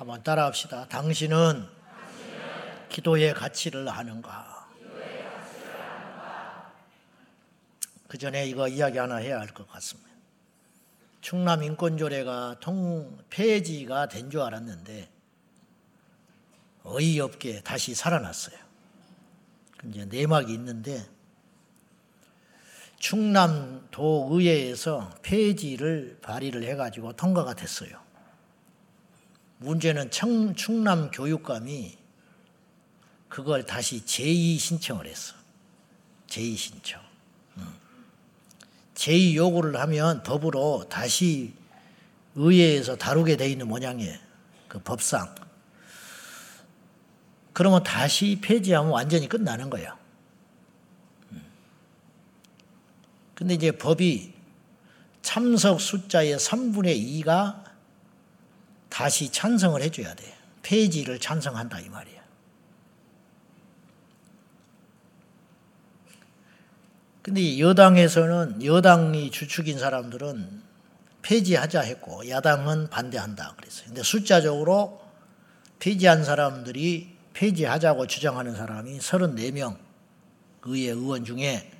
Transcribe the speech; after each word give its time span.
한번 0.00 0.22
따라합시다. 0.22 0.86
당신은 0.88 1.68
기도의 2.88 3.34
가치를 3.34 3.86
아는가? 3.86 4.66
그 8.08 8.16
전에 8.16 8.46
이거 8.46 8.66
이야기 8.66 8.96
하나 8.96 9.16
해야 9.16 9.38
할 9.38 9.48
것 9.48 9.68
같습니다. 9.68 10.08
충남 11.20 11.62
인권조례가 11.62 12.60
통 12.60 13.18
폐지가 13.28 14.08
된 14.08 14.30
줄 14.30 14.40
알았는데 14.40 15.10
어이없게 16.84 17.60
다시 17.60 17.94
살아났어요. 17.94 18.56
이제 19.84 20.06
내막이 20.06 20.50
있는데 20.54 21.06
충남도 22.98 24.30
의회에서 24.32 25.14
폐지를 25.20 26.18
발의를 26.22 26.62
해가지고 26.64 27.12
통과가 27.12 27.52
됐어요. 27.52 28.00
문제는 29.60 30.10
청, 30.10 30.54
충남 30.54 31.10
교육감이 31.10 31.96
그걸 33.28 33.64
다시 33.64 34.04
제2 34.04 34.58
신청을 34.58 35.06
했어. 35.06 35.34
제2 36.28 36.56
신청. 36.56 37.00
제2 38.94 39.34
요구를 39.34 39.78
하면 39.80 40.22
법으로 40.22 40.86
다시 40.88 41.52
의회에서 42.34 42.96
다루게 42.96 43.36
돼 43.36 43.50
있는 43.50 43.68
모양이에요. 43.68 44.18
그 44.66 44.78
법상. 44.80 45.34
그러면 47.52 47.82
다시 47.82 48.38
폐지하면 48.40 48.92
완전히 48.92 49.28
끝나는 49.28 49.68
거예요. 49.68 49.96
근데 53.34 53.54
이제 53.54 53.72
법이 53.72 54.32
참석 55.22 55.80
숫자의 55.80 56.36
3분의 56.36 57.24
2가 57.24 57.59
다시 58.90 59.32
찬성을 59.32 59.80
해줘야 59.80 60.14
돼. 60.14 60.36
폐지를 60.62 61.18
찬성한다 61.18 61.80
이 61.80 61.88
말이야. 61.88 62.20
근데 67.22 67.58
여당에서는 67.58 68.64
여당이 68.64 69.30
주축인 69.30 69.78
사람들은 69.78 70.62
폐지하자 71.22 71.80
했고 71.80 72.28
야당은 72.28 72.90
반대한다 72.90 73.54
그랬어요. 73.56 73.86
근데 73.86 74.02
숫자적으로 74.02 75.00
폐지한 75.78 76.24
사람들이 76.24 77.16
폐지하자고 77.34 78.06
주장하는 78.06 78.54
사람이 78.54 78.98
34명 78.98 79.78
의회 80.64 80.90
의원 80.90 81.24
중에 81.24 81.70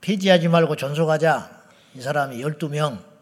폐지하지 0.00 0.48
말고 0.48 0.76
존속하자. 0.76 1.62
이 1.94 2.00
사람이 2.00 2.42
12명. 2.42 3.13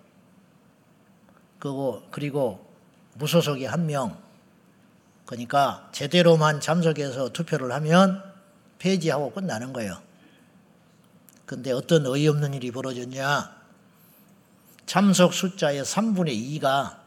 그리고, 1.62 2.02
그리고 2.10 2.74
무소속이 3.14 3.68
1명. 3.68 4.16
그러니까 5.26 5.88
제대로만 5.92 6.60
참석해서 6.60 7.28
투표를 7.28 7.70
하면 7.70 8.20
폐지하고 8.80 9.30
끝나는 9.30 9.72
거예요. 9.72 10.02
근데 11.46 11.70
어떤 11.70 12.04
어이없는 12.04 12.54
일이 12.54 12.72
벌어졌냐? 12.72 13.62
참석 14.86 15.32
숫자의 15.32 15.84
3분의 15.84 16.60
2가 16.60 16.98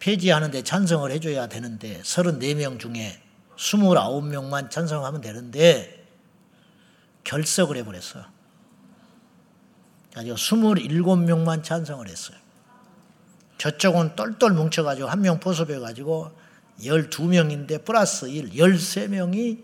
폐지하는데 0.00 0.64
찬성을 0.64 1.08
해줘야 1.12 1.46
되는데 1.46 2.00
34명 2.02 2.80
중에 2.80 3.22
29명만 3.56 4.68
찬성하면 4.68 5.20
되는데 5.20 6.08
결석을 7.22 7.76
해버렸어. 7.76 8.24
가지고 10.12 10.34
27명만 10.34 11.62
찬성을 11.62 12.08
했어요. 12.08 12.43
저쪽은 13.58 14.16
똘똘 14.16 14.52
뭉쳐가지고 14.52 15.08
한 15.08 15.20
명 15.20 15.40
포섭해가지고 15.40 16.36
12명인데 16.80 17.84
플러스 17.84 18.26
1, 18.26 18.50
13명이 18.50 19.62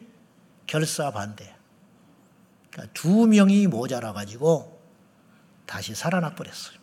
결사 0.67 1.11
반대. 1.11 1.55
그러니까 2.71 2.93
두 2.95 3.27
명이 3.27 3.67
모자라가지고 3.67 4.81
다시 5.67 5.95
살아나 5.95 6.34
버렸어요. 6.34 6.79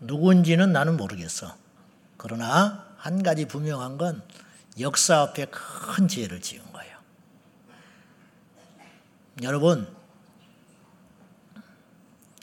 누군지는 0.00 0.72
나는 0.72 0.96
모르겠어. 0.96 1.56
그러나 2.16 2.86
한 2.96 3.22
가지 3.22 3.46
분명한 3.46 3.98
건 3.98 4.22
역사 4.78 5.20
앞에 5.20 5.46
큰 5.46 6.08
죄를 6.08 6.40
지은 6.40 6.72
여러분, 9.40 9.88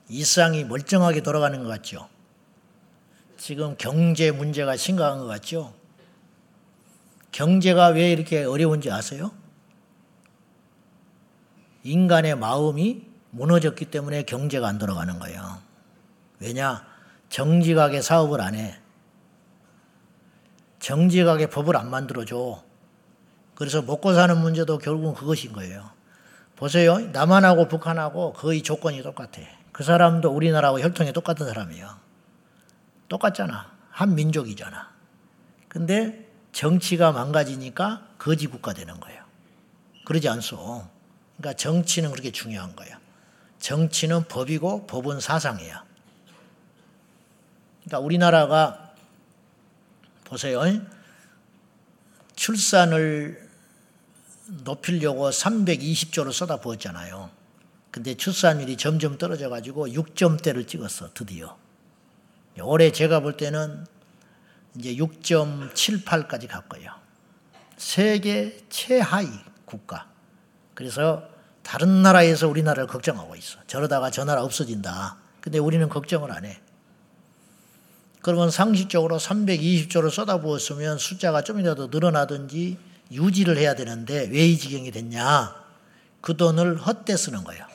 이상이 0.10 0.64
멀쩡하게 0.64 1.22
돌아가는 1.22 1.64
것 1.64 1.70
같죠? 1.70 2.10
지금 3.38 3.76
경제 3.78 4.32
문제가 4.32 4.76
심각한 4.76 5.20
것 5.20 5.28
같죠? 5.28 5.74
경제가 7.32 7.90
왜 7.90 8.12
이렇게 8.12 8.44
어려운지 8.44 8.92
아세요? 8.92 9.32
인간의 11.84 12.36
마음이 12.36 13.08
무너졌기 13.30 13.86
때문에 13.86 14.24
경제가 14.24 14.68
안 14.68 14.80
돌아가는 14.80 15.18
거예요. 15.20 15.60
왜냐? 16.40 16.86
정직하게 17.30 18.02
사업을 18.02 18.42
안 18.42 18.56
해. 18.56 18.80
정직하게 20.80 21.48
법을 21.48 21.78
안 21.78 21.90
만들어줘. 21.90 22.64
그래서 23.54 23.82
먹고 23.82 24.14
사는 24.14 24.36
문제도 24.38 24.78
결국은 24.78 25.14
그것인 25.14 25.54
거예요. 25.54 25.90
보세요. 26.56 27.00
남한하고 27.00 27.68
북한하고 27.68 28.34
거의 28.34 28.64
조건이 28.64 29.04
똑같아. 29.04 29.59
그 29.80 29.86
사람도 29.86 30.30
우리나라하고 30.32 30.82
혈통이 30.82 31.14
똑같은 31.14 31.48
사람이에요. 31.48 31.98
똑같잖아. 33.08 33.72
한 33.90 34.14
민족이잖아. 34.14 34.92
근데 35.70 36.28
정치가 36.52 37.14
망가지니까 37.14 38.06
거지 38.18 38.48
국가 38.48 38.74
되는 38.74 39.00
거예요. 39.00 39.24
그러지 40.04 40.28
않소. 40.28 40.86
그러니까 41.38 41.58
정치는 41.58 42.12
그렇게 42.12 42.30
중요한 42.30 42.76
거예요. 42.76 42.98
정치는 43.60 44.26
법이고 44.28 44.86
법은 44.86 45.22
사상이야. 45.22 45.86
그러니까 47.86 48.00
우리나라가 48.00 48.92
보세요. 50.26 50.62
출산을 52.36 53.50
높이려고 54.66 55.30
320조를 55.30 56.34
쏟아 56.34 56.58
부었잖아요. 56.58 57.39
근데 57.92 58.16
출산율이 58.16 58.78
점점 58.78 59.18
떨어져 59.18 59.50
가지고 59.50 59.88
6점대를 59.88 60.68
찍었어, 60.68 61.14
드디어. 61.14 61.58
올해 62.62 62.92
제가 62.92 63.22
볼 63.22 63.38
때는 63.38 63.86
이제 64.76 64.96
6.78까지 64.96 66.48
갔고요. 66.48 66.92
세계 67.78 68.58
최하위 68.70 69.28
국가. 69.66 70.08
그래서 70.74 71.24
다른 71.64 72.02
나라에서 72.02 72.48
우리나라를 72.48 72.88
걱정하고 72.88 73.36
있어. 73.36 73.60
저러다가 73.68 74.12
저 74.12 74.26
나라 74.26 74.44
없어진다. 74.44 75.18
근데 75.42 75.58
우리는 75.58 75.88
걱정을 75.88 76.32
안 76.32 76.46
해. 76.46 76.60
그러면 78.22 78.52
상식적으로 78.52 79.18
320조를 79.18 80.10
쏟아부었으면 80.12 80.98
숫자가 80.98 81.42
좀이라도 81.44 81.88
늘어나든지 81.88 82.78
유지를 83.12 83.58
해야 83.58 83.76
되는데 83.76 84.28
왜 84.30 84.50
이 84.50 84.58
지경이 84.58 84.92
됐냐? 84.92 85.56
그 86.22 86.36
돈을 86.36 86.78
헛되 86.78 87.16
쓰는 87.16 87.44
거예요. 87.46 87.66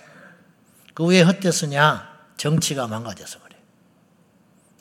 그 0.95 1.05
왜 1.05 1.23
헛되 1.23 1.51
쓰냐? 1.51 2.09
정치가 2.37 2.87
망가져서 2.87 3.41
그래. 3.41 3.57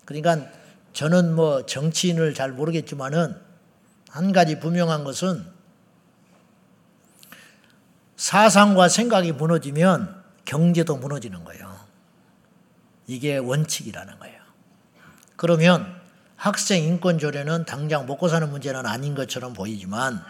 그러니까 0.06 0.48
저는 0.94 1.36
뭐 1.36 1.66
정치인을 1.66 2.34
잘 2.36 2.52
모르겠지만은 2.52 3.36
한 4.10 4.32
가지 4.32 4.60
분명한 4.60 5.04
것은 5.04 5.46
사상과 8.16 8.90
생각이 8.90 9.32
무너지면 9.32 10.24
경제도 10.46 10.96
무너지는 10.98 11.44
거예요. 11.44 11.84
이게 13.08 13.38
원칙이라는 13.38 14.20
거예요. 14.20 14.40
그러면 15.36 16.00
학생 16.36 16.84
인권 16.84 17.18
조례는 17.18 17.66
당장 17.66 18.06
먹고 18.06 18.28
사는 18.28 18.50
문제는 18.50 18.86
아닌 18.86 19.16
것처럼 19.16 19.54
보이지만 19.54 20.24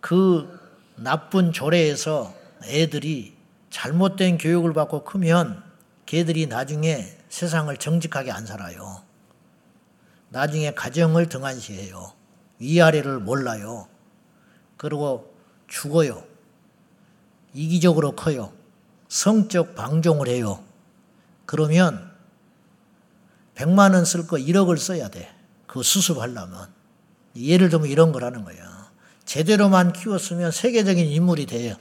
그 0.00 0.60
나쁜 0.96 1.52
조례에서 1.52 2.34
애들이 2.64 3.41
잘못된 3.72 4.36
교육을 4.36 4.74
받고 4.74 5.02
크면 5.04 5.64
걔들이 6.04 6.46
나중에 6.46 7.16
세상을 7.30 7.74
정직하게 7.78 8.30
안 8.30 8.44
살아요. 8.44 9.02
나중에 10.28 10.72
가정을 10.74 11.30
등한시해요. 11.30 12.12
위아래를 12.58 13.18
몰라요. 13.18 13.88
그리고 14.76 15.34
죽어요. 15.68 16.22
이기적으로 17.54 18.12
커요. 18.12 18.52
성적 19.08 19.74
방종을 19.74 20.28
해요. 20.28 20.62
그러면 21.46 22.12
100만 23.54 23.94
원 23.94 24.04
쓸 24.04 24.26
거 24.26 24.36
1억을 24.36 24.76
써야 24.76 25.08
돼. 25.08 25.34
그 25.66 25.82
수습하려면. 25.82 26.68
예를 27.34 27.70
들면 27.70 27.88
이런 27.88 28.12
거라는 28.12 28.44
거예요. 28.44 28.62
제대로만 29.24 29.94
키웠으면 29.94 30.50
세계적인 30.50 31.06
인물이 31.06 31.46
돼요. 31.46 31.76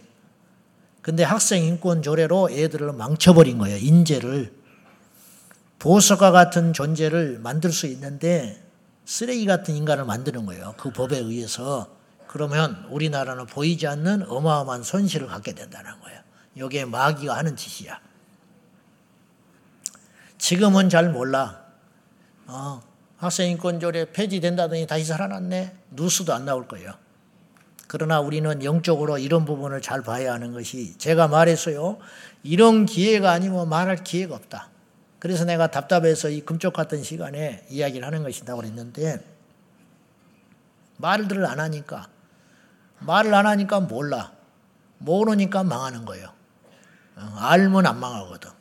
근데 1.01 1.23
학생 1.23 1.63
인권 1.63 2.01
조례로 2.01 2.51
애들을 2.51 2.93
망쳐버린 2.93 3.57
거예요. 3.57 3.77
인재를. 3.77 4.53
보석과 5.79 6.31
같은 6.31 6.73
존재를 6.73 7.39
만들 7.39 7.71
수 7.71 7.87
있는데 7.87 8.63
쓰레기 9.05 9.45
같은 9.45 9.75
인간을 9.75 10.05
만드는 10.05 10.45
거예요. 10.45 10.75
그 10.77 10.91
법에 10.91 11.17
의해서. 11.17 11.97
그러면 12.27 12.85
우리나라는 12.89 13.47
보이지 13.47 13.87
않는 13.87 14.29
어마어마한 14.29 14.83
손실을 14.83 15.27
갖게 15.27 15.53
된다는 15.53 15.99
거예요. 16.01 16.21
이게 16.55 16.85
마귀가 16.85 17.35
하는 17.35 17.55
짓이야. 17.55 17.99
지금은 20.37 20.89
잘 20.89 21.09
몰라. 21.09 21.65
어, 22.47 22.81
학생인권조례 23.17 24.11
폐지된다더니 24.11 24.87
다시 24.87 25.05
살아났네. 25.05 25.75
뉴스도 25.91 26.33
안 26.33 26.45
나올 26.45 26.67
거예요. 26.67 26.93
그러나 27.91 28.21
우리는 28.21 28.63
영적으로 28.63 29.17
이런 29.17 29.43
부분을 29.43 29.81
잘 29.81 30.01
봐야 30.01 30.31
하는 30.31 30.53
것이 30.53 30.97
제가 30.97 31.27
말했어요. 31.27 31.97
이런 32.41 32.85
기회가 32.85 33.31
아니면 33.31 33.67
말할 33.67 34.05
기회가 34.05 34.33
없다. 34.33 34.69
그래서 35.19 35.43
내가 35.43 35.67
답답해서 35.67 36.29
이 36.29 36.39
금쪽 36.39 36.71
같은 36.71 37.03
시간에 37.03 37.65
이야기를 37.69 38.07
하는 38.07 38.23
것이다 38.23 38.55
그랬는데 38.55 39.19
말들을 40.99 41.45
안 41.45 41.59
하니까 41.59 42.07
말을 42.99 43.33
안 43.33 43.45
하니까 43.45 43.81
몰라. 43.81 44.31
모르니까 44.99 45.65
망하는 45.65 46.05
거예요. 46.05 46.29
어, 47.17 47.35
알면 47.39 47.85
안 47.87 47.99
망하거든. 47.99 48.51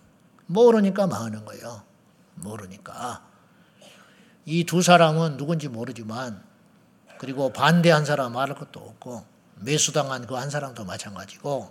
모르니까 0.46 1.06
망하는 1.06 1.44
거예요. 1.44 1.84
모르니까. 2.34 3.22
이 4.44 4.64
두 4.64 4.82
사람은 4.82 5.36
누군지 5.36 5.68
모르지만 5.68 6.49
그리고 7.20 7.52
반대한 7.52 8.06
사람 8.06 8.32
말할 8.32 8.56
것도 8.56 8.80
없고 8.80 9.26
매수당한 9.56 10.26
그 10.26 10.36
한 10.36 10.48
사람도 10.48 10.86
마찬가지고 10.86 11.70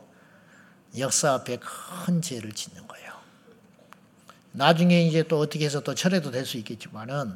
역사 1.00 1.34
앞에 1.34 1.58
큰 1.58 2.22
죄를 2.22 2.52
짓는 2.52 2.88
거예요. 2.88 3.14
나중에 4.52 5.02
이제 5.08 5.24
또 5.24 5.40
어떻게 5.40 5.66
해서 5.66 5.80
또 5.80 5.96
철회도 5.96 6.30
될 6.30 6.46
수 6.46 6.58
있겠지만은 6.58 7.36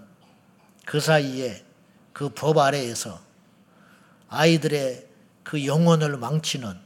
그 0.86 1.00
사이에 1.00 1.66
그 2.14 2.30
법 2.30 2.60
아래에서 2.60 3.20
아이들의 4.30 5.08
그 5.42 5.66
영혼을 5.66 6.16
망치는 6.18 6.80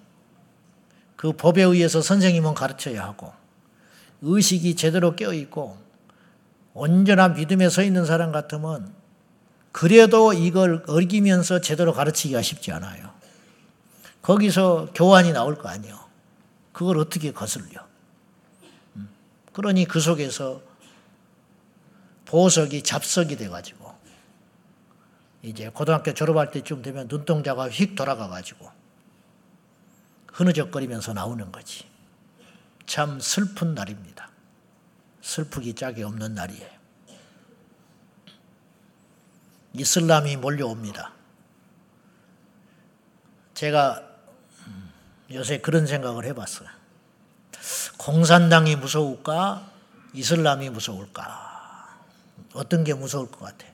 그 1.17 1.33
법에 1.33 1.61
의해서 1.61 2.01
선생님은 2.01 2.53
가르쳐야 2.53 3.03
하고 3.03 3.33
의식이 4.21 4.77
제대로 4.77 5.17
깨어 5.17 5.33
있고 5.33 5.77
온전한 6.73 7.33
믿음에 7.33 7.67
서 7.67 7.83
있는 7.83 8.05
사람 8.05 8.31
같으면 8.31 8.95
그래도 9.77 10.33
이걸 10.33 10.83
어기면서 10.87 11.61
제대로 11.61 11.93
가르치기가 11.93 12.41
쉽지 12.41 12.71
않아요. 12.71 13.13
거기서 14.23 14.89
교환이 14.95 15.33
나올 15.33 15.55
거 15.55 15.69
아니에요. 15.69 16.03
그걸 16.73 16.97
어떻게 16.97 17.31
거슬려? 17.31 17.85
음. 18.95 19.07
그러니 19.53 19.85
그 19.85 19.99
속에서 19.99 20.63
보석이 22.25 22.81
잡석이 22.81 23.35
돼가지고 23.35 23.93
이제 25.43 25.69
고등학교 25.69 26.11
졸업할 26.11 26.49
때쯤 26.49 26.81
되면 26.81 27.07
눈동자가 27.07 27.69
휙 27.69 27.93
돌아가가지고 27.93 28.71
흐느적거리면서 30.33 31.13
나오는 31.13 31.51
거지. 31.51 31.85
참 32.87 33.19
슬픈 33.19 33.75
날입니다. 33.75 34.31
슬프기 35.21 35.75
짝이 35.75 36.01
없는 36.01 36.33
날이에요. 36.33 36.76
이슬람이 39.73 40.37
몰려옵니다. 40.37 41.11
제가 43.53 44.03
요새 45.31 45.59
그런 45.59 45.85
생각을 45.87 46.25
해봤어요. 46.25 46.69
공산당이 47.97 48.75
무서울까? 48.77 49.71
이슬람이 50.13 50.69
무서울까? 50.69 51.99
어떤 52.53 52.83
게 52.83 52.93
무서울 52.93 53.29
것 53.29 53.39
같아? 53.39 53.67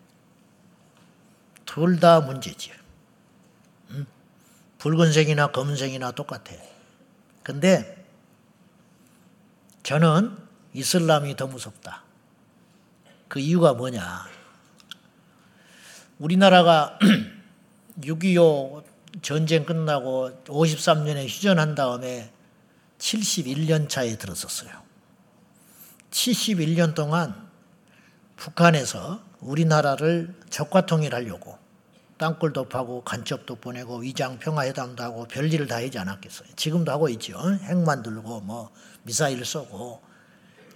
둘 1.66 2.00
다 2.00 2.20
문제지. 2.22 2.72
응? 3.92 4.06
붉은색이나 4.80 5.48
검은색이나 5.48 6.12
똑같아. 6.12 6.54
근데 7.44 8.06
저는 9.84 10.38
이슬람이 10.74 11.36
더 11.36 11.48
무섭다. 11.48 12.04
그 13.28 13.40
이유가 13.40 13.74
뭐냐? 13.74 14.26
우리나라가 16.24 16.98
6.25 18.00 18.82
전쟁 19.22 19.66
끝나고 19.66 20.32
53년에 20.46 21.28
휴전한 21.28 21.76
다음에 21.76 22.32
71년 22.98 23.90
차에 23.90 24.18
들었었어요. 24.18 24.72
71년 26.12 26.96
동안 26.96 27.50
북한에서 28.38 29.22
우리나라를 29.42 30.34
적과 30.50 30.86
통일하려고 30.86 31.58
땅굴 32.18 32.54
도 32.54 32.70
파고 32.70 33.04
간첩도 33.04 33.56
보내고 33.56 33.98
위장 33.98 34.40
평화회담도 34.40 35.04
하고 35.04 35.26
별일을 35.26 35.68
다 35.68 35.76
하지 35.76 36.00
않았겠어요. 36.00 36.48
지금도 36.56 36.90
하고 36.90 37.10
있죠. 37.10 37.38
핵 37.64 37.76
만 37.76 38.02
들고 38.02 38.40
뭐 38.40 38.72
미사일 39.02 39.44
쏘고 39.44 40.02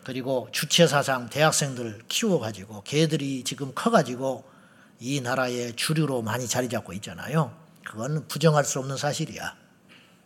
그리고 0.04 0.50
주체 0.52 0.88
사상 0.88 1.30
대학생들 1.30 2.02
키워가지고 2.10 2.84
걔들이 2.84 3.46
지금 3.46 3.72
커가지고 3.74 4.57
이 5.00 5.22
나라의 5.22 5.76
주류로 5.76 6.22
많이 6.22 6.48
자리 6.48 6.70
잡고 6.70 6.94
있잖아요. 6.94 7.56
그건 7.86 8.28
부정할 8.28 8.64
수 8.64 8.80
없는 8.80 8.98
사실이야. 8.98 9.56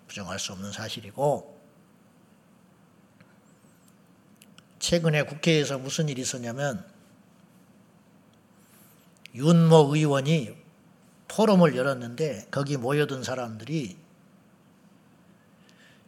부정할 0.07 0.39
수 0.39 0.51
없는 0.53 0.71
사실이고 0.71 1.62
최근에 4.79 5.23
국회에서 5.23 5.77
무슨 5.77 6.09
일이 6.09 6.21
있었냐면 6.21 6.85
윤모 9.35 9.95
의원이 9.95 10.57
포럼을 11.27 11.75
열었는데 11.75 12.47
거기 12.51 12.75
모여든 12.75 13.24
사람들이 13.24 13.97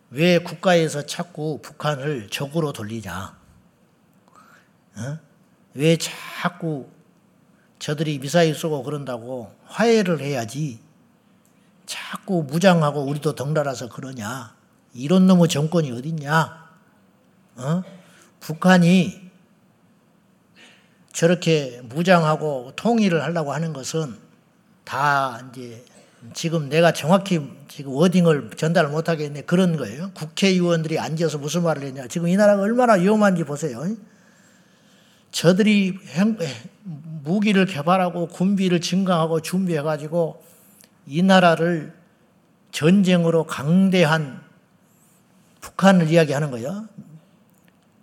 왜 0.09 0.39
국가에서 0.39 1.05
자꾸 1.05 1.59
북한을 1.61 2.29
적으로 2.29 2.73
돌리냐? 2.73 3.39
어? 4.95 5.19
왜 5.73 5.97
자꾸 5.97 6.91
저들이 7.83 8.17
미사일 8.19 8.55
쏘고 8.55 8.81
그런다고 8.83 9.51
화해를 9.65 10.21
해야지 10.21 10.79
자꾸 11.85 12.43
무장하고 12.43 13.01
우리도 13.01 13.35
덩달아서 13.35 13.89
그러냐. 13.89 14.55
이런 14.93 15.27
놈의 15.27 15.49
정권이 15.49 15.91
어딨냐. 15.91 16.69
어? 17.57 17.83
북한이 18.39 19.29
저렇게 21.11 21.81
무장하고 21.83 22.71
통일을 22.77 23.21
하려고 23.21 23.51
하는 23.51 23.73
것은 23.73 24.15
다 24.85 25.45
이제 25.51 25.83
지금 26.33 26.69
내가 26.69 26.93
정확히 26.93 27.41
지금 27.67 27.91
워딩을 27.91 28.51
전달 28.55 28.87
못 28.87 29.09
하겠네 29.09 29.41
그런 29.41 29.75
거예요. 29.75 30.11
국회의원들이 30.13 30.99
앉아서 30.99 31.37
무슨 31.37 31.63
말을 31.63 31.83
했냐. 31.83 32.07
지금 32.07 32.29
이 32.29 32.37
나라가 32.37 32.61
얼마나 32.61 32.93
위험한지 32.93 33.43
보세요. 33.43 33.83
저들이 35.31 35.97
무기를 37.23 37.65
개발하고 37.65 38.27
군비를 38.27 38.81
증강하고 38.81 39.41
준비해가지고 39.41 40.43
이 41.07 41.21
나라를 41.21 41.93
전쟁으로 42.71 43.45
강대한 43.45 44.41
북한을 45.61 46.09
이야기하는 46.09 46.51
거예요. 46.51 46.87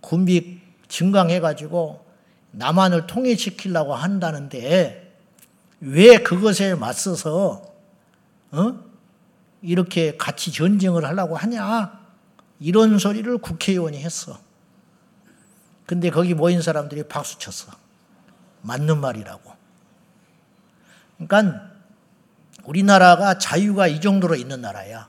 군비 0.00 0.60
증강해가지고 0.88 2.06
남한을 2.52 3.06
통일시키려고 3.06 3.94
한다는데 3.94 5.14
왜 5.80 6.18
그것에 6.18 6.74
맞서서 6.74 7.62
어? 8.52 8.74
이렇게 9.62 10.16
같이 10.16 10.50
전쟁을 10.50 11.04
하려고 11.04 11.36
하냐? 11.36 12.00
이런 12.58 12.98
소리를 12.98 13.36
국회의원이 13.38 13.98
했어. 13.98 14.38
근데 15.84 16.08
거기 16.10 16.34
모인 16.34 16.62
사람들이 16.62 17.02
박수 17.04 17.38
쳤어. 17.38 17.72
맞는 18.62 19.00
말이라고. 19.00 19.54
그러니까 21.18 21.70
우리나라가 22.64 23.38
자유가 23.38 23.86
이 23.86 24.00
정도로 24.00 24.34
있는 24.34 24.60
나라야. 24.60 25.08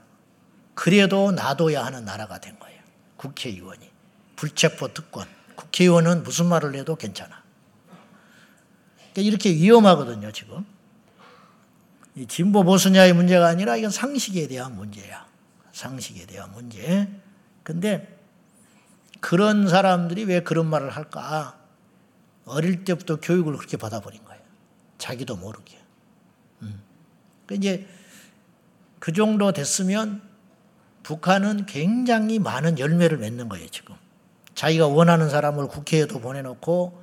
그래도 0.73 1.31
놔둬야 1.31 1.85
하는 1.85 2.05
나라가 2.05 2.39
된 2.39 2.57
거예요. 2.59 2.81
국회의원이. 3.17 3.89
불체포 4.35 4.93
특권. 4.93 5.27
국회의원은 5.55 6.23
무슨 6.23 6.47
말을 6.47 6.75
해도 6.75 6.95
괜찮아. 6.95 7.41
그러니까 9.13 9.21
이렇게 9.21 9.51
위험하거든요, 9.51 10.31
지금. 10.31 10.65
이 12.15 12.25
진보 12.25 12.63
보수냐의 12.63 13.13
문제가 13.13 13.47
아니라 13.47 13.75
이건 13.75 13.91
상식에 13.91 14.47
대한 14.47 14.75
문제야. 14.75 15.25
상식에 15.71 16.25
대한 16.25 16.51
문제. 16.51 17.09
근데 17.63 18.19
그런 19.19 19.67
사람들이 19.67 20.25
왜 20.25 20.41
그런 20.41 20.67
말을 20.67 20.89
할까? 20.89 21.60
어릴 22.45 22.83
때부터 22.83 23.19
교육을 23.19 23.55
그렇게 23.57 23.77
받아버린 23.77 24.23
거예요. 24.25 24.41
자기도 24.97 25.35
모르게. 25.35 25.77
음. 26.61 26.81
그 27.45 27.55
이제 27.55 27.87
그 28.99 29.13
정도 29.13 29.51
됐으면 29.51 30.21
북한은 31.03 31.65
굉장히 31.65 32.39
많은 32.39 32.77
열매를 32.77 33.17
맺는 33.17 33.49
거예요, 33.49 33.67
지금. 33.69 33.95
자기가 34.53 34.87
원하는 34.87 35.29
사람을 35.29 35.67
국회에도 35.67 36.19
보내놓고 36.19 37.01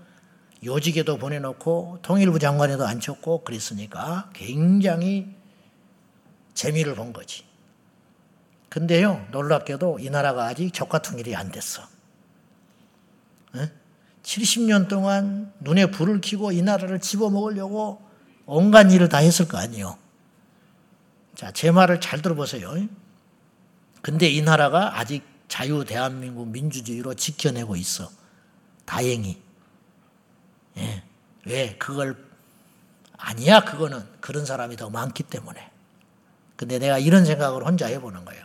요직에도 0.65 1.19
보내놓고 1.19 1.99
통일부 2.03 2.39
장관에도 2.39 2.87
앉혔고 2.87 3.45
그랬으니까 3.45 4.31
굉장히 4.33 5.35
재미를 6.55 6.95
본 6.95 7.13
거지. 7.13 7.45
근데요, 8.69 9.27
놀랍게도 9.31 9.99
이 10.01 10.11
나라가 10.11 10.47
아직 10.47 10.73
적화 10.73 10.99
통일이 10.99 11.35
안 11.35 11.51
됐어. 11.51 11.83
에? 13.57 13.71
70년 14.29 14.89
동안 14.89 15.51
눈에 15.61 15.87
불을 15.87 16.21
켜고 16.21 16.53
이 16.53 16.61
나라를 16.61 17.01
집어먹으려고 17.01 18.07
온갖 18.45 18.93
일을 18.93 19.09
다 19.09 19.19
했을 19.19 19.49
거 19.49 19.57
아니에요. 19.57 19.97
자, 21.35 21.51
제 21.53 21.71
말을 21.71 22.01
잘 22.01 22.21
들어보세요. 22.21 22.75
근데 24.03 24.29
이 24.29 24.43
나라가 24.43 24.99
아직 24.99 25.25
자유 25.49 25.85
대한민국 25.87 26.49
민주주의로 26.49 27.15
지켜내고 27.15 27.77
있어. 27.77 28.11
다행히. 28.85 29.41
예. 30.77 31.03
왜? 31.47 31.77
그걸, 31.79 32.23
아니야, 33.17 33.65
그거는. 33.65 34.05
그런 34.21 34.45
사람이 34.45 34.77
더 34.77 34.91
많기 34.91 35.23
때문에. 35.23 35.71
근데 36.57 36.79
내가 36.79 36.99
이런 36.99 37.25
생각을 37.25 37.65
혼자 37.65 37.87
해보는 37.87 38.27
거예요. 38.27 38.45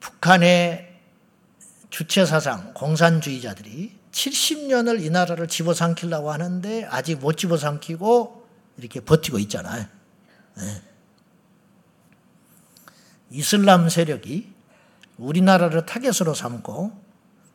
북한의 0.00 0.89
주체 1.90 2.24
사상, 2.24 2.72
공산주의자들이 2.74 3.98
70년을 4.12 5.02
이 5.02 5.10
나라를 5.10 5.48
집어삼키려고 5.48 6.32
하는데 6.32 6.84
아직 6.86 7.18
못 7.18 7.36
집어삼키고 7.36 8.48
이렇게 8.78 9.00
버티고 9.00 9.38
있잖아요. 9.40 9.86
네. 10.56 10.82
이슬람 13.30 13.88
세력이 13.88 14.52
우리나라를 15.18 15.86
타겟으로 15.86 16.34
삼고 16.34 16.98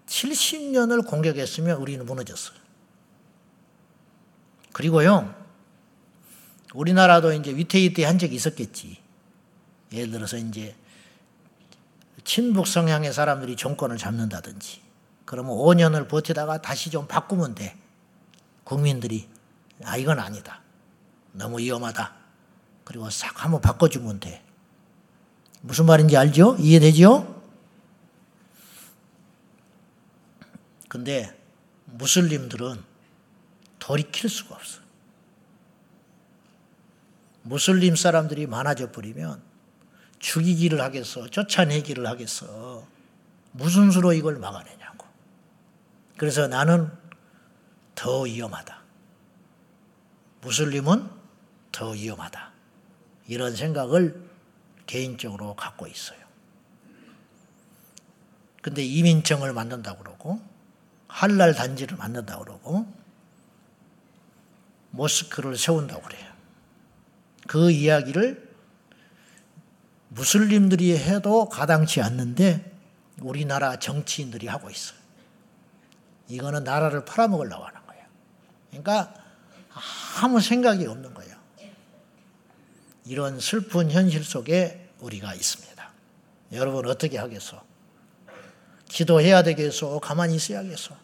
70년을 0.08 1.08
공격했으면 1.08 1.78
우리는 1.78 2.06
무너졌어요. 2.06 2.58
그리고요, 4.72 5.34
우리나라도 6.74 7.34
이제 7.34 7.56
위태위태한 7.56 8.20
적이 8.20 8.36
있었겠지. 8.36 8.98
예를 9.94 10.12
들어서 10.12 10.38
이제 10.38 10.76
친북 12.26 12.68
성향의 12.68 13.14
사람들이 13.14 13.56
정권을 13.56 13.98
잡는다든지, 13.98 14.82
그러면 15.24 15.56
5년을 15.56 16.10
버티다가 16.10 16.62
다시 16.62 16.90
좀 16.90 17.08
바꾸면 17.08 17.56
돼. 17.56 17.78
국민들이. 18.64 19.30
아, 19.84 19.96
이건 19.96 20.20
아니다. 20.20 20.62
너무 21.32 21.60
위험하다. 21.60 22.14
그리고 22.84 23.10
싹 23.10 23.44
한번 23.44 23.62
바꿔주면 23.62 24.20
돼. 24.20 24.44
무슨 25.62 25.86
말인지 25.86 26.18
알죠? 26.18 26.56
이해되죠? 26.60 27.44
근데 30.88 31.38
무슬림들은 31.86 32.84
돌이킬 33.80 34.30
수가 34.30 34.56
없어. 34.56 34.82
무슬림 37.44 37.96
사람들이 37.96 38.48
많아져 38.48 38.92
버리면 38.92 39.42
죽이기를 40.20 40.82
하겠어, 40.82 41.30
쫓아내기를 41.30 42.06
하겠어. 42.08 42.88
무슨 43.52 43.92
수로 43.92 44.14
이걸 44.14 44.38
막아내냐고. 44.38 45.06
그래서 46.18 46.48
나는 46.48 46.92
더 47.96 48.22
위험하다. 48.22 48.82
무슬림은 50.42 51.10
더 51.72 51.92
위험하다. 51.92 52.52
이런 53.28 53.56
생각을 53.56 54.30
개인적으로 54.86 55.56
갖고 55.56 55.88
있어요. 55.88 56.20
근데 58.62 58.84
이민청을 58.84 59.54
만든다고 59.54 60.04
그러고, 60.04 60.42
할랄 61.08 61.54
단지를 61.54 61.98
만든다고 61.98 62.44
그러고, 62.44 62.92
모스크를 64.92 65.58
세운다고 65.58 66.02
그래요. 66.02 66.34
그 67.48 67.72
이야기를 67.72 68.45
무슬림들이 70.16 70.98
해도 70.98 71.50
가당치 71.50 72.02
않는데 72.02 72.72
우리나라 73.22 73.78
정치인들이 73.78 74.48
하고 74.48 74.70
있어요. 74.70 74.98
이거는 76.30 76.64
나라를 76.64 77.04
팔아먹으려고 77.06 77.66
하는 77.66 77.86
거예요. 77.86 78.04
그러니까 78.70 79.14
아무 80.22 80.40
생각이 80.40 80.88
없는 80.88 81.14
거예요. 81.14 81.36
이런 83.06 83.40
슬픈 83.40 83.92
현실 83.92 84.24
속에 84.24 84.90
우리가 85.00 85.36
있습니다. 85.36 85.92
여러분 86.54 86.88
어떻게 86.88 87.18
하겠어? 87.18 87.64
기도해야 88.88 89.44
되겠어? 89.44 90.00
가만히 90.00 90.36
있어야겠어? 90.36 90.96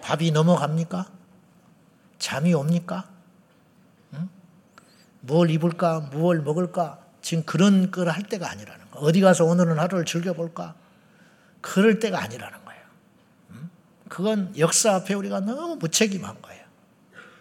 밥이 0.00 0.30
넘어갑니까? 0.30 1.10
잠이 2.18 2.54
옵니까? 2.54 3.09
응? 5.22 5.26
뭘 5.26 5.50
입을까? 5.50 6.00
무엇 6.00 6.42
먹을까? 6.42 6.98
지금 7.22 7.44
그런 7.44 7.90
걸 7.90 8.08
할 8.08 8.22
때가 8.22 8.50
아니라는 8.50 8.90
거. 8.90 9.00
어디 9.00 9.20
가서 9.20 9.44
오늘은 9.44 9.78
하루를 9.78 10.04
즐겨볼까? 10.04 10.74
그럴 11.60 11.98
때가 11.98 12.22
아니라는 12.22 12.64
거예요. 12.64 12.82
응? 13.50 13.70
그건 14.08 14.54
역사 14.58 14.94
앞에 14.94 15.14
우리가 15.14 15.40
너무 15.40 15.76
무책임한 15.76 16.40
거예요. 16.42 16.64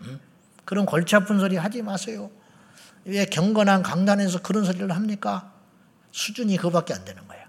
응? 0.04 0.20
그런 0.66 0.86
골치 0.86 1.16
아픈 1.16 1.40
소리 1.40 1.56
하지 1.56 1.82
마세요. 1.82 2.30
왜 3.06 3.26
경건한 3.26 3.82
강단에서 3.84 4.42
그런 4.42 4.66
소리를 4.66 4.92
합니까? 4.92 5.54
수준이 6.12 6.58
그밖에 6.58 6.94
안 6.94 7.06
되는 7.06 7.26
거예요. 7.28 7.46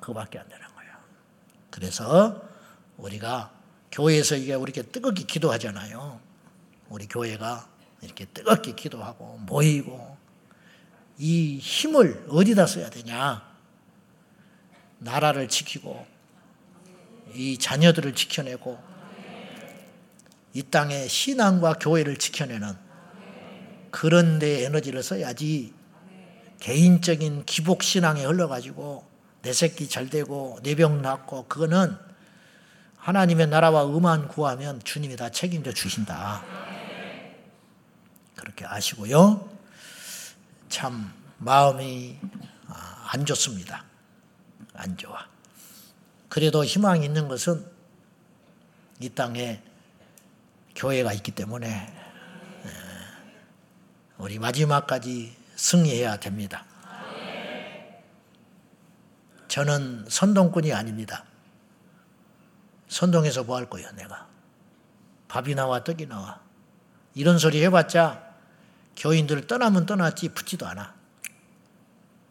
그밖에 0.00 0.38
안 0.38 0.48
되는 0.48 0.66
거예요. 0.74 0.92
그래서 1.70 2.42
우리가 2.96 3.52
교회에서 3.92 4.36
이게 4.36 4.54
우리 4.54 4.72
이렇게 4.72 4.90
뜨겁게 4.90 5.24
기도하잖아요. 5.24 6.20
우리 6.88 7.06
교회가 7.06 7.68
이렇게 8.06 8.24
뜨겁게 8.26 8.74
기도하고 8.74 9.38
모이고 9.46 10.16
이 11.18 11.58
힘을 11.58 12.26
어디다 12.30 12.66
써야 12.66 12.88
되냐? 12.88 13.44
나라를 14.98 15.48
지키고 15.48 16.06
이 17.34 17.58
자녀들을 17.58 18.14
지켜내고 18.14 18.78
이 20.54 20.62
땅의 20.62 21.08
신앙과 21.08 21.74
교회를 21.74 22.16
지켜내는 22.16 22.72
그런 23.90 24.38
데 24.38 24.64
에너지를 24.64 25.02
써야지 25.02 25.74
개인적인 26.60 27.44
기복 27.44 27.82
신앙에 27.82 28.24
흘러가지고 28.24 29.06
내 29.42 29.52
새끼 29.52 29.88
잘 29.88 30.08
되고 30.08 30.58
내 30.62 30.74
병 30.74 31.02
낫고 31.02 31.46
그거는 31.46 31.96
하나님의 32.96 33.46
나라와 33.48 33.82
의만 33.82 34.26
구하면 34.28 34.80
주님이 34.82 35.16
다 35.16 35.30
책임져 35.30 35.72
주신다. 35.72 36.42
그렇게 38.36 38.64
아시고요. 38.64 39.48
참 40.68 41.12
마음이 41.38 42.18
아, 42.68 43.10
안 43.12 43.24
좋습니다. 43.26 43.84
안 44.74 44.96
좋아. 44.96 45.26
그래도 46.28 46.64
희망이 46.64 47.04
있는 47.04 47.28
것은 47.28 47.66
이 49.00 49.08
땅에 49.08 49.62
교회가 50.74 51.12
있기 51.14 51.32
때문에 51.32 51.68
예, 52.64 52.70
우리 54.18 54.38
마지막까지 54.38 55.34
승리해야 55.56 56.18
됩니다. 56.18 56.64
저는 59.48 60.04
선동꾼이 60.08 60.72
아닙니다. 60.74 61.24
선동해서 62.88 63.44
뭐 63.44 63.56
할 63.56 63.70
거예요, 63.70 63.90
내가? 63.92 64.26
밥이 65.28 65.54
나와, 65.54 65.82
떡이 65.82 66.06
나와. 66.06 66.40
이런 67.14 67.38
소리 67.38 67.62
해봤자 67.64 68.25
교인들 68.96 69.46
떠나면 69.46 69.86
떠났지 69.86 70.30
붙지도 70.30 70.66
않아. 70.66 70.94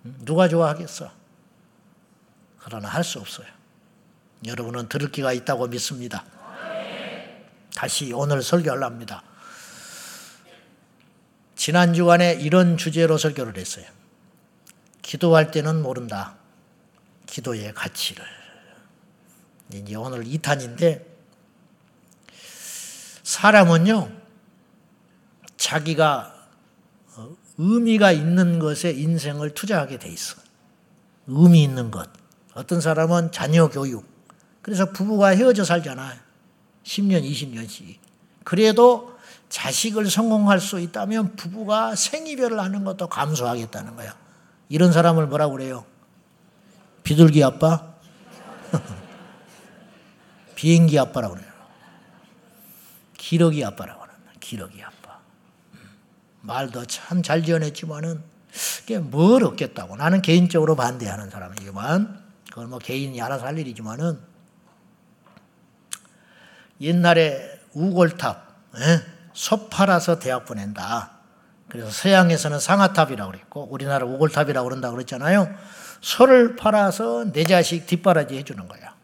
누가 0.03 0.47
좋아하겠어? 0.47 1.11
그러나 2.59 2.89
할 2.89 3.03
수 3.03 3.19
없어요. 3.19 3.47
여러분은 4.45 4.89
들을 4.89 5.11
기가 5.11 5.33
있다고 5.33 5.67
믿습니다. 5.67 6.25
다시 7.75 8.11
오늘 8.13 8.41
설교하려 8.41 8.85
합니다. 8.85 9.23
지난 11.55 11.93
주간에 11.93 12.33
이런 12.33 12.77
주제로 12.77 13.17
설교를 13.17 13.57
했어요. 13.57 13.85
기도할 15.01 15.51
때는 15.51 15.81
모른다. 15.81 16.35
기도의 17.27 17.73
가치를. 17.73 18.23
이제 19.73 19.95
오늘 19.95 20.23
2탄인데 20.25 21.03
사람은요 23.23 24.11
자기가 25.57 26.31
어, 26.31 26.34
의미가 27.57 28.11
있는 28.11 28.59
것에 28.59 28.91
인생을 28.91 29.53
투자하게 29.53 29.99
돼 29.99 30.09
있어. 30.09 30.35
의미 31.27 31.63
있는 31.63 31.91
것. 31.91 32.09
어떤 32.53 32.81
사람은 32.81 33.31
자녀 33.31 33.69
교육. 33.69 34.05
그래서 34.61 34.91
부부가 34.91 35.29
헤어져 35.29 35.63
살잖아요. 35.63 36.19
10년, 36.83 37.23
20년씩. 37.23 37.97
그래도 38.43 39.15
자식을 39.49 40.09
성공할 40.09 40.59
수 40.59 40.79
있다면 40.79 41.35
부부가 41.35 41.95
생이별을 41.95 42.59
하는 42.59 42.83
것도 42.83 43.07
감수하겠다는 43.07 43.95
거야. 43.95 44.15
이런 44.69 44.91
사람을 44.91 45.27
뭐라고 45.27 45.53
그래요? 45.53 45.85
비둘기 47.03 47.43
아빠? 47.43 47.93
비행기 50.55 50.97
아빠라고 50.97 51.35
그래요. 51.35 51.51
기러기 53.17 53.63
아빠라고 53.63 54.01
합니다. 54.01 54.31
기러기 54.39 54.81
아빠. 54.83 54.94
음. 56.45 56.47
말도 56.47 56.85
참 56.85 57.21
잘 57.21 57.43
지어냈지만은 57.43 58.21
그게 58.79 58.99
뭘 58.99 59.43
얻겠다고. 59.43 59.97
나는 59.97 60.21
개인적으로 60.21 60.75
반대하는 60.75 61.29
사람이지만 61.29 62.23
그건 62.49 62.69
뭐 62.69 62.79
개인이 62.79 63.19
알아서 63.21 63.45
할 63.45 63.57
일이지만은 63.57 64.19
옛날에 66.81 67.59
우골탑, 67.73 68.55
에? 68.77 69.01
소 69.33 69.67
팔아서 69.69 70.19
대학 70.19 70.45
보낸다. 70.45 71.11
그래서 71.67 71.89
서양에서는 71.89 72.59
상아탑이라고 72.59 73.31
그랬고 73.31 73.67
우리나라 73.69 74.05
우골탑이라고 74.05 74.69
그런다 74.69 74.91
그랬잖아요. 74.91 75.53
소를 75.99 76.55
팔아서 76.55 77.31
내 77.33 77.43
자식 77.43 77.87
뒷바라지 77.87 78.37
해주는 78.37 78.67
거야. 78.67 78.94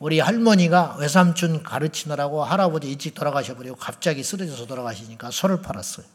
우리 0.00 0.18
할머니가 0.18 0.96
외삼촌 0.98 1.62
가르치느라고 1.62 2.42
할아버지 2.42 2.90
일찍 2.90 3.14
돌아가셔버리고 3.14 3.76
갑자기 3.76 4.24
쓰러져서 4.24 4.64
돌아가시니까 4.66 5.30
소를 5.30 5.60
팔았어요. 5.60 6.06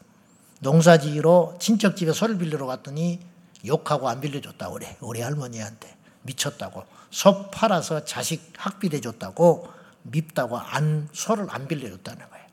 농사지로 0.58 1.56
친척집에 1.60 2.12
소를 2.12 2.36
빌리러 2.36 2.66
갔더니 2.66 3.20
욕하고 3.64 4.08
안 4.08 4.20
빌려줬다고 4.20 4.74
그래. 4.74 4.96
우리 5.00 5.20
할머니한테. 5.20 5.96
미쳤다고. 6.22 6.84
소 7.10 7.48
팔아서 7.52 8.04
자식 8.04 8.52
학비 8.56 8.88
대 8.88 9.00
줬다고 9.00 9.72
밉다고 10.02 10.58
안, 10.58 11.08
소를 11.12 11.46
안 11.50 11.68
빌려줬다는 11.68 12.28
거예요. 12.28 12.46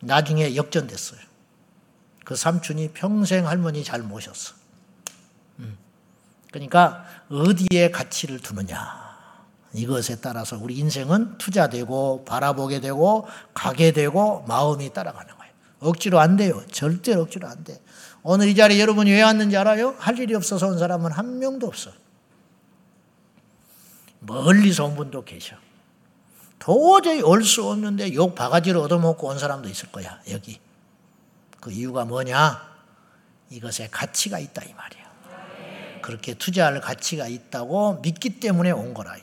나중에 0.00 0.56
역전됐어요. 0.56 1.20
그 2.26 2.36
삼촌이 2.36 2.90
평생 2.92 3.46
할머니 3.46 3.82
잘 3.82 4.02
모셨어. 4.02 4.54
음. 5.60 5.78
그러니까 6.50 7.06
어디에 7.30 7.90
가치를 7.90 8.40
두느냐. 8.40 9.05
이것에 9.72 10.20
따라서 10.20 10.58
우리 10.60 10.76
인생은 10.78 11.38
투자되고 11.38 12.24
바라보게 12.24 12.80
되고 12.80 13.26
가게 13.52 13.92
되고 13.92 14.42
마음이 14.48 14.92
따라가는 14.92 15.36
거예요. 15.36 15.52
억지로 15.80 16.18
안 16.20 16.36
돼요. 16.36 16.62
절대 16.70 17.14
억지로 17.14 17.48
안 17.48 17.62
돼. 17.64 17.80
오늘 18.22 18.48
이 18.48 18.54
자리에 18.54 18.80
여러분이 18.80 19.10
왜 19.10 19.22
왔는지 19.22 19.56
알아요? 19.56 19.94
할 19.98 20.18
일이 20.18 20.34
없어서 20.34 20.68
온 20.68 20.78
사람은 20.78 21.12
한 21.12 21.38
명도 21.38 21.66
없어. 21.66 21.90
멀리서 24.20 24.84
온 24.86 24.96
분도 24.96 25.24
계셔. 25.24 25.56
도저히 26.58 27.20
올 27.22 27.44
수 27.44 27.68
없는데 27.68 28.14
욕 28.14 28.34
바가지로 28.34 28.82
얻어먹고 28.82 29.28
온 29.28 29.38
사람도 29.38 29.68
있을 29.68 29.92
거야, 29.92 30.20
여기. 30.30 30.58
그 31.60 31.70
이유가 31.70 32.04
뭐냐? 32.04 32.60
이것에 33.50 33.88
가치가 33.90 34.38
있다, 34.38 34.64
이 34.64 34.72
말이야. 34.74 35.06
그렇게 36.02 36.34
투자할 36.34 36.80
가치가 36.80 37.28
있다고 37.28 38.00
믿기 38.02 38.40
때문에 38.40 38.70
온 38.70 38.94
거라. 38.94 39.16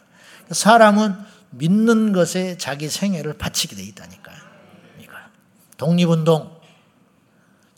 사람은 0.53 1.15
믿는 1.51 2.13
것에 2.13 2.57
자기 2.57 2.89
생애를 2.89 3.33
바치게 3.33 3.75
돼 3.75 3.83
있다니까요. 3.83 4.37
독립운동, 5.77 6.55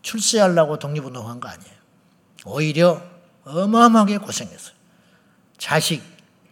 출세하려고 0.02 0.78
독립운동 0.80 1.30
한 1.30 1.40
거 1.40 1.48
아니에요. 1.50 1.74
오히려 2.46 3.02
어마어마하게 3.46 4.20
고생했어요. 4.20 4.76
자식 5.58 6.04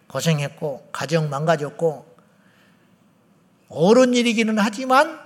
고생했고, 0.07 0.89
가정 0.91 1.29
망가졌고, 1.29 2.15
옳은 3.69 4.13
일이기는 4.13 4.57
하지만 4.59 5.19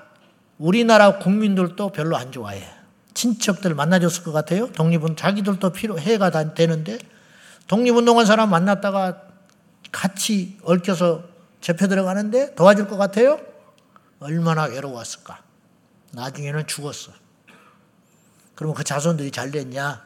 우리나라 0.57 1.19
국민들도 1.19 1.89
별로 1.91 2.17
안 2.17 2.31
좋아해. 2.31 2.63
친척들 3.13 3.75
만나줬을 3.75 4.23
것 4.23 4.31
같아요. 4.31 4.71
독립은 4.71 5.15
자기들도 5.15 5.71
필요, 5.71 5.99
해가 5.99 6.53
되는데, 6.53 6.99
독립운동한 7.67 8.25
사람 8.25 8.49
만났다가 8.49 9.26
같이 9.91 10.57
얽혀서 10.63 11.23
접혀 11.61 11.87
들어가는데 11.87 12.55
도와줄 12.55 12.87
것 12.87 12.97
같아요? 12.97 13.39
얼마나 14.19 14.63
외로웠을까. 14.63 15.43
나중에는 16.13 16.67
죽었어. 16.67 17.11
그러면 18.55 18.75
그 18.75 18.83
자손들이 18.83 19.31
잘 19.31 19.51
됐냐? 19.51 20.05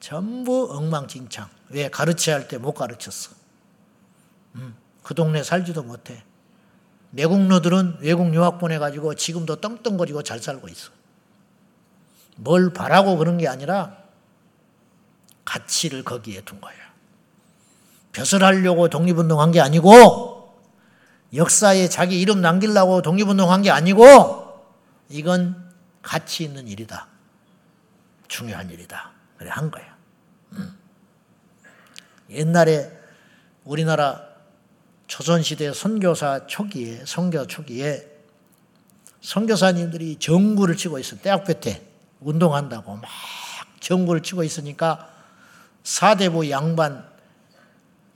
전부 0.00 0.68
엉망진창. 0.72 1.48
왜 1.70 1.88
가르쳐야 1.88 2.36
할 2.36 2.48
때 2.48 2.58
못 2.58 2.72
가르쳤어. 2.72 3.32
음, 4.56 4.74
그 5.02 5.14
동네 5.14 5.42
살지도 5.42 5.82
못해. 5.82 6.22
내국노들은 7.10 7.98
외국 8.00 8.32
유학 8.34 8.58
보내가지고 8.58 9.14
지금도 9.14 9.56
떵떵거리고 9.60 10.22
잘 10.22 10.40
살고 10.40 10.68
있어. 10.68 10.90
뭘 12.36 12.72
바라고 12.72 13.16
그런 13.16 13.38
게 13.38 13.48
아니라 13.48 13.96
가치를 15.44 16.04
거기에 16.04 16.42
둔 16.42 16.60
거야. 16.60 16.74
벼슬 18.12 18.42
하려고 18.42 18.88
독립운동 18.88 19.40
한 19.40 19.52
게 19.52 19.60
아니고 19.60 20.58
역사에 21.32 21.88
자기 21.88 22.20
이름 22.20 22.40
남기려고 22.40 23.02
독립운동 23.02 23.50
한 23.52 23.62
게 23.62 23.70
아니고 23.70 24.50
이건 25.08 25.70
가치 26.02 26.44
있는 26.44 26.66
일이다. 26.68 27.06
중요한 28.28 28.70
일이다. 28.70 29.10
그래 29.36 29.50
한 29.50 29.70
거야. 29.70 29.96
음. 30.52 30.76
옛날에 32.30 32.90
우리나라 33.64 34.22
조선시대 35.06 35.72
선교사 35.72 36.46
초기에 36.46 37.02
선교 37.04 37.46
초기에 37.46 38.08
선교사님들이 39.20 40.16
정구를 40.16 40.76
치고 40.76 40.98
있어 41.00 41.16
대학교 41.16 41.52
때 41.54 41.82
운동한다고 42.20 42.96
막 42.96 43.10
정구를 43.80 44.22
치고 44.22 44.44
있으니까 44.44 45.10
사대부 45.82 46.48
양반 46.50 47.09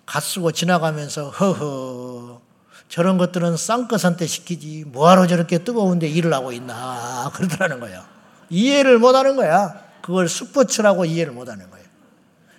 갓 0.06 0.22
쓰고 0.22 0.52
지나가면서 0.52 1.30
허허 1.30 2.40
저런 2.88 3.18
것들은 3.18 3.56
쌍꺼산때 3.56 4.26
시키지 4.26 4.84
뭐하러 4.86 5.26
저렇게 5.26 5.58
뜨거운데 5.58 6.06
일을 6.06 6.32
하고 6.32 6.52
있나 6.52 7.30
그러더라는 7.34 7.80
거야. 7.80 8.06
이해를 8.50 8.98
못하는 8.98 9.36
거야. 9.36 9.82
그걸 10.02 10.28
스포츠라고 10.28 11.04
이해를 11.04 11.32
못하는 11.32 11.70
거예요. 11.70 11.84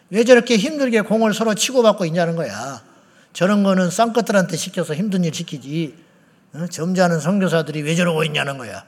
왜 0.10 0.24
저렇게 0.24 0.58
힘들게 0.58 1.02
공을 1.02 1.34
서로 1.34 1.54
치고받고 1.54 2.06
있냐는 2.06 2.36
거야. 2.36 2.82
저런 3.34 3.64
거는 3.64 3.90
쌍꺼들한테 3.90 4.58
시켜서 4.58 4.96
힘든 4.96 5.24
일 5.24 5.34
시키지. 5.34 6.04
어? 6.54 6.68
점잖은 6.68 7.20
선교사들이 7.20 7.82
왜 7.84 7.96
저러고 7.96 8.24
있냐는 8.24 8.58
거야. 8.58 8.86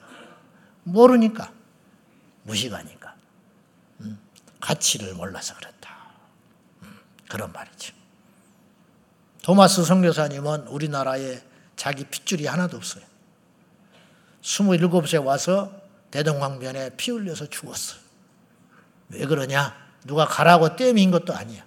모르니까. 0.84 1.52
무식하니까. 2.44 3.14
음, 4.02 4.18
가치를 4.62 5.14
몰라서 5.14 5.54
그렇다. 5.56 5.98
음, 6.84 6.98
그런 7.30 7.52
말이죠. 7.52 7.97
도마스 9.48 9.86
선교사님은 9.86 10.68
우리나라에 10.68 11.40
자기 11.78 12.04
핏줄이 12.04 12.48
하나도 12.48 12.76
없어요. 12.76 13.02
27세 14.42 15.24
와서 15.24 15.72
대동강변에 16.12 16.98
피 16.98 17.12
흘려서 17.12 17.46
죽었어요. 17.48 17.98
왜 19.08 19.26
그러냐? 19.26 19.74
누가 20.04 20.26
가라고 20.26 20.76
땜인 20.76 21.12
것도 21.12 21.34
아니야. 21.34 21.64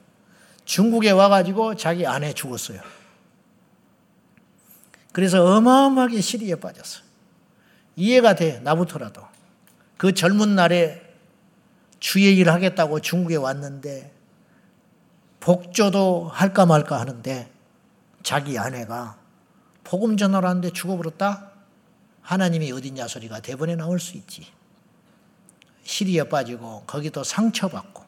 중국에 0.67 1.11
와가지고 1.13 1.77
자기 1.77 2.07
아내 2.07 2.35
죽었어요. 2.35 2.83
그래서 5.13 5.43
어마어마하게 5.43 6.21
시리에 6.21 6.57
빠졌어. 6.57 7.01
이해가 7.97 8.35
돼, 8.35 8.61
나부터라도. 8.61 9.23
그 9.97 10.13
젊은 10.13 10.55
날에 10.55 11.01
주의 11.99 12.37
일 12.37 12.51
하겠다고 12.51 13.01
중국에 13.01 13.37
왔는데, 13.37 14.13
복조도 15.41 16.29
할까 16.31 16.67
말까 16.67 17.01
하는데, 17.01 17.60
자기 18.23 18.59
아내가 18.59 19.17
복음 19.85 20.17
전화를 20.17 20.49
하는데 20.49 20.71
죽어버렸다? 20.71 21.51
하나님이 22.23 22.71
어딨냐 22.73 23.09
소리가 23.09 23.41
대본에 23.41 23.77
나올 23.77 23.99
수 23.99 24.17
있지. 24.17 24.47
시리에 25.83 26.25
빠지고 26.25 26.85
거기도 26.87 27.25
상처받고 27.25 28.05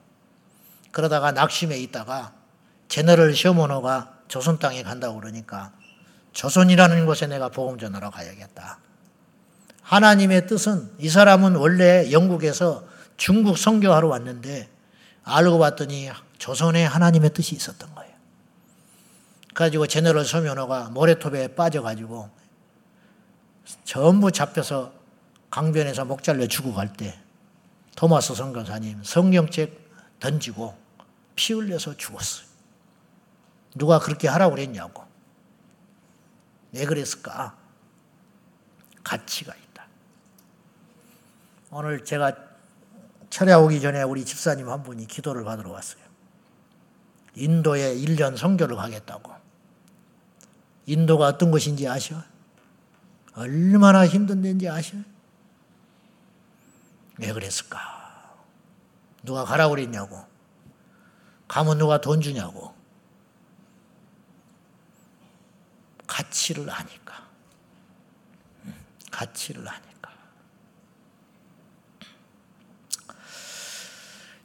그러다가 0.93 1.33
낙심해 1.33 1.79
있다가 1.79 2.33
제너럴 2.89 3.35
셔머너가 3.35 4.19
조선 4.29 4.59
땅에 4.59 4.83
간다고 4.83 5.19
그러니까 5.19 5.73
조선이라는 6.33 7.07
곳에 7.07 7.27
내가 7.27 7.49
복음 7.49 7.79
전하러 7.79 8.11
가야겠다. 8.11 8.79
하나님의 9.83 10.47
뜻은 10.47 10.93
이 10.99 11.09
사람은 11.09 11.57
원래 11.57 12.11
영국에서 12.13 12.87
중국 13.17 13.59
선교하러 13.59 14.09
왔는데 14.09 14.69
알고 15.25 15.59
봤더니 15.59 16.11
조선에 16.39 16.85
하나님의 16.85 17.35
뜻이 17.35 17.55
있었던 17.55 17.95
거예요. 17.95 18.12
가지고 19.55 19.87
제너럴 19.87 20.25
서면허가 20.25 20.91
모래톱에 20.91 21.55
빠져가지고 21.55 22.31
전부 23.85 24.33
잡혀서 24.33 24.93
강변에서 25.51 26.05
목 26.05 26.23
잘려 26.23 26.47
죽어갈 26.47 26.93
때 26.93 27.19
토마스 27.97 28.35
선교사님 28.35 29.03
성경책 29.05 30.19
던지고 30.19 30.77
피 31.37 31.53
흘려서 31.53 31.97
죽었어요. 31.97 32.47
누가 33.75 33.99
그렇게 33.99 34.29
하라고 34.29 34.55
그랬냐고. 34.55 35.05
왜 36.73 36.85
그랬을까? 36.85 37.57
가치가 39.05 39.55
있다. 39.55 39.87
오늘 41.71 42.05
제가 42.05 42.35
철야 43.31 43.59
오기 43.59 43.81
전에 43.81 44.03
우리 44.03 44.25
집사님 44.25 44.69
한 44.69 44.83
분이 44.83 45.07
기도를 45.07 45.45
받으러 45.45 45.71
왔어요. 45.71 46.03
인도에 47.35 47.95
1년 47.97 48.37
선교를 48.37 48.77
가겠다고. 48.77 49.42
인도가 50.87 51.27
어떤 51.27 51.51
곳인지 51.51 51.89
아셔? 51.89 52.23
얼마나 53.35 54.07
힘든 54.07 54.43
데인지 54.43 54.69
아셔? 54.69 54.97
왜 57.19 57.33
그랬을까? 57.33 58.37
누가 59.23 59.45
가라고 59.45 59.75
그랬냐고. 59.75 60.27
가면 61.49 61.79
누가 61.79 62.01
돈 62.01 62.21
주냐고. 62.21 62.75
가치를 66.07 66.69
아니까. 66.69 67.29
가치를 69.11 69.67
아니까. 69.69 70.11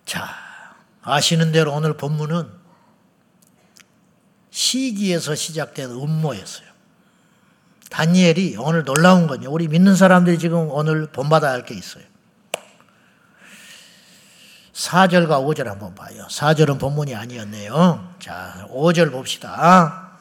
자, 0.06 0.28
아시는 1.02 1.52
대로 1.52 1.74
오늘 1.74 1.98
본문은 1.98 2.57
시기에서 4.62 5.36
시작된 5.36 5.92
음모였어요. 5.92 6.66
다니엘이 7.92 8.58
오늘 8.58 8.84
놀라운 8.84 9.28
건요. 9.28 9.50
우리 9.52 9.68
믿는 9.68 9.96
사람들이 9.96 10.40
지금 10.40 10.72
오늘 10.72 11.06
본받아야 11.06 11.52
할 11.52 11.64
게 11.64 11.76
있어요. 11.76 12.04
4절과 14.74 15.46
5절 15.46 15.66
한번 15.66 15.94
봐요. 15.94 16.26
4절은 16.30 16.80
본문이 16.80 17.14
아니었네요. 17.14 18.16
자, 18.20 18.68
5절 18.72 19.12
봅시다. 19.12 20.18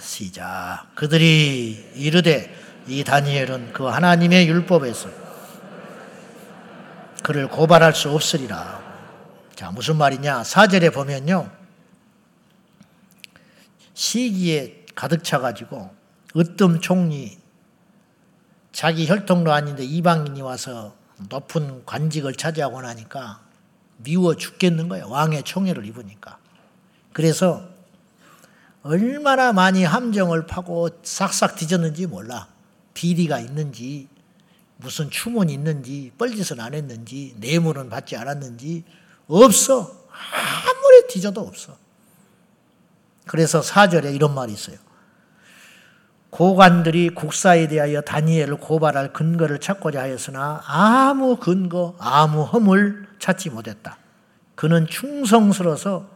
시작. 0.00 0.86
그들이 0.94 1.92
이르되 1.96 2.54
이 2.86 3.04
다니엘은 3.04 3.74
그 3.74 3.84
하나님의 3.84 4.48
율법에서 4.48 5.10
그를 7.22 7.46
고발할 7.48 7.94
수 7.94 8.10
없으리라. 8.10 8.80
자, 9.54 9.70
무슨 9.70 9.96
말이냐? 9.96 10.42
4절에 10.42 10.94
보면요. 10.94 11.50
시기에 13.96 14.84
가득 14.94 15.24
차가지고 15.24 15.90
으뜸 16.36 16.82
총리 16.82 17.38
자기 18.70 19.08
혈통도 19.08 19.50
아닌데 19.50 19.84
이방인이 19.84 20.42
와서 20.42 20.94
높은 21.30 21.84
관직을 21.86 22.34
차지하고 22.34 22.82
나니까 22.82 23.40
미워 23.96 24.36
죽겠는 24.36 24.90
거예요. 24.90 25.08
왕의 25.08 25.44
총애를 25.44 25.86
입으니까. 25.86 26.38
그래서 27.14 27.66
얼마나 28.82 29.54
많이 29.54 29.82
함정을 29.82 30.46
파고 30.46 30.90
싹싹 31.02 31.56
뒤졌는지 31.56 32.06
몰라. 32.06 32.48
비리가 32.92 33.40
있는지, 33.40 34.08
무슨 34.76 35.08
추문이 35.08 35.54
있는지, 35.54 36.12
뻘짓은 36.18 36.60
안 36.60 36.74
했는지, 36.74 37.34
뇌물은 37.38 37.88
받지 37.88 38.14
않았는지, 38.14 38.84
없어. 39.26 40.06
아무리 40.10 41.06
뒤져도 41.08 41.40
없어. 41.40 41.85
그래서 43.26 43.62
사절에 43.62 44.12
이런 44.12 44.34
말이 44.34 44.52
있어요. 44.52 44.76
고관들이 46.30 47.10
국사에 47.10 47.66
대하여 47.68 48.00
다니엘을 48.02 48.56
고발할 48.58 49.12
근거를 49.12 49.58
찾고자 49.58 50.02
하였으나 50.02 50.62
아무 50.66 51.36
근거, 51.36 51.96
아무 51.98 52.42
허물 52.42 53.08
찾지 53.18 53.50
못했다. 53.50 53.98
그는 54.54 54.86
충성스러워서 54.86 56.08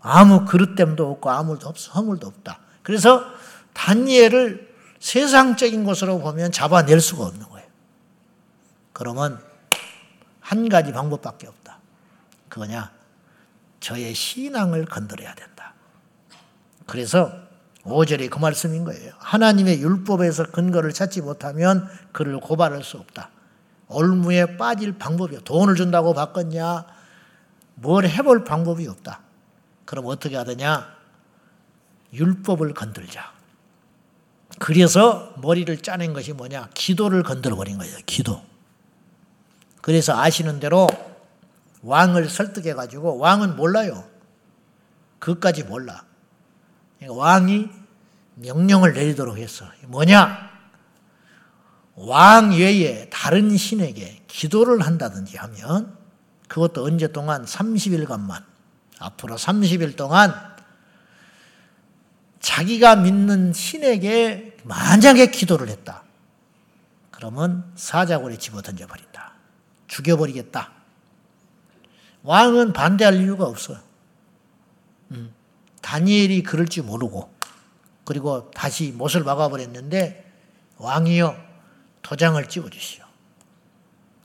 아무 0.00 0.44
그릇됨도 0.44 1.10
없고 1.10 1.30
아무 1.30 1.58
허물도 1.94 2.26
없다. 2.26 2.60
그래서 2.82 3.24
다니엘을 3.72 4.70
세상적인 4.98 5.84
것으로 5.84 6.18
보면 6.20 6.52
잡아낼 6.52 7.00
수가 7.00 7.24
없는 7.24 7.48
거예요. 7.48 7.68
그러면 8.92 9.40
한 10.40 10.68
가지 10.68 10.92
방법밖에 10.92 11.46
없다. 11.46 11.78
그거냐? 12.48 12.92
저의 13.80 14.14
신앙을 14.14 14.84
건드려야 14.84 15.34
된다. 15.34 15.49
그래서 16.90 17.32
5절에 17.84 18.28
그 18.30 18.38
말씀인 18.40 18.82
거예요. 18.84 19.12
하나님의 19.18 19.80
율법에서 19.80 20.50
근거를 20.50 20.92
찾지 20.92 21.22
못하면 21.22 21.88
그를 22.10 22.40
고발할 22.40 22.82
수 22.82 22.96
없다. 22.96 23.30
올무에 23.86 24.56
빠질 24.56 24.98
방법이 24.98 25.38
돈을 25.44 25.76
준다고 25.76 26.14
바꿨냐? 26.14 26.84
뭘 27.76 28.08
해볼 28.08 28.42
방법이 28.42 28.88
없다. 28.88 29.20
그럼 29.84 30.06
어떻게 30.06 30.36
하느냐? 30.36 30.92
율법을 32.12 32.74
건들자. 32.74 33.34
그래서 34.58 35.32
머리를 35.40 35.78
짜낸 35.78 36.12
것이 36.12 36.32
뭐냐? 36.32 36.70
기도를 36.74 37.22
건드려 37.22 37.54
버린 37.54 37.78
거예요. 37.78 37.96
기도. 38.04 38.42
그래서 39.80 40.20
아시는 40.20 40.58
대로 40.58 40.88
왕을 41.82 42.28
설득해 42.28 42.74
가지고 42.74 43.18
왕은 43.18 43.54
몰라요. 43.54 44.04
그까지 45.20 45.62
몰라. 45.62 46.09
그러니까 47.00 47.18
왕이 47.18 47.68
명령을 48.36 48.92
내리도록 48.92 49.38
했어. 49.38 49.66
뭐냐? 49.86 50.50
왕 51.96 52.52
외에 52.52 53.08
다른 53.10 53.56
신에게 53.56 54.22
기도를 54.28 54.82
한다든지 54.82 55.36
하면 55.36 55.96
그것도 56.48 56.84
언제 56.84 57.08
동안 57.08 57.44
30일간만 57.44 58.44
앞으로 58.98 59.36
30일 59.36 59.96
동안 59.96 60.34
자기가 62.40 62.96
믿는 62.96 63.52
신에게 63.52 64.56
만약에 64.64 65.30
기도를 65.30 65.68
했다. 65.68 66.02
그러면 67.10 67.70
사자굴에 67.76 68.36
집어 68.38 68.62
던져버린다. 68.62 69.32
죽여버리겠다. 69.88 70.70
왕은 72.22 72.72
반대할 72.72 73.20
이유가 73.20 73.44
없어요. 73.44 73.89
음. 75.80 75.82
다니엘이 75.82 76.42
그럴 76.42 76.68
줄 76.68 76.84
모르고 76.84 77.32
그리고 78.04 78.50
다시 78.50 78.92
못을 78.92 79.24
막아버렸는데 79.24 80.30
왕이요 80.78 81.36
도장을 82.02 82.48
찍어주시오. 82.48 83.04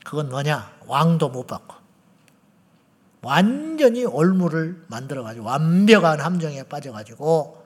그건 0.03 0.29
뭐냐? 0.29 0.71
왕도 0.85 1.29
못 1.29 1.47
받고 1.47 1.75
완전히 3.21 4.05
올무를 4.05 4.85
만들어가지고 4.87 5.45
완벽한 5.45 6.21
함정에 6.21 6.63
빠져가지고 6.63 7.65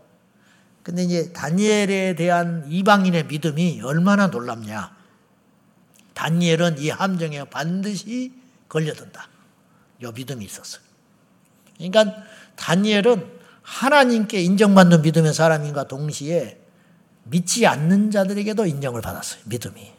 근데 0.83 1.03
이제 1.03 1.33
다니엘에 1.33 2.15
대한 2.15 2.65
이방인의 2.67 3.25
믿음이 3.25 3.81
얼마나 3.83 4.27
놀랍냐? 4.27 4.95
다니엘은 6.13 6.79
이 6.79 6.89
함정에 6.89 7.43
반드시 7.43 8.33
걸려든다. 8.69 9.27
요 10.01 10.11
믿음이 10.11 10.43
있었어요. 10.45 10.81
그러니까 11.77 12.23
다니엘은 12.55 13.38
하나님께 13.69 14.41
인정받는 14.41 15.03
믿음의 15.03 15.33
사람인가 15.33 15.87
동시에 15.87 16.59
믿지 17.25 17.67
않는 17.67 18.09
자들에게도 18.09 18.65
인정을 18.65 19.01
받았어요. 19.01 19.41
믿음이. 19.45 19.93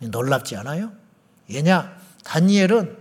놀랍지 0.00 0.56
않아요? 0.56 0.92
왜냐? 1.48 1.94
다니엘은 2.24 2.96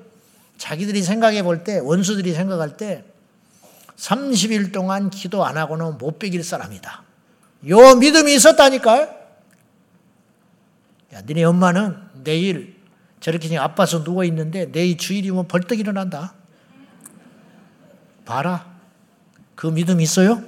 자기들이 0.57 1.03
생각해 1.03 1.41
볼 1.43 1.63
때, 1.63 1.79
원수들이 1.79 2.33
생각할 2.33 2.75
때 2.75 3.05
30일 3.95 4.73
동안 4.73 5.09
기도 5.09 5.45
안 5.45 5.57
하고는 5.57 5.97
못 5.97 6.19
베길 6.19 6.43
사람이다. 6.43 7.03
요 7.69 7.95
믿음이 7.95 8.35
있었다니까요? 8.35 9.01
야, 11.13 11.21
너네 11.21 11.43
엄마는 11.45 11.95
내일 12.23 12.77
저렇게 13.21 13.57
아파서 13.57 14.03
누워 14.03 14.25
있는데 14.25 14.69
내일 14.69 14.97
주일이면 14.97 15.47
벌떡 15.47 15.79
일어난다. 15.79 16.33
봐라. 18.25 18.78
그 19.59 19.67
믿음 19.67 19.99
있어요? 19.99 20.41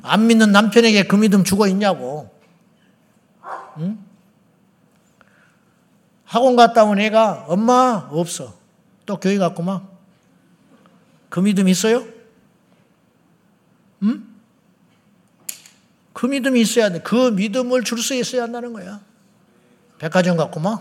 안 0.00 0.26
믿는 0.26 0.52
남편에게 0.52 1.06
그 1.06 1.16
믿음 1.16 1.44
죽어 1.44 1.68
있냐고. 1.68 2.34
응? 3.76 4.02
학원 6.24 6.56
갔다 6.56 6.84
온 6.84 6.98
애가 6.98 7.44
엄마 7.46 8.08
없어. 8.10 8.54
또 9.04 9.20
교회 9.20 9.36
갔구만. 9.36 9.86
그 11.28 11.40
믿음 11.40 11.68
있어요? 11.68 12.06
응? 14.02 14.28
그 16.14 16.24
믿음이 16.24 16.62
있어야 16.62 16.88
돼. 16.88 17.02
그 17.02 17.32
믿음을 17.32 17.84
줄 17.84 17.98
수 17.98 18.14
있어야 18.14 18.44
한다는 18.44 18.72
거야. 18.72 19.02
백화점 19.98 20.38
갔구만. 20.38 20.78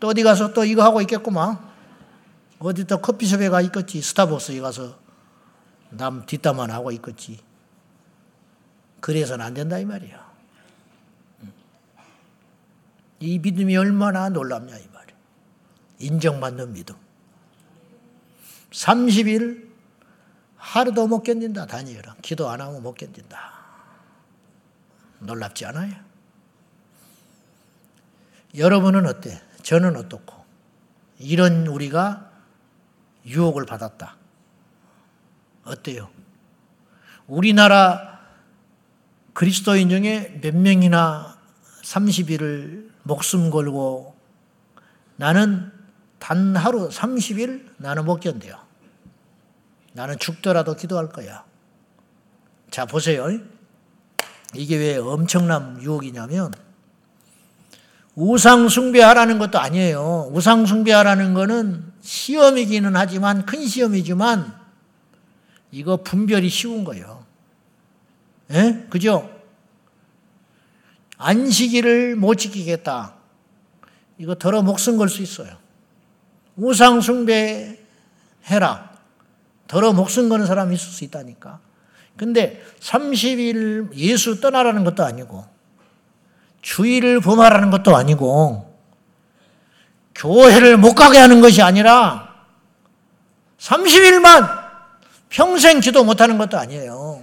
또 0.00 0.08
어디 0.08 0.24
가서 0.24 0.52
또 0.52 0.64
이거 0.64 0.82
하고 0.82 1.00
있겠구만. 1.00 1.69
어디 2.60 2.84
또 2.84 3.00
커피숍에 3.00 3.48
가 3.48 3.60
있겠지. 3.62 4.02
스타벅스에 4.02 4.60
가서 4.60 4.98
남 5.88 6.24
뒷담만 6.26 6.70
하고 6.70 6.92
있겠지. 6.92 7.40
그래서는 9.00 9.44
안 9.44 9.54
된다 9.54 9.78
이 9.78 9.84
말이야. 9.86 10.30
이 13.20 13.38
믿음이 13.38 13.76
얼마나 13.76 14.28
놀랍냐 14.28 14.76
이 14.76 14.88
말이야. 14.92 15.16
인정받는 16.00 16.74
믿음. 16.74 16.96
30일 18.70 19.70
하루도 20.56 21.06
못 21.06 21.22
견딘다 21.22 21.66
다니엘은. 21.66 22.20
기도 22.20 22.50
안 22.50 22.60
하면 22.60 22.82
못 22.82 22.94
견딘다. 22.94 23.38
놀랍지 25.20 25.64
않아요? 25.64 25.94
여러분은 28.54 29.06
어때? 29.06 29.40
저는 29.62 29.96
어떻고? 29.96 30.44
이런 31.18 31.66
우리가 31.66 32.29
유혹을 33.26 33.66
받았다. 33.66 34.16
어때요? 35.64 36.08
우리나라 37.26 38.20
그리스도인 39.34 39.88
중에 39.88 40.40
몇 40.40 40.56
명이나 40.56 41.38
30일을 41.82 42.90
목숨 43.02 43.50
걸고 43.50 44.14
나는 45.16 45.72
단 46.18 46.54
하루 46.56 46.88
30일 46.88 47.68
나는 47.78 48.04
못 48.04 48.20
견뎌요. 48.20 48.58
나는 49.92 50.18
죽더라도 50.18 50.76
기도할 50.76 51.08
거야. 51.08 51.44
자, 52.70 52.86
보세요. 52.86 53.26
이게 54.54 54.76
왜 54.76 54.96
엄청난 54.96 55.80
유혹이냐면 55.82 56.52
우상 58.14 58.68
숭배하라는 58.68 59.38
것도 59.38 59.58
아니에요. 59.58 60.30
우상 60.32 60.66
숭배하라는 60.66 61.34
거는 61.34 61.89
시험이기는 62.00 62.96
하지만 62.96 63.44
큰 63.46 63.66
시험이지만 63.66 64.58
이거 65.72 65.96
분별이 65.98 66.48
쉬운 66.48 66.84
거예요. 66.84 67.24
예? 68.52 68.86
그죠? 68.90 69.30
안식일을 71.16 72.16
못 72.16 72.36
지키겠다. 72.36 73.14
이거 74.18 74.34
더러 74.34 74.62
목숨 74.62 74.96
걸 74.96 75.08
수 75.08 75.22
있어요. 75.22 75.56
우상숭배 76.56 77.78
해라. 78.46 78.90
더러 79.68 79.92
목숨 79.92 80.28
거는 80.28 80.46
사람이 80.46 80.74
있을 80.74 80.88
수 80.88 81.04
있다니까. 81.04 81.60
근데 82.16 82.62
30일 82.80 83.94
예수 83.94 84.40
떠나라는 84.40 84.84
것도 84.84 85.04
아니고, 85.04 85.44
주의를 86.60 87.20
범하라는 87.20 87.70
것도 87.70 87.96
아니고, 87.96 88.69
교회를 90.20 90.76
못 90.76 90.94
가게 90.94 91.18
하는 91.18 91.40
것이 91.40 91.62
아니라, 91.62 92.28
30일만 93.58 94.60
평생 95.30 95.80
기도 95.80 96.04
못 96.04 96.20
하는 96.20 96.36
것도 96.36 96.58
아니에요. 96.58 97.22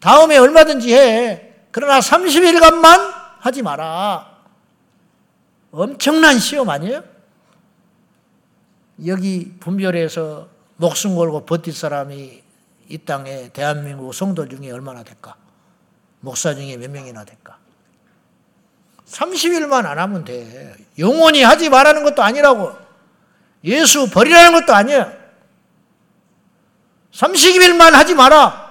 다음에 0.00 0.36
얼마든지 0.36 0.92
해. 0.92 1.52
그러나 1.70 2.00
30일간만 2.00 3.14
하지 3.38 3.62
마라. 3.62 4.34
엄청난 5.70 6.38
시험 6.38 6.68
아니에요? 6.68 7.04
여기 9.06 9.52
분별해서 9.60 10.48
목숨 10.76 11.14
걸고 11.14 11.46
버틸 11.46 11.72
사람이 11.72 12.42
이 12.88 12.98
땅에 12.98 13.50
대한민국 13.52 14.12
성도 14.12 14.48
중에 14.48 14.70
얼마나 14.70 15.02
될까? 15.04 15.36
목사 16.20 16.54
중에 16.54 16.76
몇 16.76 16.90
명이나 16.90 17.24
될까? 17.24 17.58
30일만 19.14 19.86
안 19.86 19.98
하면 19.98 20.24
돼. 20.24 20.76
영원히 20.98 21.42
하지 21.42 21.68
말라는 21.68 22.02
것도 22.02 22.22
아니라고. 22.22 22.76
예수 23.62 24.10
버리라는 24.10 24.60
것도 24.60 24.74
아니야. 24.74 25.12
30일만 27.12 27.92
하지 27.92 28.14
마라. 28.14 28.64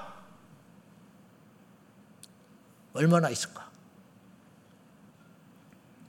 얼마나 2.93 3.29
있을까? 3.29 3.69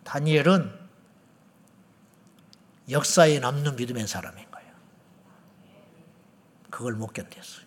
다니엘은 0.03 0.81
역사에 2.91 3.39
남는 3.39 3.77
믿음의 3.77 4.07
사람인 4.07 4.51
거예요. 4.51 4.73
그걸 6.71 6.95
못 6.95 7.15
견뎠어요. 7.15 7.64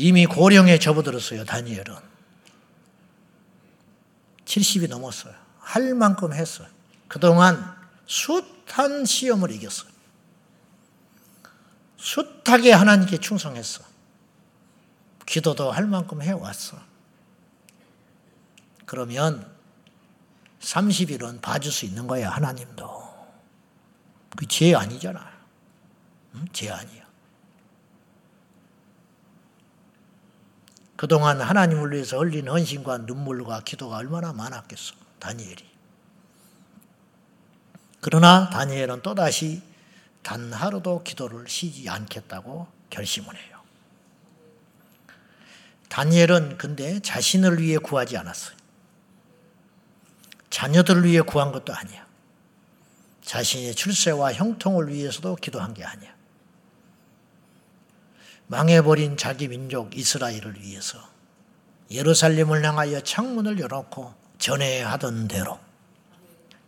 이미 0.00 0.24
고령에 0.24 0.78
접어들었어요, 0.78 1.44
다니엘은. 1.44 1.94
70이 4.46 4.88
넘었어요. 4.88 5.34
할 5.58 5.94
만큼 5.94 6.32
했어요. 6.32 6.66
그동안 7.06 7.76
숱한 8.06 9.04
시험을 9.04 9.50
이겼어요. 9.52 9.90
숱하게 11.98 12.72
하나님께 12.72 13.18
충성했어. 13.18 13.84
기도도 15.26 15.70
할 15.70 15.86
만큼 15.86 16.22
해왔어. 16.22 16.78
그러면 18.86 19.54
30일은 20.60 21.42
봐줄 21.42 21.70
수 21.70 21.84
있는 21.84 22.06
거야, 22.06 22.30
하나님도. 22.30 23.10
그 24.34 24.46
죄 24.46 24.74
아니잖아. 24.74 25.30
응? 26.36 26.46
죄 26.54 26.70
아니야. 26.70 26.99
그동안 31.00 31.40
하나님을 31.40 31.92
위해서 31.92 32.18
흘린 32.18 32.46
헌신과 32.46 32.98
눈물과 32.98 33.60
기도가 33.60 33.96
얼마나 33.96 34.34
많았겠어, 34.34 34.92
다니엘이. 35.18 35.64
그러나 38.02 38.50
다니엘은 38.50 39.00
또다시 39.00 39.62
단 40.20 40.52
하루도 40.52 41.02
기도를 41.02 41.48
쉬지 41.48 41.88
않겠다고 41.88 42.66
결심을 42.90 43.34
해요. 43.34 43.62
다니엘은 45.88 46.58
근데 46.58 47.00
자신을 47.00 47.62
위해 47.62 47.78
구하지 47.78 48.18
않았어요. 48.18 48.54
자녀들을 50.50 51.04
위해 51.04 51.22
구한 51.22 51.50
것도 51.50 51.72
아니야. 51.72 52.06
자신의 53.22 53.74
출세와 53.74 54.34
형통을 54.34 54.90
위해서도 54.90 55.36
기도한 55.36 55.72
게 55.72 55.82
아니야. 55.82 56.19
망해버린 58.50 59.16
자기 59.16 59.46
민족 59.46 59.96
이스라엘을 59.96 60.60
위해서 60.60 60.98
예루살렘을 61.88 62.64
향하여 62.64 63.00
창문을 63.00 63.60
열어놓고 63.60 64.12
전에 64.38 64.82
하던 64.82 65.28
대로 65.28 65.56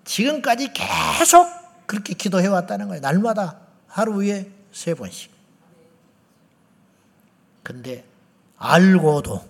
지금까지 0.04 0.72
계속 0.72 1.48
그렇게 1.86 2.14
기도해 2.14 2.46
왔다는 2.46 2.86
거예요. 2.86 3.00
날마다 3.00 3.58
하루에 3.88 4.48
세 4.70 4.94
번씩. 4.94 5.32
근데 7.64 8.04
알고도 8.58 9.44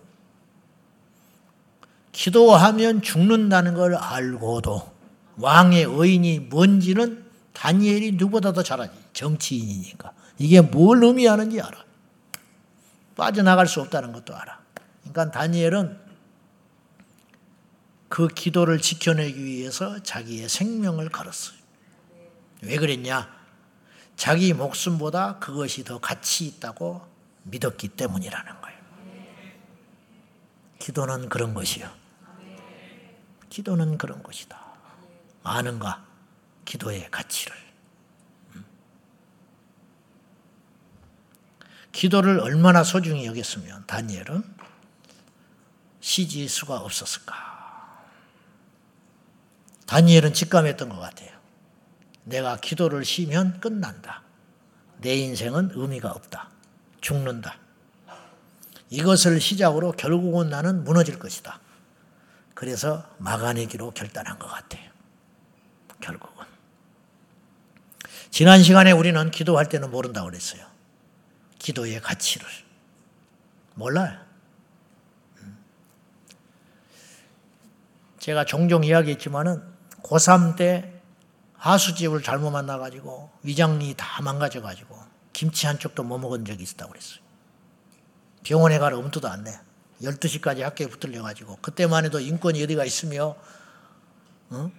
기도하면 2.12 3.03
죽는다는 3.03 3.75
걸 3.75 3.95
알고도 3.95 4.90
왕의 5.37 5.85
의인이 5.85 6.38
뭔지는 6.40 7.27
다니엘이 7.53 8.12
누구보다 8.12 8.55
더 8.55 8.62
잘하지. 8.62 8.92
정치인이니까. 9.12 10.12
이게 10.38 10.62
뭘 10.62 11.05
의미하는지 11.05 11.61
알아. 11.61 11.91
빠져나갈 13.16 13.66
수 13.66 13.81
없다는 13.81 14.12
것도 14.12 14.35
알아. 14.37 14.61
그러니까 15.01 15.31
다니엘은 15.31 16.01
그 18.09 18.29
기도를 18.29 18.81
지켜내기 18.81 19.42
위해서 19.42 20.03
자기의 20.03 20.48
생명을 20.48 21.09
걸었어요. 21.09 21.59
왜 22.62 22.77
그랬냐? 22.77 23.29
자기 24.16 24.53
목숨보다 24.53 25.38
그것이 25.38 25.85
더 25.85 25.98
가치 25.98 26.46
있다고 26.46 27.07
믿었기 27.44 27.88
때문이라는 27.88 28.61
거예요. 28.61 28.79
기도는 30.79 31.29
그런 31.29 31.55
것이요. 31.55 31.90
기도는 33.48 33.98
그런 33.98 34.22
것이다. 34.22 34.61
아는가? 35.42 36.05
기도의 36.64 37.11
가치를. 37.11 37.57
음. 38.55 38.64
기도를 41.92 42.40
얼마나 42.40 42.83
소중히 42.83 43.26
여겼으면 43.26 43.85
다니엘은 43.87 44.42
쉬지 46.00 46.48
수가 46.48 46.78
없었을까? 46.78 47.35
다니엘은 49.87 50.33
직감했던 50.33 50.88
것 50.88 50.98
같아요. 50.98 51.31
내가 52.24 52.57
기도를 52.57 53.05
쉬면 53.05 53.61
끝난다. 53.61 54.22
내 55.00 55.14
인생은 55.16 55.72
의미가 55.74 56.11
없다. 56.11 56.48
죽는다. 57.00 57.57
이것을 58.90 59.40
시작으로 59.40 59.92
결국은 59.92 60.48
나는 60.48 60.85
무너질 60.85 61.18
것이다. 61.18 61.61
그래서 62.55 63.07
막아내기로 63.18 63.92
결단한 63.92 64.38
것 64.38 64.46
같아요. 64.46 64.90
결국은. 66.00 66.46
지난 68.31 68.62
시간에 68.62 68.92
우리는 68.92 69.31
기도할 69.31 69.68
때는 69.68 69.90
모른다고 69.90 70.28
그랬어요. 70.28 70.71
기도의 71.62 72.01
가치를. 72.01 72.46
몰라요. 73.75 74.18
음. 75.38 75.64
제가 78.18 78.44
종종 78.44 78.85
이야기했지만은 78.85 79.62
고3 80.03 80.57
때 80.57 81.01
하수집을 81.57 82.22
잘못 82.22 82.51
만나가지고 82.51 83.31
위장이 83.44 83.94
다 83.96 84.20
망가져가지고 84.22 84.98
김치 85.33 85.66
한 85.68 85.79
쪽도 85.79 86.03
못 86.03 86.18
먹은 86.18 86.44
적이 86.44 86.64
있었다고 86.64 86.90
그랬어요. 86.90 87.22
병원에 88.42 88.79
가라 88.81 88.98
엄두도 88.98 89.29
안 89.29 89.44
내. 89.44 89.59
12시까지 90.03 90.62
학교에 90.62 90.88
붙들려가지고 90.88 91.59
그때만 91.62 92.05
해도 92.05 92.18
인권이 92.18 92.61
어디가 92.64 92.85
있으며 92.85 93.37
어? 94.51 94.70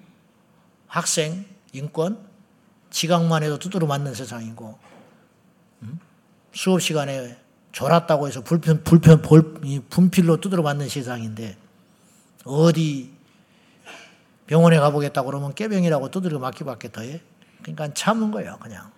학생 0.87 1.45
인권 1.71 2.27
지각만 2.89 3.41
해도 3.41 3.57
두드러 3.57 3.87
맞는 3.87 4.13
세상이고 4.13 4.77
음? 5.83 5.99
수업 6.53 6.81
시간에 6.81 7.37
졸았다고 7.71 8.27
해서 8.27 8.41
불편 8.41 8.83
불편 8.83 9.21
볼, 9.21 9.55
분필로 9.89 10.39
두드러 10.39 10.61
맞는 10.61 10.87
세상인데 10.87 11.57
어디 12.45 13.11
병원에 14.45 14.77
가보겠다 14.79 15.23
그러면 15.23 15.55
깨병이라고 15.55 16.11
두드려 16.11 16.37
맞기 16.39 16.63
밖에 16.63 16.91
더해. 16.91 17.21
그러니까 17.61 17.93
참은 17.93 18.29
거예요, 18.31 18.57
그냥. 18.61 18.91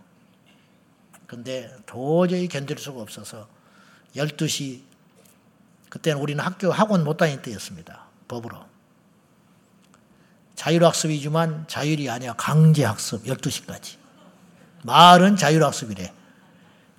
근데 1.27 1.73
도저히 1.85 2.47
견딜 2.47 2.77
수가 2.77 3.01
없어서 3.01 3.47
12시, 4.15 4.81
그때는 5.89 6.21
우리는 6.21 6.43
학교 6.43 6.71
학원 6.71 7.03
못 7.03 7.17
다닐 7.17 7.41
때였습니다. 7.41 8.05
법으로. 8.27 8.65
자율학습이지만 10.55 11.65
자율이 11.67 12.09
아니야. 12.09 12.33
강제학습 12.33 13.25
12시까지. 13.25 13.97
말은 14.83 15.35
자율학습이래. 15.35 16.11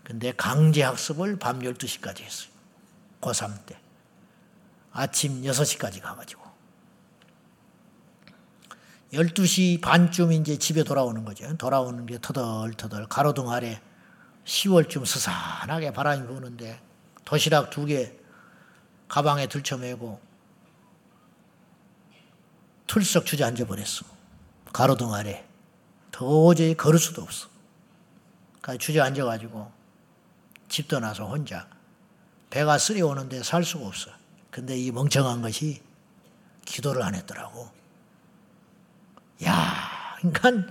근데 0.06 0.30
강제학습을 0.30 1.36
밤 1.40 1.58
12시까지 1.58 2.20
했어요. 2.20 2.50
고3 3.20 3.66
때. 3.66 3.76
아침 4.92 5.42
6시까지 5.42 6.00
가가지고. 6.00 6.46
12시 9.12 9.80
반쯤 9.80 10.30
이제 10.30 10.56
집에 10.58 10.84
돌아오는 10.84 11.24
거죠. 11.24 11.56
돌아오는 11.56 12.06
게 12.06 12.20
터덜터덜 12.20 13.08
가로등 13.08 13.50
아래 13.50 13.80
10월쯤 14.44 15.04
스산하게 15.04 15.92
바람이 15.92 16.24
부는데 16.28 16.80
도시락 17.24 17.70
두 17.70 17.86
개 17.86 18.12
가방에 19.08 19.48
들쳐매고 19.48 20.20
툴썩 22.86 23.26
주저앉아 23.26 23.64
버렸어. 23.64 24.06
가로등 24.72 25.12
아래. 25.14 25.44
도저히 26.12 26.76
걸을 26.76 27.00
수도 27.00 27.22
없어. 27.22 27.48
주저앉아가지고 28.78 29.75
집 30.76 30.88
떠나서 30.88 31.24
혼자 31.24 31.66
배가 32.50 32.76
쓰려오는데 32.76 33.42
살 33.42 33.64
수가 33.64 33.86
없어. 33.86 34.10
근데 34.50 34.76
이 34.76 34.92
멍청한 34.92 35.40
것이 35.40 35.80
기도를 36.66 37.02
안 37.02 37.14
했더라고. 37.14 37.70
야, 39.46 40.16
그러니까 40.20 40.70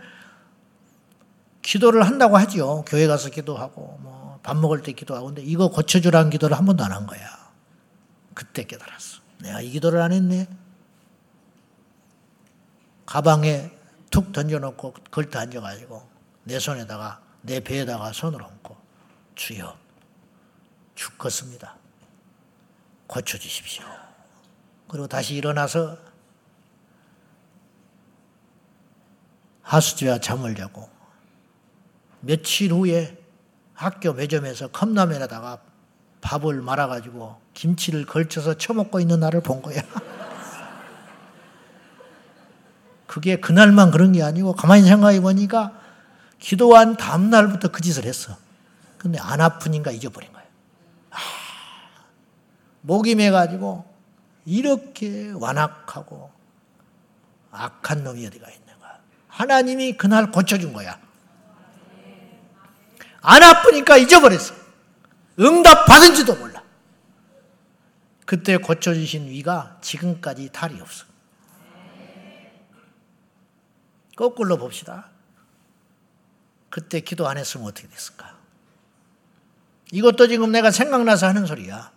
기도를 1.63 2.05
한다고 2.05 2.37
하죠. 2.37 2.85
교회 2.87 3.07
가서 3.07 3.31
기도하고 3.31 3.97
뭐 4.01 4.25
밥 4.43 4.57
먹을 4.57 4.83
때 4.83 4.91
기도하고 4.91 5.25
근데 5.25 5.41
이거 5.41 5.69
고쳐주라는 5.69 6.29
기도를 6.29 6.55
한 6.55 6.67
번도 6.67 6.83
안 6.83 6.91
한 6.91 7.07
거야. 7.07 7.51
그때 8.35 8.63
깨달았어. 8.63 9.21
내가 9.39 9.59
이 9.61 9.71
기도를 9.71 9.99
안 10.01 10.11
했네. 10.11 10.47
가방에 13.07 13.71
툭 14.11 14.31
던져놓고 14.31 14.93
걸터 15.09 15.39
앉아가지고 15.39 16.07
내 16.43 16.59
손에다가 16.59 17.23
내 17.41 17.59
배에다가 17.59 18.13
손을 18.13 18.43
얹고 18.43 18.77
주여 19.33 19.84
죽겠습니다. 20.95 21.75
고쳐주십시오. 23.07 23.85
그리고 24.87 25.07
다시 25.07 25.35
일어나서 25.35 25.97
하수주와 29.61 30.19
잠을 30.19 30.55
자고 30.55 30.89
며칠 32.21 32.71
후에 32.71 33.17
학교 33.73 34.13
매점에서 34.13 34.69
컵라면에다가 34.69 35.59
밥을 36.21 36.61
말아가지고 36.61 37.39
김치를 37.53 38.05
걸쳐서 38.05 38.57
처먹고 38.57 38.99
있는 38.99 39.19
나를 39.19 39.41
본 39.41 39.61
거야. 39.61 39.81
그게 43.05 43.39
그날만 43.39 43.91
그런 43.91 44.11
게 44.11 44.23
아니고 44.23 44.53
가만히 44.53 44.83
생각해 44.83 45.21
보니까 45.21 45.79
기도한 46.39 46.97
다음날부터 46.97 47.69
그 47.71 47.81
짓을 47.81 48.05
했어. 48.05 48.35
근데 48.97 49.19
안 49.19 49.39
아프니까 49.41 49.91
잊어버린 49.91 50.31
거야. 50.33 50.44
아, 52.85 52.87
목이 52.87 53.15
매가지고 53.15 53.83
이렇게 54.45 55.31
완악하고 55.31 56.31
악한 57.51 58.03
놈이 58.03 58.25
어디가 58.27 58.49
있는가. 58.49 58.99
하나님이 59.27 59.97
그날 59.97 60.31
고쳐준 60.31 60.71
거야. 60.71 60.99
안 63.21 63.41
아프니까 63.41 63.97
잊어버렸어. 63.97 64.53
응답 65.39 65.85
받은지도 65.87 66.35
몰라. 66.35 66.63
그때 68.25 68.57
고쳐주신 68.57 69.27
위가 69.29 69.77
지금까지 69.81 70.49
탈이 70.51 70.79
없어. 70.79 71.05
거꾸로 74.15 74.57
봅시다. 74.57 75.09
그때 76.69 76.99
기도 76.99 77.27
안 77.27 77.37
했으면 77.37 77.67
어떻게 77.67 77.87
됐을까? 77.87 78.35
이것도 79.91 80.27
지금 80.27 80.51
내가 80.51 80.71
생각나서 80.71 81.27
하는 81.27 81.45
소리야. 81.45 81.94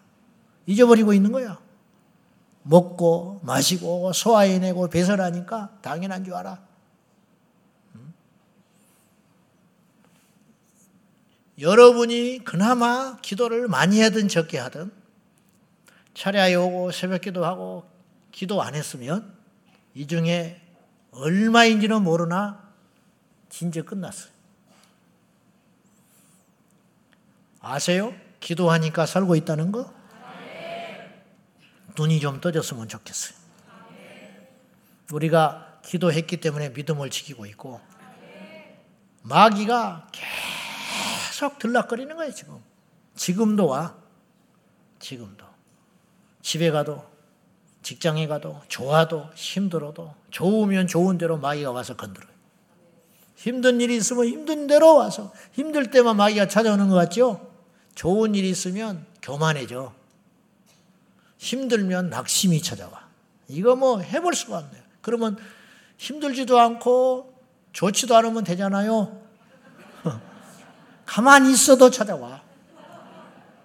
잊어버리고 0.68 1.14
있는 1.14 1.32
거야. 1.32 1.58
먹고 2.62 3.40
마시고 3.42 4.12
소화해내고 4.12 4.90
배설하니까 4.90 5.78
당연한 5.80 6.24
줄 6.24 6.34
알아. 6.34 6.60
여러분이 11.58 12.44
그나마 12.44 13.16
기도를 13.22 13.66
많이 13.66 14.00
하든 14.02 14.28
적게 14.28 14.58
하든 14.58 14.92
차례에 16.12 16.54
오고 16.54 16.92
새벽 16.92 17.22
기도하고 17.22 17.88
기도 18.30 18.60
안 18.62 18.74
했으면 18.74 19.34
이 19.94 20.06
중에 20.06 20.60
얼마인지는 21.12 22.02
모르나 22.02 22.62
진짜 23.48 23.82
끝났어요. 23.82 24.30
아세요? 27.60 28.14
기도하니까 28.40 29.06
살고 29.06 29.34
있다는 29.34 29.72
거? 29.72 29.97
눈이 31.98 32.20
좀 32.20 32.40
떠졌으면 32.40 32.88
좋겠어요. 32.88 33.36
우리가 35.12 35.80
기도했기 35.84 36.36
때문에 36.38 36.68
믿음을 36.70 37.10
지키고 37.10 37.46
있고 37.46 37.80
마귀가 39.22 40.08
계속 40.12 41.58
들락거리는 41.58 42.14
거예요, 42.14 42.32
지금. 42.32 42.62
지금도 43.14 43.66
와. 43.66 43.96
지금도. 45.00 45.44
집에 46.40 46.70
가도 46.70 47.04
직장에 47.82 48.26
가도 48.26 48.60
좋아도 48.68 49.30
힘들어도 49.34 50.14
좋으면 50.30 50.86
좋은 50.86 51.18
대로 51.18 51.36
마귀가 51.38 51.72
와서 51.72 51.96
건드려요. 51.96 52.30
힘든 53.36 53.80
일이 53.80 53.96
있으면 53.96 54.26
힘든 54.26 54.66
대로 54.66 54.96
와서 54.96 55.32
힘들 55.52 55.90
때만 55.90 56.16
마귀가 56.16 56.48
찾아오는 56.48 56.88
것 56.88 56.94
같죠? 56.94 57.50
좋은 57.94 58.34
일이 58.34 58.50
있으면 58.50 59.06
교만해져. 59.22 59.97
힘들면 61.38 62.10
낙심이 62.10 62.60
찾아와. 62.62 63.08
이거 63.48 63.74
뭐 63.76 64.00
해볼 64.00 64.34
수가 64.34 64.58
없네요. 64.58 64.82
그러면 65.00 65.38
힘들지도 65.96 66.58
않고 66.58 67.34
좋지도 67.72 68.16
않으면 68.16 68.44
되잖아요. 68.44 69.22
가만히 71.06 71.52
있어도 71.52 71.90
찾아와. 71.90 72.42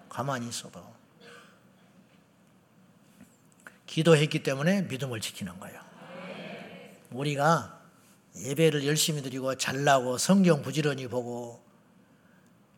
가만히 0.08 0.48
있어도. 0.48 0.94
기도했기 3.86 4.42
때문에 4.42 4.82
믿음을 4.82 5.20
지키는 5.20 5.58
거예요. 5.60 5.80
우리가 7.10 7.80
예배를 8.36 8.86
열심히 8.86 9.22
드리고 9.22 9.56
잘나고 9.56 10.18
성경 10.18 10.62
부지런히 10.62 11.06
보고 11.06 11.62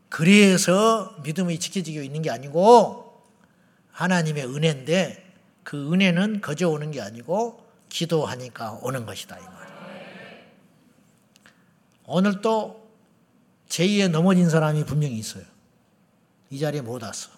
그래서 0.08 1.16
믿음이 1.22 1.58
지켜지고 1.58 2.02
있는 2.02 2.22
게 2.22 2.30
아니고 2.30 3.05
하나님의 3.96 4.44
은혜인데 4.44 5.24
그 5.64 5.92
은혜는 5.92 6.42
거저 6.42 6.68
오는 6.68 6.90
게 6.90 7.00
아니고 7.00 7.66
기도하니까 7.88 8.78
오는 8.82 9.06
것이다 9.06 9.38
이 9.38 9.42
말이에요. 9.42 9.66
오늘 12.04 12.40
또 12.42 12.88
제2에 13.70 14.10
넘어진 14.10 14.50
사람이 14.50 14.84
분명히 14.84 15.16
있어요. 15.16 15.44
이 16.50 16.58
자리에 16.58 16.82
못 16.82 17.02
왔어. 17.02 17.30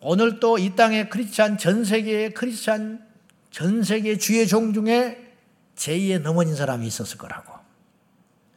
오늘 0.00 0.38
또 0.38 0.56
이 0.58 0.76
땅의 0.76 1.10
크리스찬 1.10 1.58
전 1.58 1.84
세계의 1.84 2.34
크리스찬 2.34 3.04
전 3.50 3.82
세계 3.82 4.16
주의 4.18 4.46
종 4.46 4.72
중에 4.72 5.34
제2에 5.76 6.20
넘어진 6.20 6.54
사람이 6.54 6.86
있었을 6.86 7.18
거라고. 7.18 7.52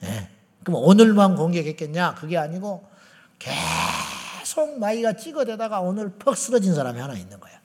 예. 0.04 0.30
그럼 0.64 0.84
오늘만 0.84 1.36
공격했겠냐? 1.36 2.16
그게 2.16 2.38
아니고 2.38 2.88
계속 3.40 4.17
마이가 4.80 5.14
찍어대다가 5.14 5.82
오늘 5.82 6.18
퍽 6.18 6.36
쓰러진 6.38 6.74
사람이 6.74 7.00
하나 7.00 7.14
있는 7.14 7.40
거야. 7.40 7.60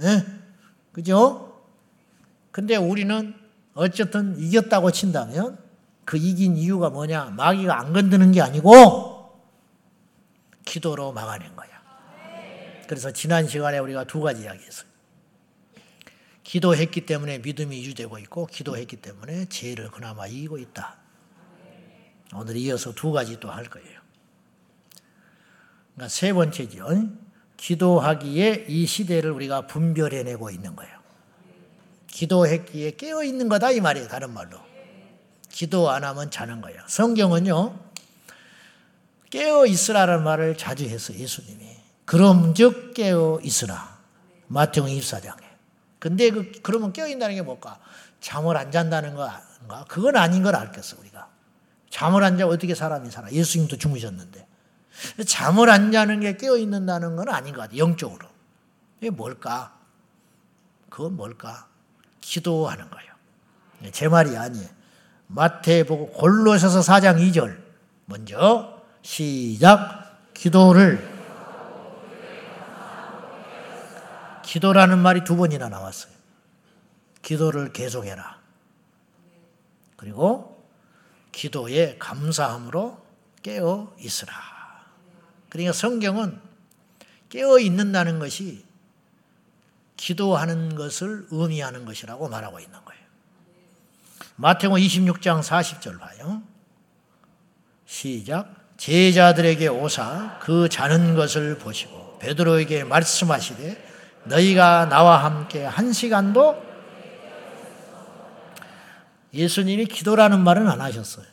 예? 0.00 0.24
그죠? 0.92 1.62
근데 2.50 2.76
우리는 2.76 3.34
어쨌든 3.74 4.38
이겼다고 4.38 4.90
친다면 4.90 5.58
그 6.04 6.16
이긴 6.16 6.56
이유가 6.56 6.90
뭐냐? 6.90 7.26
마귀가 7.36 7.78
안 7.78 7.92
건드는 7.92 8.32
게 8.32 8.40
아니고 8.42 9.40
기도로 10.64 11.12
막아낸 11.12 11.54
거야. 11.56 11.68
그래서 12.86 13.10
지난 13.12 13.46
시간에 13.46 13.78
우리가 13.78 14.04
두 14.04 14.20
가지 14.20 14.42
이야기했어요. 14.42 14.90
기도했기 16.42 17.06
때문에 17.06 17.38
믿음이 17.38 17.78
유지되고 17.78 18.18
있고 18.18 18.46
기도했기 18.46 18.96
때문에 18.96 19.46
죄를 19.46 19.90
그나마 19.90 20.26
이기고 20.26 20.58
있다. 20.58 20.98
오늘 22.34 22.56
이어서 22.56 22.92
두 22.92 23.12
가지 23.12 23.38
또 23.40 23.50
할 23.50 23.64
거예요. 23.66 23.91
그러니까 25.94 26.08
세 26.08 26.32
번째죠. 26.32 26.88
기도하기에 27.56 28.66
이 28.68 28.86
시대를 28.86 29.30
우리가 29.30 29.66
분별해내고 29.66 30.50
있는 30.50 30.74
거예요. 30.74 30.92
기도했기에 32.08 32.92
깨어 32.92 33.22
있는 33.24 33.48
거다 33.48 33.70
이 33.70 33.80
말이에요. 33.80 34.08
다른 34.08 34.32
말로. 34.32 34.58
기도 35.48 35.90
안 35.90 36.04
하면 36.04 36.30
자는 36.30 36.60
거예요. 36.60 36.80
성경은요. 36.86 37.78
깨어 39.30 39.66
있으라는 39.66 40.24
말을 40.24 40.56
자주 40.56 40.84
했어요. 40.84 41.18
예수님이. 41.18 41.68
그럼즉 42.04 42.94
깨어 42.94 43.40
있으라. 43.42 43.98
마태복음 44.48 44.94
24장에. 44.98 45.42
근데 45.98 46.30
그 46.30 46.52
그러면 46.62 46.92
깨어 46.92 47.06
있다는 47.08 47.36
게 47.36 47.42
뭘까? 47.42 47.78
잠을 48.20 48.56
안 48.56 48.70
잔다는 48.70 49.14
거인가? 49.14 49.84
그건 49.88 50.16
아닌 50.16 50.42
걸 50.42 50.56
알겠어 50.56 50.96
우리가. 51.00 51.28
잠을 51.90 52.24
안 52.24 52.36
자고 52.36 52.52
어떻게 52.52 52.74
사람이 52.74 53.10
살아? 53.10 53.30
예수님도 53.30 53.76
주무셨는데. 53.78 54.41
잠을 55.26 55.70
안 55.70 55.92
자는 55.92 56.20
게 56.20 56.36
깨어 56.36 56.56
있는다는 56.56 57.16
건 57.16 57.28
아닌 57.28 57.54
것 57.54 57.62
같아. 57.62 57.76
영적으로. 57.76 58.28
이게 59.00 59.10
뭘까? 59.10 59.78
그건 60.90 61.16
뭘까? 61.16 61.66
기도하는 62.20 62.88
거예요. 62.90 63.12
제 63.92 64.08
말이 64.08 64.36
아니에요. 64.36 64.68
마태복음 65.26 66.12
골로새서 66.12 66.80
4장 66.80 67.18
2절. 67.18 67.60
먼저 68.04 68.82
시작. 69.02 70.32
기도를 70.34 71.10
기도라는 74.42 74.98
말이 74.98 75.24
두 75.24 75.36
번이나 75.36 75.68
나왔어요. 75.68 76.12
기도를 77.22 77.72
계속해라. 77.72 78.38
그리고 79.96 80.62
기도에 81.30 81.96
감사함으로 81.98 83.00
깨어 83.42 83.94
있으라. 83.98 84.51
그러니까 85.52 85.74
성경은 85.74 86.40
깨어 87.28 87.58
있는다는 87.58 88.18
것이 88.18 88.64
기도하는 89.98 90.74
것을 90.76 91.26
의미하는 91.30 91.84
것이라고 91.84 92.26
말하고 92.30 92.58
있는 92.58 92.72
거예요. 92.82 93.02
마태복음 94.36 94.80
26장 94.80 95.42
40절 95.42 96.00
봐요. 96.00 96.42
시작. 97.84 98.78
제자들에게 98.78 99.68
오사 99.68 100.38
그 100.40 100.70
자는 100.70 101.14
것을 101.14 101.58
보시고 101.58 102.16
베드로에게 102.18 102.84
말씀하시되 102.84 104.22
너희가 104.24 104.86
나와 104.86 105.22
함께 105.22 105.66
한 105.66 105.92
시간도 105.92 106.64
예수님이 109.34 109.84
기도라는 109.84 110.40
말은 110.40 110.66
안 110.66 110.80
하셨어요. 110.80 111.26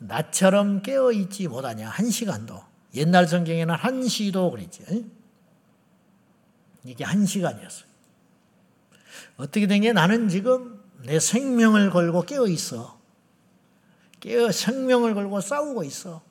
나처럼 0.00 0.82
깨어 0.82 1.12
있지 1.12 1.46
못하냐 1.46 1.88
한 1.88 2.10
시간도 2.10 2.69
옛날 2.94 3.26
성경에는 3.28 3.74
한 3.74 4.06
시도 4.08 4.50
그랬지. 4.50 5.04
이게 6.84 7.04
한 7.04 7.26
시간이었어요. 7.26 7.84
어떻게 9.36 9.66
된 9.66 9.80
게 9.82 9.92
나는 9.92 10.28
지금 10.28 10.80
내 11.04 11.18
생명을 11.18 11.90
걸고 11.90 12.22
깨어 12.22 12.46
있어. 12.48 12.98
깨어 14.20 14.52
생명을 14.52 15.14
걸고 15.14 15.40
싸우고 15.40 15.84
있어. 15.84 16.22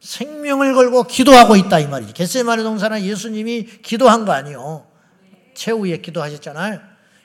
생명을 0.00 0.74
걸고 0.74 1.04
기도하고 1.04 1.56
있다 1.56 1.78
이 1.78 1.86
말이지. 1.86 2.12
겟세마네 2.12 2.62
동산은 2.62 3.02
예수님이 3.02 3.64
기도한 3.82 4.24
거 4.26 4.32
아니요. 4.32 4.86
최후에 5.54 5.98
기도하셨잖아요. 5.98 6.80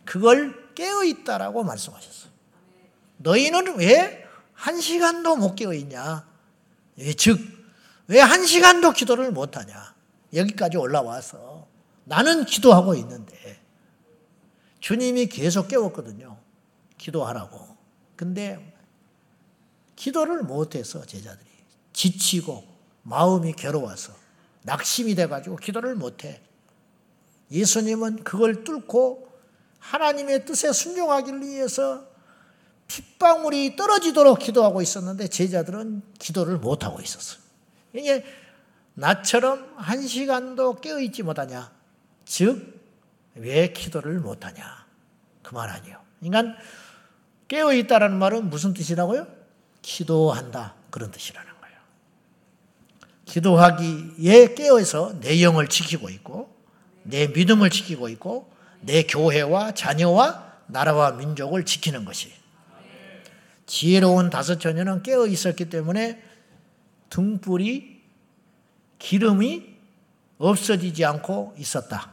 그걸 0.05 0.73
깨어 0.75 1.03
있다라고 1.03 1.63
말씀하셨어요. 1.63 2.31
너희는 3.17 3.77
왜 3.79 4.29
한 4.59 4.81
시간도 4.81 5.37
못 5.37 5.55
깨어 5.55 5.73
있냐? 5.73 6.27
즉, 7.17 7.39
왜 8.09 8.19
한 8.19 8.43
시간도 8.43 8.91
기도를 8.93 9.31
못 9.31 9.55
하냐? 9.55 9.93
여기까지 10.33 10.77
올라와서 10.77 11.67
나는 12.05 12.43
기도하고 12.43 12.95
있는데 12.95 13.61
주님이 14.79 15.27
계속 15.27 15.67
깨웠거든요. 15.67 16.37
기도하라고. 16.97 17.77
근데 18.15 18.75
기도를 19.95 20.41
못해서 20.41 21.05
제자들이 21.05 21.47
지치고 21.93 22.65
마음이 23.03 23.53
괴로워서 23.53 24.13
낙심이 24.63 25.13
돼가지고 25.13 25.57
기도를 25.57 25.93
못해. 25.93 26.41
예수님은 27.51 28.23
그걸 28.23 28.63
뚫고 28.63 29.29
하나님의 29.77 30.45
뜻에 30.45 30.73
순종하기 30.73 31.41
위해서 31.41 32.07
핏방울이 32.87 33.75
떨어지도록 33.75 34.39
기도하고 34.39 34.81
있었는데 34.81 35.27
제자들은 35.27 36.01
기도를 36.17 36.57
못하고 36.57 37.01
있었어요. 37.01 37.48
이게 37.93 38.23
나처럼 38.93 39.73
한 39.77 40.05
시간도 40.05 40.81
깨어있지 40.81 41.23
못하냐. 41.23 41.71
즉, 42.25 42.79
왜 43.35 43.71
기도를 43.71 44.19
못하냐. 44.19 44.85
그 45.43 45.55
말 45.55 45.69
아니에요. 45.69 45.97
그러니까 46.19 46.55
깨어있다라는 47.47 48.17
말은 48.17 48.49
무슨 48.49 48.73
뜻이라고요? 48.73 49.27
기도한다. 49.81 50.75
그런 50.91 51.09
뜻이라는 51.11 51.51
거예요. 51.61 51.77
기도하기에 53.25 54.53
깨어서 54.53 55.19
내 55.21 55.41
영을 55.41 55.67
지키고 55.67 56.09
있고, 56.09 56.55
내 57.03 57.27
믿음을 57.27 57.69
지키고 57.69 58.09
있고, 58.09 58.51
내 58.81 59.03
교회와 59.03 59.73
자녀와 59.73 60.53
나라와 60.67 61.11
민족을 61.13 61.65
지키는 61.65 62.05
것이. 62.05 62.31
지혜로운 63.65 64.29
다섯 64.29 64.59
처녀는 64.59 65.03
깨어 65.03 65.25
있었기 65.27 65.69
때문에 65.69 66.21
등불이 67.09 68.01
기름이 68.99 69.75
없어지지 70.37 71.05
않고 71.05 71.55
있었다. 71.57 72.11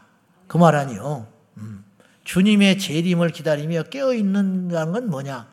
그 0.48 0.58
말 0.58 0.74
아니요. 0.74 1.26
음. 1.58 1.84
주님의 2.24 2.78
재림을 2.78 3.30
기다리며 3.30 3.84
깨어 3.84 4.14
있는다는 4.14 4.92
건 4.92 5.10
뭐냐? 5.10 5.48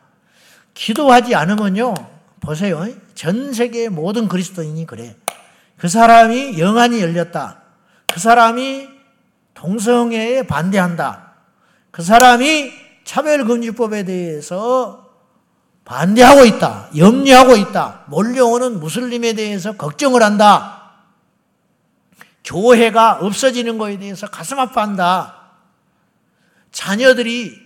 기도하지 0.74 1.34
않으면요. 1.34 1.94
보세요. 2.40 2.86
전 3.14 3.52
세계 3.52 3.88
모든 3.88 4.28
그리스도인이 4.28 4.86
그래. 4.86 5.16
그 5.76 5.88
사람이 5.88 6.58
영안이 6.58 7.00
열렸다. 7.00 7.62
그 8.08 8.20
사람이 8.20 8.88
동성애에 9.54 10.44
반대한다. 10.46 11.32
그 11.90 12.02
사람이 12.02 12.72
차별금지법에 13.04 14.04
대해서 14.04 15.03
반대하고 15.84 16.44
있다. 16.46 16.88
염려하고 16.96 17.56
있다. 17.56 18.04
몰려오는 18.06 18.80
무슬림에 18.80 19.34
대해서 19.34 19.72
걱정을 19.72 20.22
한다. 20.22 20.92
교회가 22.44 23.18
없어지는 23.20 23.78
것에 23.78 23.98
대해서 23.98 24.26
가슴 24.26 24.58
아파한다. 24.58 25.42
자녀들이 26.72 27.64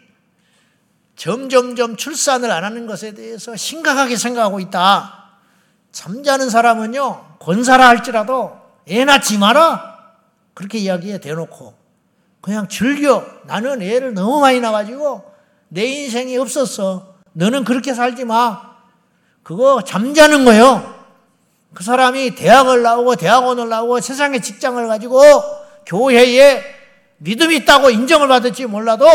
점점점 1.16 1.96
출산을 1.96 2.50
안 2.50 2.64
하는 2.64 2.86
것에 2.86 3.12
대해서 3.12 3.56
심각하게 3.56 4.16
생각하고 4.16 4.60
있다. 4.60 5.30
잠자는 5.90 6.48
사람은요, 6.50 7.38
권사라 7.40 7.88
할지라도 7.88 8.56
애 8.88 9.04
낳지 9.04 9.38
마라. 9.38 9.98
그렇게 10.54 10.78
이야기해 10.78 11.18
대놓고. 11.20 11.76
그냥 12.40 12.68
즐겨. 12.68 13.26
나는 13.46 13.82
애를 13.82 14.14
너무 14.14 14.40
많이 14.40 14.60
낳아가지고 14.60 15.34
내 15.68 15.84
인생이 15.86 16.36
없었어. 16.38 17.17
너는 17.32 17.64
그렇게 17.64 17.94
살지 17.94 18.24
마. 18.24 18.76
그거 19.42 19.82
잠자는 19.82 20.44
거예요. 20.44 20.98
그 21.74 21.84
사람이 21.84 22.34
대학을 22.34 22.82
나오고 22.82 23.16
대학원을 23.16 23.68
나오고 23.68 24.00
세상의 24.00 24.42
직장을 24.42 24.86
가지고 24.88 25.22
교회에 25.86 26.62
믿음이 27.18 27.56
있다고 27.56 27.90
인정을 27.90 28.28
받을지 28.28 28.66
몰라도 28.66 29.06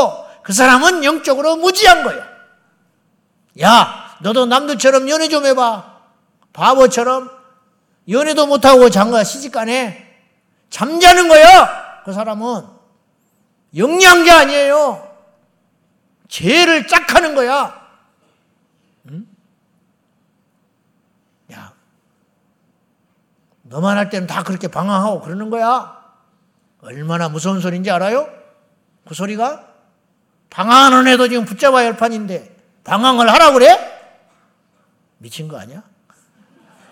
그 0.43 0.53
사람은 0.53 1.03
영적으로 1.03 1.55
무지한 1.55 2.03
거예요. 2.03 2.23
야, 3.61 4.17
너도 4.21 4.45
남들처럼 4.45 5.09
연애 5.09 5.27
좀 5.27 5.45
해봐. 5.45 5.93
바보처럼 6.53 7.29
연애도 8.09 8.47
못하고 8.47 8.89
장가 8.89 9.23
시집가네. 9.23 10.11
잠자는 10.69 11.27
거야. 11.27 12.01
그 12.03 12.11
사람은 12.11 12.65
영양제 13.75 14.31
아니에요. 14.31 15.07
죄를 16.27 16.87
짝하는 16.87 17.35
거야. 17.35 17.82
너만 23.73 23.97
할 23.97 24.09
때는 24.11 24.27
다 24.27 24.43
그렇게 24.43 24.67
방황하고 24.67 25.21
그러는 25.21 25.49
거야. 25.49 25.99
얼마나 26.81 27.27
무서운 27.27 27.59
소리인지 27.59 27.89
알아요? 27.89 28.29
그 29.07 29.15
소리가? 29.15 29.67
방황하는 30.51 31.11
애도 31.11 31.27
지금 31.27 31.43
붙잡아야 31.43 31.87
할 31.87 31.97
판인데 31.97 32.55
방황을 32.83 33.31
하라 33.31 33.53
그래? 33.53 33.79
미친 35.17 35.47
거 35.47 35.57
아니야? 35.57 35.81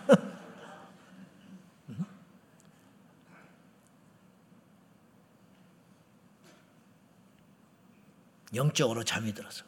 영적으로 8.55 9.03
잠이 9.03 9.35
들어서 9.35 9.63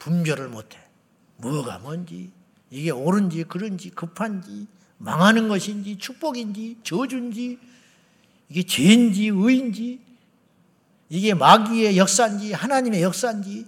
분별을 0.00 0.48
못해. 0.48 0.80
뭐가 1.36 1.78
뭔지, 1.78 2.32
이게 2.70 2.90
옳은지, 2.90 3.44
그런지, 3.44 3.90
급한지, 3.90 4.66
망하는 5.00 5.48
것인지 5.48 5.96
축복인지 5.96 6.78
저주인지 6.84 7.58
이게 8.50 8.62
죄인지 8.62 9.28
의인지 9.28 9.98
이게 11.08 11.32
마귀의 11.32 11.96
역사인지 11.96 12.52
하나님의 12.52 13.02
역사인지 13.02 13.66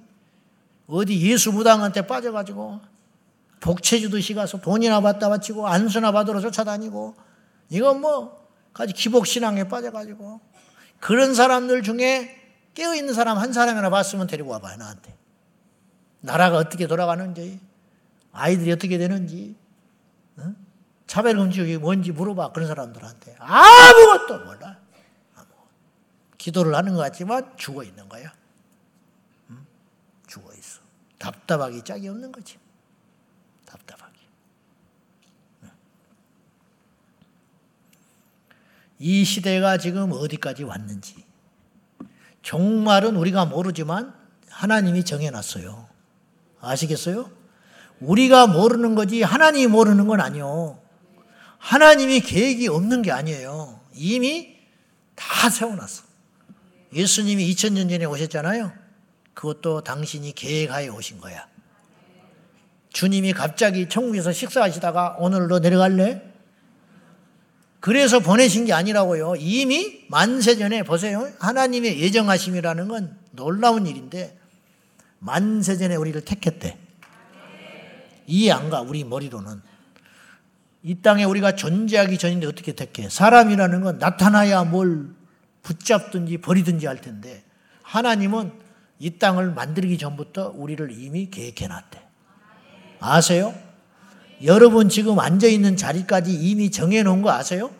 어디 0.86 1.20
예수 1.22 1.50
무당한테 1.52 2.06
빠져가지고 2.06 2.80
복채 3.60 4.00
주듯이 4.00 4.34
가서 4.34 4.60
돈이나 4.60 5.00
받다 5.00 5.30
바치고 5.30 5.66
안수나 5.66 6.12
받으러 6.12 6.40
쫓아다니고 6.40 7.14
이건 7.70 8.02
뭐 8.02 8.46
가지 8.74 8.92
기복신앙에 8.92 9.68
빠져가지고 9.68 10.40
그런 11.00 11.34
사람들 11.34 11.82
중에 11.82 12.36
깨어있는 12.74 13.14
사람 13.14 13.38
한 13.38 13.54
사람이나 13.54 13.88
봤으면 13.88 14.26
데리고 14.26 14.50
와봐요 14.50 14.76
나한테 14.76 15.16
나라가 16.20 16.58
어떻게 16.58 16.86
돌아가는지 16.86 17.58
아이들이 18.32 18.70
어떻게 18.70 18.98
되는지 18.98 19.54
어? 19.56 19.61
차별 21.06 21.36
금지이 21.36 21.78
뭔지 21.78 22.12
물어봐 22.12 22.52
그런 22.52 22.68
사람들한테 22.68 23.36
아무것도 23.38 24.44
몰라. 24.44 24.82
기도를 26.38 26.74
하는 26.74 26.94
것 26.94 27.00
같지만 27.00 27.56
죽어 27.56 27.84
있는 27.84 28.08
거야 28.08 28.32
응? 29.50 29.64
죽어 30.26 30.52
있어 30.54 30.80
답답하기 31.18 31.82
짝이 31.84 32.08
없는 32.08 32.32
거지 32.32 32.58
답답하기 33.64 34.18
응. 35.62 35.70
이 38.98 39.24
시대가 39.24 39.78
지금 39.78 40.10
어디까지 40.10 40.64
왔는지 40.64 41.24
종말은 42.42 43.14
우리가 43.14 43.44
모르지만 43.44 44.12
하나님이 44.48 45.04
정해놨어요 45.04 45.86
아시겠어요? 46.60 47.30
우리가 48.00 48.48
모르는 48.48 48.96
거지 48.96 49.22
하나님이 49.22 49.68
모르는 49.68 50.08
건 50.08 50.20
아니요. 50.20 50.81
하나님이 51.62 52.20
계획이 52.20 52.66
없는 52.66 53.02
게 53.02 53.12
아니에요. 53.12 53.80
이미 53.94 54.56
다 55.14 55.48
세워놨어. 55.48 56.02
예수님이 56.92 57.54
2000년 57.54 57.88
전에 57.88 58.04
오셨잖아요. 58.04 58.72
그것도 59.32 59.82
당신이 59.82 60.32
계획하에 60.32 60.88
오신 60.88 61.20
거야. 61.20 61.46
주님이 62.90 63.32
갑자기 63.32 63.88
천국에서 63.88 64.32
식사하시다가 64.32 65.16
오늘 65.20 65.46
너 65.46 65.60
내려갈래? 65.60 66.20
그래서 67.78 68.18
보내신 68.18 68.64
게 68.64 68.72
아니라고요. 68.72 69.36
이미 69.38 70.04
만세 70.08 70.56
전에 70.56 70.82
보세요. 70.82 71.32
하나님의 71.38 72.00
예정하심이라는 72.00 72.88
건 72.88 73.18
놀라운 73.30 73.86
일인데 73.86 74.36
만세 75.20 75.76
전에 75.76 75.94
우리를 75.94 76.20
택했대. 76.24 76.76
이해 78.26 78.50
안 78.50 78.68
가, 78.68 78.80
우리 78.80 79.04
머리로는. 79.04 79.71
이 80.82 80.96
땅에 80.96 81.24
우리가 81.24 81.54
존재하기 81.54 82.18
전인데 82.18 82.46
어떻게 82.46 82.72
택해? 82.72 83.08
사람이라는 83.08 83.82
건 83.82 83.98
나타나야 83.98 84.64
뭘 84.64 85.10
붙잡든지 85.62 86.38
버리든지 86.38 86.86
할 86.86 87.00
텐데, 87.00 87.44
하나님은 87.82 88.52
이 88.98 89.18
땅을 89.18 89.52
만들기 89.52 89.98
전부터 89.98 90.54
우리를 90.56 90.90
이미 90.92 91.30
계획해 91.30 91.68
놨대. 91.68 92.02
아세요? 93.00 93.54
여러분 94.44 94.88
지금 94.88 95.20
앉아 95.20 95.46
있는 95.46 95.76
자리까지 95.76 96.32
이미 96.32 96.70
정해 96.70 97.02
놓은 97.02 97.22
거 97.22 97.30
아세요? 97.30 97.70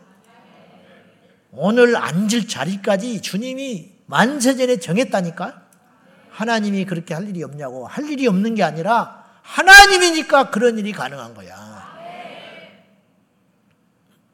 오늘 1.50 1.96
앉을 1.96 2.46
자리까지 2.48 3.20
주님이 3.20 3.92
만세 4.06 4.56
전에 4.56 4.78
정했다니까? 4.78 5.62
하나님이 6.30 6.84
그렇게 6.86 7.14
할 7.14 7.28
일이 7.28 7.42
없냐고. 7.42 7.86
할 7.86 8.08
일이 8.08 8.26
없는 8.26 8.54
게 8.54 8.62
아니라 8.62 9.24
하나님이니까 9.42 10.50
그런 10.50 10.78
일이 10.78 10.92
가능한 10.92 11.34
거야. 11.34 11.91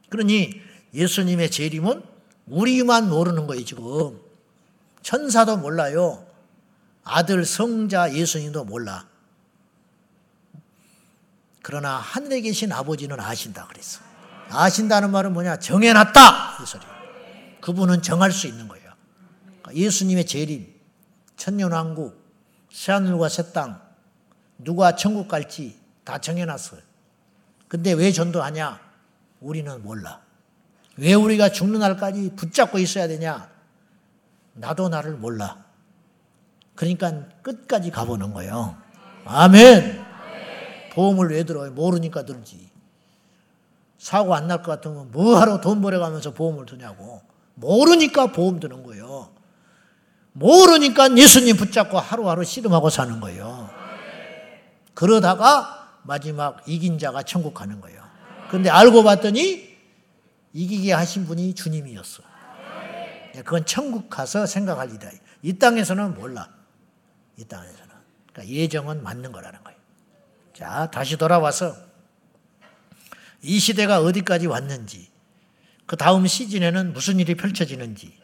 그러니 0.09 0.61
예수님의 0.95 1.51
재림은 1.51 2.03
우리만 2.47 3.09
모르는 3.09 3.47
거예요, 3.47 3.65
지금. 3.65 4.21
천사도 5.03 5.59
몰라요. 5.59 6.27
아들 7.05 7.45
성자 7.45 8.15
예수님도 8.15 8.65
몰라. 8.65 9.07
그러나 11.63 11.97
하늘에 11.97 12.41
계신 12.41 12.73
아버지는 12.73 13.21
아신다 13.21 13.67
그랬어. 13.67 14.01
아신다는 14.51 15.11
말은 15.11 15.33
뭐냐? 15.35 15.59
정해놨다! 15.59 16.59
이 16.63 16.67
소리. 16.67 16.83
그분은 17.61 18.03
정할 18.03 18.33
수 18.33 18.47
있는 18.47 18.69
거예요. 18.69 18.93
그러니까 19.63 19.75
예수님의 19.75 20.27
재림, 20.27 20.75
천년왕국, 21.37 22.19
새하늘과 22.73 23.29
새 23.29 23.53
땅, 23.53 23.83
누가 24.57 24.97
천국 24.97 25.29
갈지 25.29 25.79
다 26.05 26.19
정해놨어요. 26.19 26.81
근데 27.69 27.93
왜 27.93 28.11
전도하냐? 28.13 28.88
우리는 29.41 29.83
몰라. 29.83 30.21
왜 30.97 31.15
우리가 31.15 31.51
죽는 31.51 31.81
날까지 31.81 32.33
붙잡고 32.37 32.79
있어야 32.79 33.07
되냐? 33.09 33.49
나도 34.55 34.89
나를 34.89 35.13
몰라. 35.17 35.65
그러니까 36.75 37.13
끝까지 37.43 37.91
가보는 37.91 38.33
거예요. 38.33 38.77
아멘. 39.25 40.05
보험을 40.93 41.31
왜 41.31 41.45
들어요? 41.45 41.71
모르니까 41.73 42.25
들지. 42.25 42.69
사고 43.99 44.35
안 44.35 44.47
날 44.47 44.59
것 44.63 44.67
같으면 44.73 45.11
뭐하러 45.13 45.61
돈 45.61 45.81
벌어가면서 45.81 46.33
보험을 46.33 46.67
드냐고. 46.67 47.21
모르니까 47.55 48.29
보험 48.29 48.61
드는 48.61 48.83
거예요. 48.85 49.31
모르니까 50.33 51.17
예수님 51.17 51.57
붙잡고 51.57 51.99
하루하루 51.99 52.45
씨름하고 52.45 52.91
사는 52.91 53.19
거예요. 53.21 53.71
그러다가 54.95 55.99
마지막 56.05 56.63
이긴 56.67 56.99
자가 56.99 57.23
천국 57.25 57.55
가는 57.55 57.81
거예요. 57.81 57.98
근데 58.51 58.71
알고 58.71 59.03
봤더니 59.03 59.77
이기게 60.53 60.93
하신 60.93 61.27
분이 61.27 61.55
주님이었어. 61.55 62.23
그건 63.45 63.65
천국 63.67 64.09
가서 64.11 64.47
생각할 64.47 64.89
일이다. 64.91 65.11
이 65.43 65.59
땅에서는 65.59 66.15
몰라. 66.15 66.49
이 67.37 67.45
땅에서는. 67.45 67.89
그러니까 68.33 68.55
예정은 68.55 69.03
맞는 69.03 69.33
거라는 69.33 69.63
거예요. 69.63 69.79
자, 70.55 70.91
다시 70.91 71.17
돌아와서 71.17 71.77
이 73.43 73.61
시대가 73.61 74.01
어디까지 74.01 74.47
왔는지, 74.47 75.09
그 75.87 75.97
다음 75.97 76.27
시즌에는 76.27 76.93
무슨 76.93 77.21
일이 77.21 77.37
펼쳐지는지, 77.37 78.19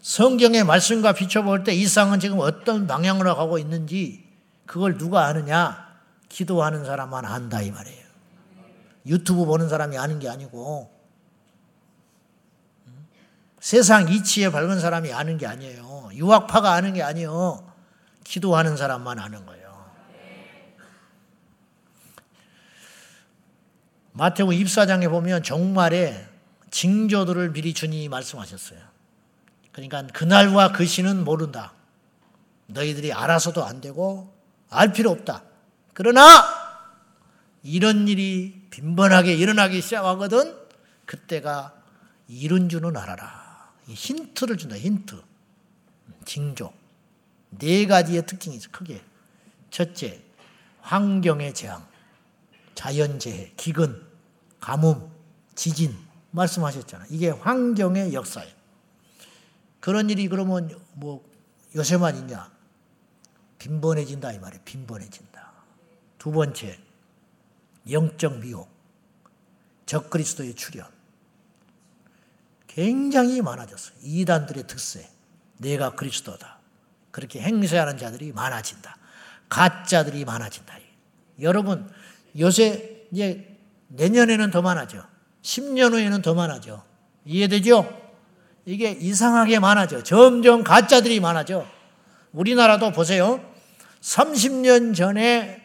성경의 0.00 0.64
말씀과 0.64 1.12
비춰볼 1.12 1.64
때 1.64 1.74
이 1.74 1.86
상은 1.86 2.20
지금 2.20 2.38
어떤 2.40 2.86
방향으로 2.86 3.36
가고 3.36 3.58
있는지 3.58 4.26
그걸 4.66 4.96
누가 4.96 5.26
아느냐? 5.26 5.94
기도하는 6.28 6.84
사람만 6.84 7.24
안다 7.24 7.60
이 7.62 7.70
말이에요. 7.70 8.03
유튜브 9.06 9.44
보는 9.44 9.68
사람이 9.68 9.98
아는 9.98 10.18
게 10.18 10.28
아니고 10.28 10.92
세상 13.60 14.08
이치에 14.08 14.50
밝은 14.50 14.78
사람이 14.78 15.12
아는 15.12 15.38
게 15.38 15.46
아니에요. 15.46 16.10
유학파가 16.12 16.72
아는 16.72 16.92
게 16.92 17.02
아니에요. 17.02 17.72
기도하는 18.22 18.76
사람만 18.76 19.18
아는 19.18 19.46
거예요. 19.46 19.64
마태복 24.12 24.52
24장에 24.52 25.08
보면 25.10 25.42
정말에 25.42 26.28
징조들을 26.70 27.52
미리 27.52 27.74
주님이 27.74 28.08
말씀하셨어요. 28.08 28.78
그러니까 29.72 30.06
그날과 30.08 30.72
그 30.72 30.86
시는 30.86 31.24
모른다. 31.24 31.72
너희들이 32.66 33.12
알아서도 33.12 33.64
안 33.64 33.80
되고 33.80 34.32
알 34.70 34.92
필요 34.92 35.10
없다. 35.10 35.42
그러나 35.94 36.22
이런 37.62 38.08
일이 38.08 38.63
빈번하게 38.74 39.34
일어나기 39.34 39.80
시작하거든 39.80 40.58
그때가 41.06 41.80
이룬 42.26 42.68
줄은 42.68 42.96
알아라. 42.96 43.72
힌트를 43.86 44.56
준다. 44.56 44.76
힌트. 44.76 45.22
징조. 46.24 46.72
네 47.50 47.86
가지의 47.86 48.26
특징이 48.26 48.56
있어. 48.56 48.70
크게. 48.72 49.00
첫째, 49.70 50.20
환경의 50.80 51.54
재앙. 51.54 51.86
자연 52.74 53.20
재해, 53.20 53.52
기근, 53.56 54.04
가뭄, 54.58 55.08
지진 55.54 55.96
말씀하셨잖아. 56.32 57.06
이게 57.10 57.30
환경의 57.30 58.12
역사예요. 58.12 58.52
그런 59.78 60.10
일이 60.10 60.26
그러면 60.26 60.76
뭐 60.94 61.24
요새만 61.76 62.16
있냐? 62.16 62.50
빈번해진다 63.58 64.32
이 64.32 64.40
말이에요. 64.40 64.62
빈번해진다. 64.64 65.52
두 66.18 66.32
번째, 66.32 66.83
영적 67.90 68.38
미혹, 68.38 68.68
적그리스도의 69.86 70.54
출현. 70.54 70.86
굉장히 72.66 73.40
많아졌어요. 73.40 73.96
이단들의 74.02 74.66
특세. 74.66 75.08
내가 75.58 75.94
그리스도다. 75.94 76.58
그렇게 77.10 77.40
행세하는 77.40 77.96
자들이 77.96 78.32
많아진다. 78.32 78.96
가짜들이 79.48 80.24
많아진다. 80.24 80.76
여러분, 81.40 81.88
요새 82.38 83.06
이제 83.12 83.56
내년에는 83.88 84.50
더 84.50 84.62
많아져. 84.62 85.06
10년 85.42 85.92
후에는 85.92 86.22
더 86.22 86.34
많아져. 86.34 86.82
이해되죠? 87.24 88.02
이게 88.64 88.90
이상하게 88.90 89.60
많아져. 89.60 90.02
점점 90.02 90.64
가짜들이 90.64 91.20
많아져. 91.20 91.66
우리나라도 92.32 92.90
보세요. 92.90 93.44
30년 94.00 94.96
전에 94.96 95.62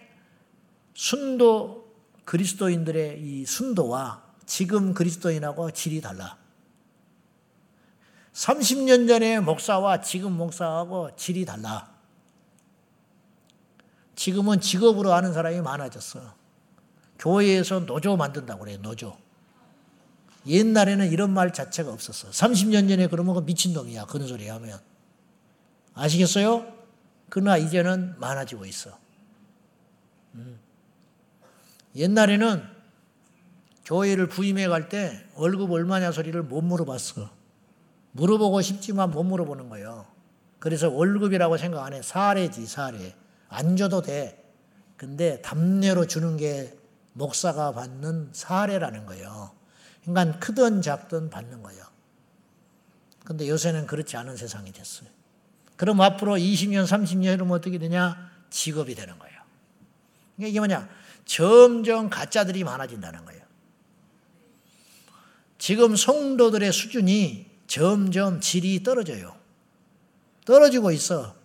순도 0.94 1.89
그리스도인들의 2.30 3.24
이 3.24 3.44
순도와 3.44 4.22
지금 4.46 4.94
그리스도인하고 4.94 5.72
질이 5.72 6.00
달라. 6.00 6.38
30년 8.34 9.08
전에 9.08 9.40
목사와 9.40 10.02
지금 10.02 10.34
목사하고 10.34 11.16
질이 11.16 11.44
달라. 11.44 11.90
지금은 14.16 14.62
직업으로 14.62 15.12
하는 15.12 15.34
사람이 15.34 15.62
많아졌어. 15.62 16.36
교회에서 17.18 17.88
노조 17.88 18.16
만든다고 18.16 18.60
그래요, 18.60 18.78
노조. 18.84 19.18
옛날에는 20.46 21.12
이런 21.12 21.34
말 21.34 21.52
자체가 21.52 21.92
없었어. 21.92 22.30
30년 22.30 22.88
전에 22.90 23.08
그러면 23.08 23.34
그 23.34 23.40
미친놈이야, 23.40 24.06
그런 24.06 24.28
소리 24.28 24.48
하면. 24.48 24.80
아시겠어요? 25.96 26.72
그러나 27.30 27.58
이제는 27.58 28.20
많아지고 28.20 28.68
있어. 28.68 28.96
음. 30.36 30.69
옛날에는 31.96 32.64
교회를 33.86 34.28
부임해 34.28 34.68
갈 34.68 34.90
때 34.90 35.26
월급 35.36 35.72
얼마냐 35.72 36.12
소리를 36.12 36.42
못 36.44 36.62
물어봤어. 36.62 37.30
물어보고 38.12 38.62
싶지만 38.62 39.12
못 39.12 39.24
물어보는 39.24 39.70
거예요. 39.70 40.06
그래서 40.60 40.90
월급이라고 40.90 41.58
생각 41.58 41.84
안 41.86 41.94
해. 41.94 42.02
사례지, 42.02 42.68
사례. 42.68 43.16
안 43.48 43.78
줘도 43.78 44.02
돼. 44.02 44.44
근데 44.98 45.42
담내로 45.42 46.08
주는 46.08 46.38
게 46.38 46.78
목사가 47.14 47.72
받는 47.72 48.30
사례라는 48.34 49.06
거예요. 49.06 49.52
그러니까 50.04 50.40
크든 50.40 50.82
작든 50.82 51.30
받는 51.30 51.64
거예요. 51.64 51.84
근데 53.24 53.48
요새는 53.48 53.88
그렇지 53.88 54.18
않은 54.18 54.38
세상이 54.38 54.72
됐어요. 54.72 55.10
그럼 55.76 56.02
앞으로 56.02 56.36
20년, 56.36 56.86
30년 56.86 57.34
이러면 57.36 57.56
어떻게 57.56 57.78
되냐? 57.78 58.30
직업이 58.50 58.96
되는 58.96 59.18
거예요. 59.18 59.40
그러니까 60.36 60.50
이게 60.50 60.60
뭐냐? 60.60 60.90
점점 61.30 62.10
가짜들이 62.10 62.64
많아진다는 62.64 63.24
거예요. 63.24 63.44
지금 65.60 65.96
성도들의 65.96 66.74
수준이 66.74 67.46
점점 67.68 68.42
질이 68.42 68.82
떨어져요. 68.82 69.36
떨어지고 70.44 70.90
있어. 70.90 71.36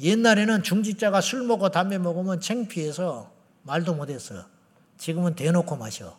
옛날에는 0.00 0.62
중직자가 0.62 1.20
술 1.20 1.42
먹고 1.42 1.70
담배 1.70 1.98
먹으면 1.98 2.40
창피해서 2.40 3.32
말도 3.64 3.94
못했어. 3.94 4.46
지금은 4.98 5.34
대놓고 5.34 5.74
마셔. 5.74 6.16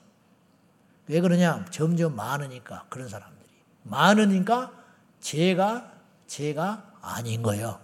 왜 1.07 1.21
그러냐? 1.21 1.65
점점 1.71 2.17
많으니까 2.17 2.85
그런 2.89 3.07
사람들이 3.07 3.49
많으니까 3.83 4.73
죄가 5.21 5.93
죄가 6.27 6.95
아닌 7.01 7.43
거예요. 7.43 7.79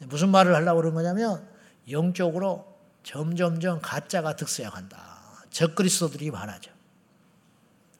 무슨 0.00 0.30
말을 0.30 0.52
하려고 0.56 0.80
그런 0.80 0.94
거냐면 0.94 1.48
영적으로 1.88 2.77
점점점 3.08 3.80
가짜가 3.80 4.36
득세해간다. 4.36 5.46
적그리스도들이 5.48 6.30
많아져. 6.30 6.70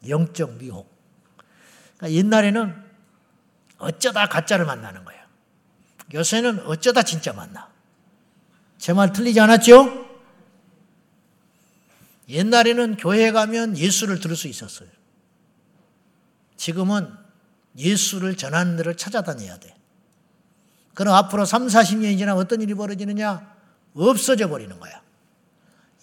영적 0.06 0.58
미혹. 0.58 0.86
그러니까 1.96 2.18
옛날에는 2.18 2.84
어쩌다 3.78 4.28
가짜를 4.28 4.66
만나는 4.66 5.06
거예요. 5.06 5.22
요새는 6.12 6.66
어쩌다 6.66 7.02
진짜 7.02 7.32
만나. 7.32 7.70
제 8.76 8.92
말 8.92 9.10
틀리지 9.14 9.40
않았죠? 9.40 10.06
옛날에는 12.28 12.98
교회 12.98 13.32
가면 13.32 13.78
예수를 13.78 14.20
들을 14.20 14.36
수 14.36 14.46
있었어요. 14.46 14.90
지금은 16.58 17.10
예수를 17.78 18.36
전하는 18.36 18.76
데를 18.76 18.94
찾아다녀야 18.94 19.56
돼. 19.58 19.74
그럼 20.92 21.14
앞으로 21.14 21.46
3, 21.46 21.66
40년이 21.66 22.18
지나면 22.18 22.42
어떤 22.44 22.60
일이 22.60 22.74
벌어지느냐? 22.74 23.57
없어져 23.98 24.48
버리는 24.48 24.78
거야. 24.78 25.02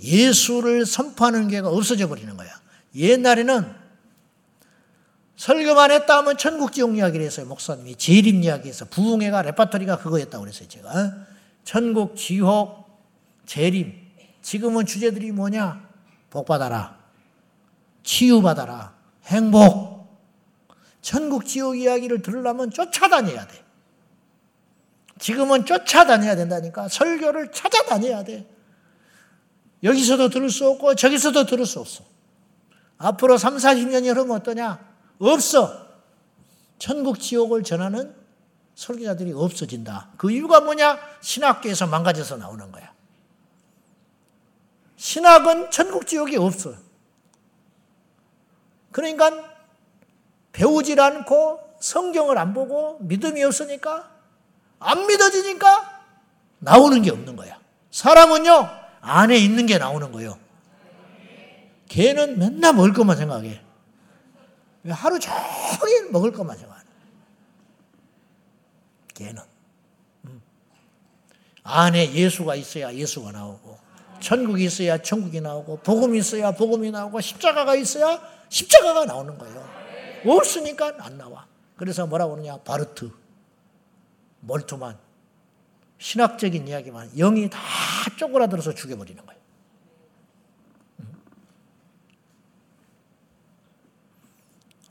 예수를 0.02 0.86
선포하는 0.86 1.48
게가 1.48 1.70
없어져 1.70 2.08
버리는 2.08 2.36
거야. 2.36 2.50
옛날에는 2.96 3.86
설교만 5.38 5.92
했다 5.92 6.18
하면 6.18 6.38
천국 6.38 6.72
지옥 6.72 6.98
이야기를 6.98 7.26
했어요. 7.26 7.46
목사님이 7.46 7.96
재림 7.96 8.44
이야기에서 8.44 8.86
부흥회가 8.86 9.42
레파토리가 9.42 9.98
그거였다고 9.98 10.44
그랬어요. 10.44 10.68
제가 10.68 11.14
천국 11.64 12.16
지옥 12.16 12.86
재림 13.46 14.06
지금은 14.42 14.86
주제들이 14.86 15.32
뭐냐? 15.32 15.90
복 16.30 16.46
받아라. 16.46 17.00
치유 18.04 18.42
받아라. 18.42 18.94
행복. 19.26 20.06
천국 21.02 21.46
지옥 21.46 21.78
이야기를 21.78 22.22
들으려면 22.22 22.70
쫓아다녀야 22.70 23.48
돼. 23.48 23.65
지금은 25.20 25.66
쫓아다녀야 25.66 26.36
된다니까. 26.36 26.88
설교를 26.88 27.52
찾아다녀야 27.52 28.24
돼. 28.24 28.50
여기서도 29.84 30.30
들을 30.30 30.50
수 30.50 30.68
없고 30.70 30.96
저기서도 30.96 31.46
들을 31.46 31.66
수 31.66 31.80
없어. 31.80 32.04
앞으로 32.98 33.38
3, 33.38 33.58
40년이 33.58 34.10
흐르면 34.10 34.32
어떠냐? 34.38 34.80
없어. 35.20 35.86
천국 36.80 37.20
지옥을 37.20 37.64
전하는 37.64 38.14
설교자들이 38.76 39.32
없어진다. 39.34 40.12
그 40.18 40.32
이유가 40.32 40.60
뭐냐? 40.60 41.00
신학교에서 41.22 41.88
망가져서 41.88 42.38
나오는 42.38 42.72
거야. 42.72 42.94
신학은 44.98 45.72
천국 45.72 46.08
지옥이 46.08 46.36
없어. 46.38 46.74
그러니까 48.92 49.32
배우질 50.52 51.00
않고 51.00 51.60
성경을 51.80 52.38
안 52.38 52.54
보고 52.54 52.98
믿음이 53.02 53.44
없으니까 53.44 54.15
안 54.86 55.08
믿어지니까 55.08 56.04
나오는 56.60 57.02
게 57.02 57.12
없는 57.12 57.36
거야. 57.36 57.60
사람은요, 57.92 58.70
안에 59.02 59.38
있는 59.38 59.66
게 59.66 59.78
나오는 59.78 60.12
거예요. 60.12 60.38
걔는 61.90 62.38
맨날 62.40 62.74
먹을 62.74 62.94
것만 62.94 63.18
생각해. 63.18 63.62
하루 64.90 65.20
종일 65.20 66.12
먹을 66.12 66.32
것만 66.32 66.58
생각하는 66.58 66.86
걔는. 69.16 69.42
음. 70.26 70.42
안에 71.64 72.14
예수가 72.14 72.56
있어야 72.56 72.94
예수가 72.94 73.32
나오고, 73.32 73.80
천국이 74.20 74.66
있어야 74.66 75.00
천국이 75.00 75.42
나오고, 75.42 75.78
복음이 75.78 76.20
있어야 76.20 76.52
복음이 76.52 76.92
나오고, 76.92 77.22
십자가가 77.22 77.76
있어야 77.76 78.22
십자가가 78.50 79.06
나오는 79.06 79.38
거예요. 79.38 79.68
없으니까 80.26 80.94
안 81.00 81.18
나와. 81.18 81.46
그래서 81.76 82.06
뭐라고 82.06 82.36
그러냐? 82.36 82.58
바르트, 82.58 83.12
몰트만, 84.46 84.98
신학적인 85.98 86.68
이야기만 86.68 87.16
영이 87.16 87.50
다 87.50 87.60
쪼그라들어서 88.18 88.74
죽여버리는 88.74 89.26
거예요. 89.26 89.42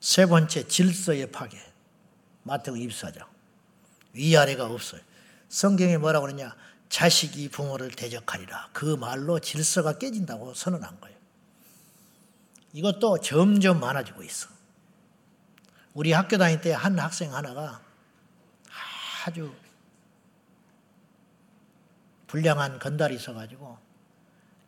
세 0.00 0.26
번째 0.26 0.66
질서의 0.68 1.30
파괴. 1.30 1.58
마태복 2.42 2.78
24장. 2.78 3.26
위아래가 4.12 4.66
없어요. 4.66 5.00
성경에 5.48 5.96
뭐라고 5.96 6.26
그러냐? 6.26 6.54
자식이 6.88 7.48
부모를 7.48 7.90
대적하리라. 7.90 8.70
그 8.72 8.96
말로 8.96 9.38
질서가 9.38 9.98
깨진다고 9.98 10.54
선언한 10.54 11.00
거예요. 11.00 11.16
이것도 12.72 13.20
점점 13.20 13.80
많아지고 13.80 14.22
있어. 14.24 14.48
우리 15.94 16.12
학교 16.12 16.38
다닐 16.38 16.60
때 16.60 16.72
한 16.72 16.98
학생 16.98 17.34
하나가 17.34 17.83
아주 19.24 19.54
불량한 22.26 22.78
건달이 22.78 23.14
있어가지고 23.14 23.78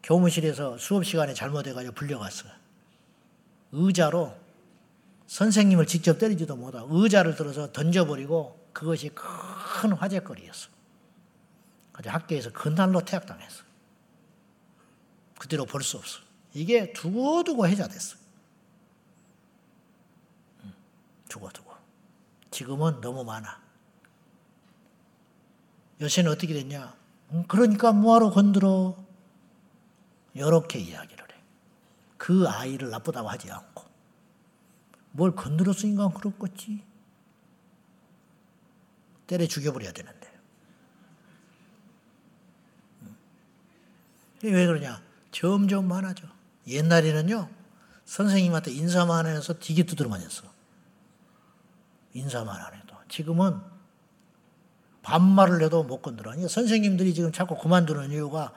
교무실에서 0.03 0.79
수업 0.79 1.05
시간에 1.05 1.35
잘못해가지고 1.35 1.95
불려갔어요. 1.95 2.53
의자로 3.73 4.35
선생님을 5.27 5.87
직접 5.87 6.19
때리지도 6.19 6.57
못하고 6.57 6.89
의자를 6.97 7.35
들어서 7.35 7.73
던져버리고 7.73 8.71
그것이 8.73 9.11
큰 9.11 9.93
화제거리였어. 9.93 10.69
그래서 11.93 12.11
학교에서 12.11 12.53
근날로 12.53 13.05
퇴학당했어. 13.05 13.65
그대로 15.39 15.65
볼 15.67 15.83
수 15.83 15.97
없어. 15.99 16.21
이게 16.55 16.93
두고두고 16.93 17.67
해자됐어. 17.67 18.17
두고두고. 21.29 21.75
지금은 22.51 23.01
너무 23.01 23.25
많아. 23.25 23.66
요새는 26.01 26.31
어떻게 26.33 26.55
됐냐? 26.55 26.95
그러니까 27.49 27.93
뭐하러 27.93 28.31
건드려? 28.31 28.97
이렇게 30.35 30.79
이야기를 30.79 31.25
해. 31.33 31.43
그 32.17 32.47
아이를 32.49 32.91
나쁘다고 32.91 33.29
하지 33.29 33.51
않고. 33.51 33.85
뭘 35.13 35.35
건드렸으니까 35.35 36.11
그렇겠지. 36.11 36.85
때려 39.27 39.47
죽여버려야 39.47 39.93
되는데. 39.93 40.33
왜 44.43 44.67
그러냐? 44.67 45.03
점점 45.33 45.89
많아져. 45.89 46.27
옛날에는요, 46.67 47.49
선생님한테 48.05 48.73
인사만 48.73 49.27
해서 49.27 49.55
되게 49.59 49.83
두드려 49.83 50.09
맞았어. 50.09 50.45
인사만 52.13 52.61
안 52.61 52.75
해도. 52.75 52.97
지금은 53.09 53.61
반말을 55.07 55.63
해도 55.63 55.85
못 55.85 56.03
건드려. 56.03 56.33
선생님들이 56.49 57.15
지금 57.15 57.31
자꾸 57.31 57.57
그만두는 57.57 58.11
이유가 58.11 58.53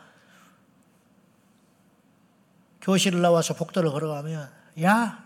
교실을 2.82 3.22
나와서 3.22 3.54
복도를 3.54 3.92
걸어가면, 3.92 4.52
야, 4.82 5.24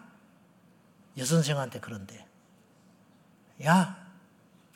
여선생한테 1.17 1.80
그런데 1.80 2.28
야, 3.63 4.05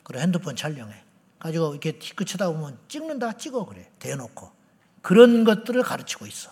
그래 0.04 0.22
핸드폰 0.22 0.56
촬영해. 0.56 1.04
가지고 1.38 1.72
이렇게 1.72 1.98
티크 1.98 2.24
쳐다보면 2.24 2.78
찍는다 2.88 3.34
찍어 3.34 3.66
그래 3.66 3.90
대놓고 3.98 4.50
그런 5.02 5.44
것들을 5.44 5.82
가르치고 5.82 6.26
있어. 6.26 6.50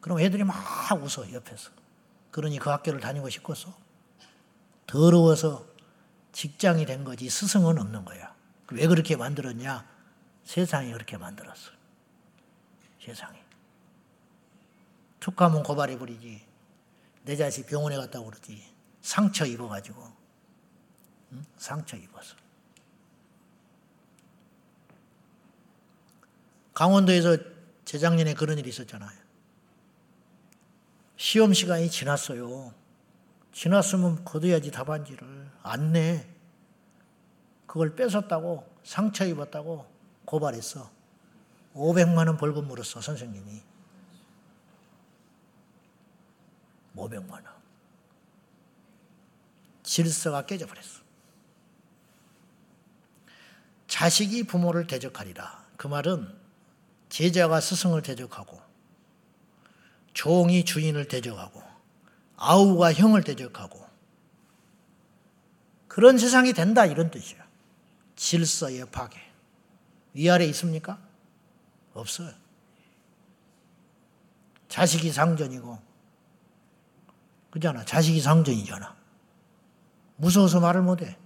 그럼 0.00 0.18
애들이 0.18 0.42
막 0.42 0.56
웃어 1.00 1.32
옆에서. 1.32 1.70
그러니 2.32 2.58
그 2.58 2.70
학교를 2.70 3.00
다니고 3.00 3.30
싶겠어? 3.30 3.72
더러워서 4.86 5.75
직장이 6.36 6.84
된 6.84 7.02
거지 7.02 7.30
스승은 7.30 7.78
없는 7.78 8.04
거야. 8.04 8.36
왜 8.70 8.86
그렇게 8.86 9.16
만들었냐? 9.16 9.88
세상이 10.44 10.92
그렇게 10.92 11.16
만들었어. 11.16 11.70
세상이. 13.02 13.38
툭하면 15.18 15.62
고발해 15.62 15.98
버리지. 15.98 16.46
내 17.24 17.36
자식 17.36 17.66
병원에 17.66 17.96
갔다고 17.96 18.26
그러지. 18.26 18.62
상처 19.00 19.46
입어가지고. 19.46 20.12
응? 21.32 21.46
상처 21.56 21.96
입어서. 21.96 22.36
강원도에서 26.74 27.38
재작년에 27.86 28.34
그런 28.34 28.58
일이 28.58 28.68
있었잖아요. 28.68 29.18
시험 31.16 31.54
시간이 31.54 31.90
지났어요. 31.90 32.74
지났으면 33.56 34.22
거둬야지 34.22 34.70
답안지를. 34.70 35.50
안 35.62 35.92
내. 35.92 36.28
그걸 37.66 37.96
뺏었다고 37.96 38.70
상처 38.84 39.24
입었다고 39.24 39.90
고발했어. 40.26 40.90
500만 41.74 42.26
원 42.26 42.36
벌금 42.36 42.68
물었어, 42.68 43.00
선생님이. 43.00 43.62
500만 46.96 47.30
원. 47.30 47.44
질서가 49.82 50.44
깨져버렸어. 50.44 51.00
자식이 53.88 54.42
부모를 54.42 54.86
대적하리라. 54.86 55.64
그 55.78 55.86
말은 55.86 56.28
제자가 57.08 57.62
스승을 57.62 58.02
대적하고 58.02 58.60
종이 60.12 60.62
주인을 60.62 61.08
대적하고 61.08 61.65
아우가 62.36 62.92
형을 62.92 63.24
대적하고 63.24 63.86
그런 65.88 66.18
세상이 66.18 66.52
된다 66.52 66.84
이런 66.84 67.10
뜻이야. 67.10 67.46
질서의 68.16 68.86
파괴. 68.90 69.18
위아래 70.12 70.44
있습니까? 70.46 70.98
없어요. 71.94 72.32
자식이 74.68 75.10
상전이고 75.12 75.78
그잖아. 77.50 77.84
자식이 77.84 78.20
상전이잖아. 78.20 78.94
무서워서 80.16 80.60
말을 80.60 80.82
못해. 80.82 81.16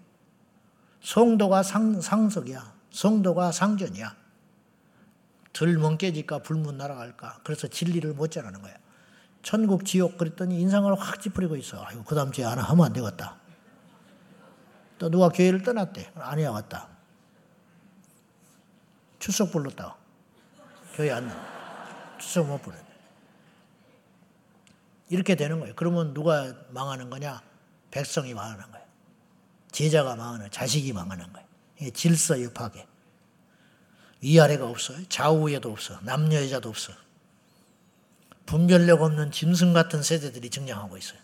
성도가 1.02 1.62
상, 1.62 2.00
상석이야. 2.00 2.72
성도가 2.92 3.50
상전이야. 3.50 4.16
들멍 5.52 5.98
깨질까 5.98 6.40
불문 6.42 6.76
날아갈까. 6.76 7.40
그래서 7.42 7.66
진리를 7.66 8.12
못 8.14 8.30
전하는 8.30 8.62
거야. 8.62 8.76
천국 9.42 9.84
지옥 9.84 10.18
그랬더니 10.18 10.60
인상을 10.60 10.92
확 11.00 11.20
찌푸리고 11.20 11.56
있어. 11.56 11.82
아이고 11.84 12.04
그 12.04 12.14
다음 12.14 12.30
주에 12.32 12.44
하나 12.44 12.62
하면 12.62 12.86
안 12.86 12.92
되겠다. 12.92 13.36
또 14.98 15.10
누가 15.10 15.30
교회를 15.30 15.62
떠났대. 15.62 16.12
안 16.14 16.38
해야겠다. 16.38 16.88
추석 19.18 19.50
불렀다. 19.52 19.96
교회 20.94 21.10
안 21.10 21.26
나. 21.26 22.16
추석 22.18 22.46
못 22.46 22.60
부르네. 22.60 22.82
이렇게 25.08 25.34
되는 25.34 25.58
거예요. 25.60 25.74
그러면 25.74 26.14
누가 26.14 26.54
망하는 26.70 27.10
거냐? 27.10 27.42
백성이 27.90 28.34
망하는 28.34 28.70
거예요. 28.70 28.86
제자가 29.72 30.16
망하는, 30.16 30.50
자식이 30.50 30.92
망하는 30.92 31.32
거예요. 31.32 31.48
이게 31.78 31.90
질서의 31.90 32.52
파괴. 32.52 32.86
위아래가 34.22 34.68
없어요. 34.68 35.06
좌우에도 35.08 35.72
없어. 35.72 35.98
남녀 36.02 36.42
여자도 36.42 36.68
없어. 36.68 36.92
분별력 38.50 39.02
없는 39.02 39.30
짐승 39.30 39.72
같은 39.72 40.02
세대들이 40.02 40.50
증량하고 40.50 40.96
있어요. 40.96 41.20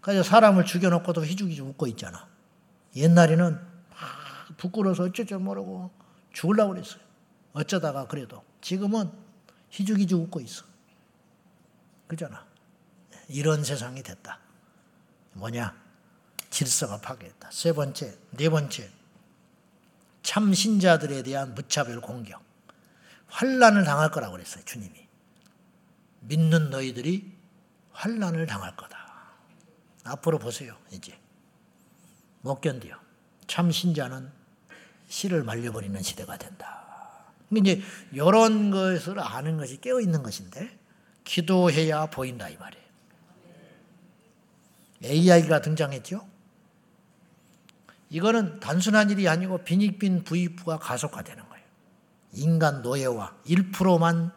그래서 0.00 0.22
사람을 0.22 0.64
죽여놓고도 0.64 1.26
희죽희죽 1.26 1.66
웃고 1.70 1.88
있잖아. 1.88 2.28
옛날에는 2.94 3.60
막 3.90 4.56
부끄러워서 4.58 5.02
어쩌죠 5.02 5.40
모르고 5.40 5.90
죽으려고 6.32 6.74
그랬어요. 6.74 7.00
어쩌다가 7.52 8.06
그래도. 8.06 8.44
지금은 8.60 9.10
희죽희죽 9.70 10.20
웃고 10.20 10.40
있어. 10.40 10.64
그잖아. 12.06 12.46
이런 13.28 13.64
세상이 13.64 14.04
됐다. 14.04 14.38
뭐냐? 15.32 15.74
질서가 16.50 16.98
파괴했다. 16.98 17.50
세 17.50 17.72
번째, 17.72 18.16
네 18.30 18.48
번째. 18.48 18.88
참 20.22 20.54
신자들에 20.54 21.24
대한 21.24 21.56
무차별 21.56 22.00
공격. 22.00 22.40
환란을 23.26 23.82
당할 23.82 24.12
거라고 24.12 24.34
그랬어요, 24.34 24.62
주님이. 24.64 25.02
믿는 26.22 26.70
너희들이 26.70 27.32
환란을 27.92 28.46
당할 28.46 28.74
거다. 28.76 28.96
앞으로 30.04 30.38
보세요, 30.38 30.76
이제. 30.90 31.18
못 32.40 32.60
견뎌. 32.60 32.96
참 33.46 33.70
신자는 33.70 34.30
씨를 35.08 35.44
말려버리는 35.44 36.00
시대가 36.02 36.36
된다. 36.36 36.82
이제 37.54 37.82
이런 38.12 38.70
것을 38.70 39.20
아는 39.20 39.58
것이 39.58 39.80
깨어 39.80 40.00
있는 40.00 40.22
것인데 40.22 40.78
기도해야 41.24 42.06
보인다 42.06 42.48
이 42.48 42.56
말이에요. 42.56 42.82
AI가 45.04 45.60
등장했죠. 45.60 46.26
이거는 48.10 48.60
단순한 48.60 49.10
일이 49.10 49.28
아니고 49.28 49.64
빈익빈 49.64 50.24
부익부가 50.24 50.78
가속화되는 50.78 51.48
거예요. 51.48 51.64
인간 52.34 52.82
노예와 52.82 53.36
1%만 53.46 54.32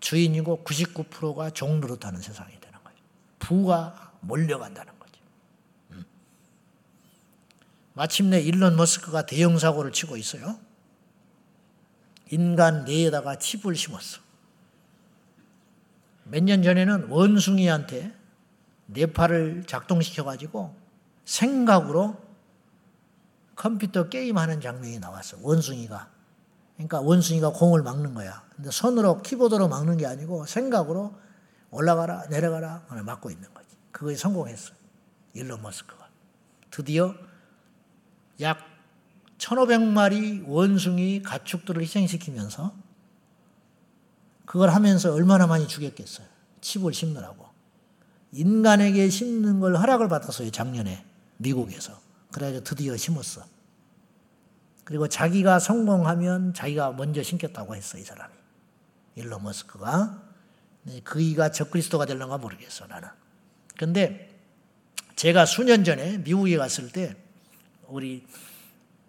주인이고 0.00 0.64
99%가 0.64 1.50
종 1.50 1.80
노릇하는 1.80 2.20
세상이 2.20 2.58
되는 2.60 2.78
거죠. 2.82 2.96
부가 3.38 4.12
몰려간다는 4.20 4.98
거죠. 4.98 5.20
음. 5.92 6.04
마침내 7.94 8.40
일론 8.40 8.76
머스크가 8.76 9.26
대형 9.26 9.58
사고를 9.58 9.92
치고 9.92 10.16
있어요. 10.16 10.58
인간 12.30 12.84
뇌에다가 12.84 13.38
칩을 13.38 13.74
심었어. 13.74 14.20
몇 16.24 16.44
년 16.44 16.62
전에는 16.62 17.08
원숭이한테 17.08 18.14
뇌파를 18.86 19.64
작동시켜가지고 19.66 20.76
생각으로 21.24 22.16
컴퓨터 23.56 24.08
게임하는 24.08 24.60
장면이 24.60 25.00
나왔어. 25.00 25.38
원숭이가. 25.42 26.08
그러니까 26.80 27.00
원숭이가 27.00 27.50
공을 27.50 27.82
막는 27.82 28.14
거야. 28.14 28.42
근데 28.56 28.70
손으로 28.70 29.20
키보드로 29.22 29.68
막는 29.68 29.98
게 29.98 30.06
아니고 30.06 30.46
생각으로 30.46 31.14
올라가라 31.70 32.26
내려가라 32.28 32.86
막고 33.04 33.30
있는 33.30 33.52
거지. 33.52 33.68
그거에 33.92 34.16
성공했어. 34.16 34.72
일론 35.34 35.60
머스크가. 35.60 36.08
드디어 36.70 37.14
약 38.40 38.58
1500마리 39.38 40.44
원숭이 40.46 41.22
가축들을 41.22 41.82
희생시키면서 41.82 42.72
그걸 44.46 44.70
하면서 44.70 45.12
얼마나 45.12 45.46
많이 45.46 45.68
죽였겠어요. 45.68 46.26
칩을 46.62 46.94
심느라고. 46.94 47.46
인간에게 48.32 49.10
심는 49.10 49.60
걸 49.60 49.76
허락을 49.76 50.08
받았어요. 50.08 50.50
작년에 50.50 51.04
미국에서. 51.36 52.00
그래가지고 52.32 52.64
드디어 52.64 52.96
심었어. 52.96 53.44
그리고 54.90 55.06
자기가 55.06 55.60
성공하면 55.60 56.52
자기가 56.52 56.90
먼저 56.94 57.22
심겼다고 57.22 57.76
했어, 57.76 57.96
이 57.96 58.02
사람이. 58.02 58.34
일론 59.14 59.44
머스크가. 59.44 60.20
그이가 61.04 61.52
적그리스도가 61.52 62.06
될런가 62.06 62.38
모르겠어, 62.38 62.88
나는. 62.88 63.08
근데 63.78 64.36
제가 65.14 65.46
수년 65.46 65.84
전에 65.84 66.18
미국에 66.18 66.56
갔을 66.56 66.90
때 66.90 67.14
우리 67.86 68.26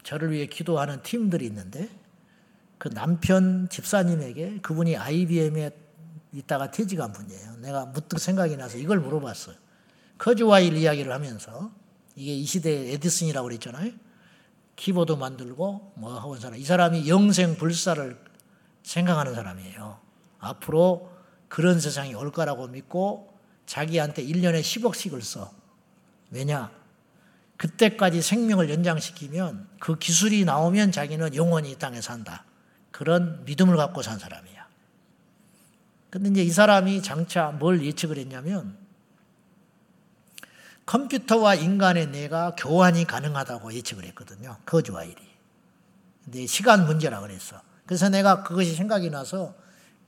저를 0.04 0.32
위해 0.32 0.46
기도하는 0.46 1.02
팀들이 1.02 1.48
있는데 1.48 1.90
그 2.78 2.90
남편 2.92 3.68
집사님에게 3.68 4.60
그분이 4.62 4.96
IBM에 4.96 5.72
있다가 6.32 6.70
퇴직한 6.70 7.12
분이에요. 7.12 7.56
내가 7.58 7.88
무뚝 7.88 8.20
생각이 8.20 8.56
나서 8.56 8.78
이걸 8.78 9.00
물어봤어요. 9.00 9.56
커즈와일 10.20 10.78
이야기를 10.78 11.12
하면서 11.12 11.72
이게 12.16 12.36
이 12.36 12.46
시대의 12.46 12.94
에디슨이라고 12.94 13.48
그랬잖아요. 13.48 14.11
키보드 14.82 15.12
만들고 15.12 15.94
뭐 15.96 16.18
하고 16.18 16.36
사람. 16.38 16.60
이 16.60 16.64
사람이 16.64 17.08
영생 17.08 17.56
불사를 17.56 18.18
생각하는 18.82 19.36
사람이에요. 19.36 20.00
앞으로 20.40 21.12
그런 21.48 21.80
세상이 21.80 22.16
올 22.16 22.32
거라고 22.32 22.66
믿고 22.68 23.32
자기한테 23.68 24.26
1년에 24.26 24.62
10억씩을 24.62 25.22
써. 25.22 25.52
왜냐? 26.32 26.72
그때까지 27.58 28.24
생명을 28.24 28.72
연장시키면 28.72 29.70
그 29.80 30.00
기술이 30.00 30.46
나오면 30.46 30.92
자기는 30.92 31.36
영원히 31.36 31.74
이 31.74 31.76
땅에 31.76 32.02
산다. 32.02 32.46
그런 32.90 33.46
믿음을 33.46 33.78
갖고 33.78 34.02
산 34.02 34.18
사람이야. 34.18 34.68
근데 36.10 36.30
이제 36.32 36.42
이 36.42 36.50
사람이 36.50 37.04
장차 37.04 37.52
뭘 37.52 37.86
예측을 37.86 38.18
했냐면 38.18 38.81
컴퓨터와 40.86 41.56
인간의 41.56 42.08
뇌가 42.08 42.56
교환이 42.58 43.06
가능하다고 43.06 43.74
예측을 43.74 44.04
했거든요. 44.06 44.58
거주와 44.66 45.04
일이. 45.04 45.16
근데 46.24 46.46
시간 46.46 46.86
문제라 46.86 47.22
그랬어. 47.22 47.62
그래서 47.86 48.10
내가 48.10 48.44
그것이 48.44 48.74
생각이 48.76 49.10
나서 49.10 49.56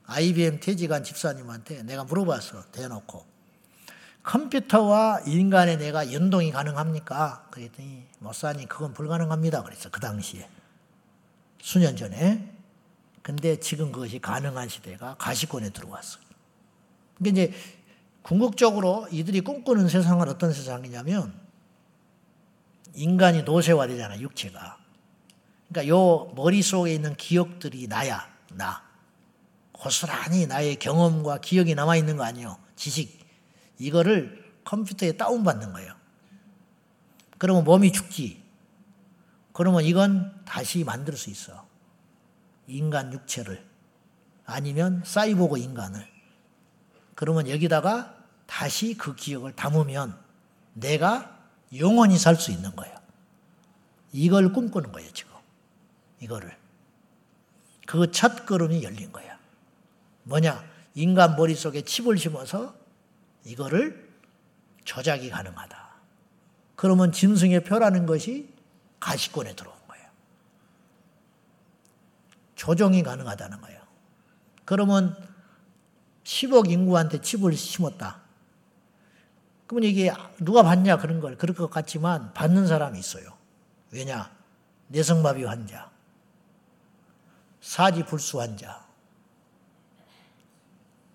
IBM 0.06 0.60
퇴직한 0.60 1.04
집사님한테 1.04 1.82
내가 1.82 2.04
물어봤어. 2.04 2.64
대놓고. 2.72 3.26
컴퓨터와 4.22 5.20
인간의 5.26 5.76
뇌가 5.78 6.12
연동이 6.12 6.50
가능합니까? 6.50 7.48
그랬더니 7.50 8.06
목사님 8.18 8.68
그건 8.68 8.94
불가능합니다. 8.94 9.62
그랬어. 9.62 9.90
그 9.90 10.00
당시에. 10.00 10.48
수년 11.60 11.96
전에. 11.96 12.54
근데 13.22 13.58
지금 13.58 13.92
그것이 13.92 14.18
가능한 14.18 14.68
시대가 14.68 15.16
가시권에 15.18 15.70
들어왔어. 15.70 16.18
그러니까 17.18 17.42
이제 17.42 17.54
궁극적으로 18.24 19.06
이들이 19.12 19.42
꿈꾸는 19.42 19.88
세상은 19.88 20.28
어떤 20.30 20.52
세상이냐면 20.52 21.38
인간이 22.94 23.42
노쇠화되잖아, 23.42 24.18
육체가. 24.18 24.78
그러니까 25.68 25.94
요 25.94 26.32
머릿속에 26.34 26.94
있는 26.94 27.14
기억들이 27.16 27.86
나야, 27.86 28.26
나. 28.54 28.82
고스란히 29.72 30.46
나의 30.46 30.76
경험과 30.76 31.38
기억이 31.38 31.74
남아있는 31.74 32.16
거 32.16 32.24
아니에요. 32.24 32.58
지식. 32.76 33.26
이거를 33.78 34.42
컴퓨터에 34.64 35.12
다운받는 35.12 35.74
거예요. 35.74 35.94
그러면 37.36 37.64
몸이 37.64 37.92
죽지. 37.92 38.42
그러면 39.52 39.84
이건 39.84 40.42
다시 40.46 40.82
만들 40.82 41.14
수 41.14 41.28
있어. 41.28 41.66
인간 42.68 43.12
육체를. 43.12 43.62
아니면 44.46 45.02
사이보그 45.04 45.58
인간을. 45.58 46.08
그러면 47.14 47.50
여기다가 47.50 48.13
다시 48.46 48.94
그 48.94 49.14
기억을 49.14 49.54
담으면 49.54 50.18
내가 50.74 51.38
영원히 51.76 52.18
살 52.18 52.36
수 52.36 52.50
있는 52.50 52.74
거예요. 52.76 52.94
이걸 54.12 54.52
꿈꾸는 54.52 54.92
거예요, 54.92 55.10
지금. 55.12 55.32
이거를. 56.20 56.56
그 57.86 58.10
첫 58.10 58.46
걸음이 58.46 58.82
열린 58.82 59.12
거야. 59.12 59.38
뭐냐? 60.24 60.64
인간 60.94 61.36
머릿속에 61.36 61.82
칩을 61.82 62.16
심어서 62.18 62.74
이거를 63.44 64.10
조작이 64.84 65.28
가능하다. 65.30 65.94
그러면 66.76 67.12
짐승의 67.12 67.64
표라는 67.64 68.06
것이 68.06 68.52
가시권에 69.00 69.54
들어온 69.54 69.76
거예요. 69.88 70.06
조정이 72.54 73.02
가능하다는 73.02 73.60
거예요. 73.60 73.80
그러면 74.64 75.16
10억 76.24 76.70
인구한테 76.70 77.20
칩을 77.20 77.54
심었다. 77.54 78.23
그러면 79.66 79.88
이게 79.88 80.12
누가 80.38 80.62
받냐 80.62 80.98
그런 80.98 81.20
걸 81.20 81.36
그럴 81.36 81.54
것 81.56 81.70
같지만 81.70 82.32
받는 82.34 82.66
사람이 82.66 82.98
있어요. 82.98 83.32
왜냐? 83.90 84.30
내성마비 84.88 85.44
환자, 85.44 85.90
사지불수 87.60 88.40
환자, 88.40 88.84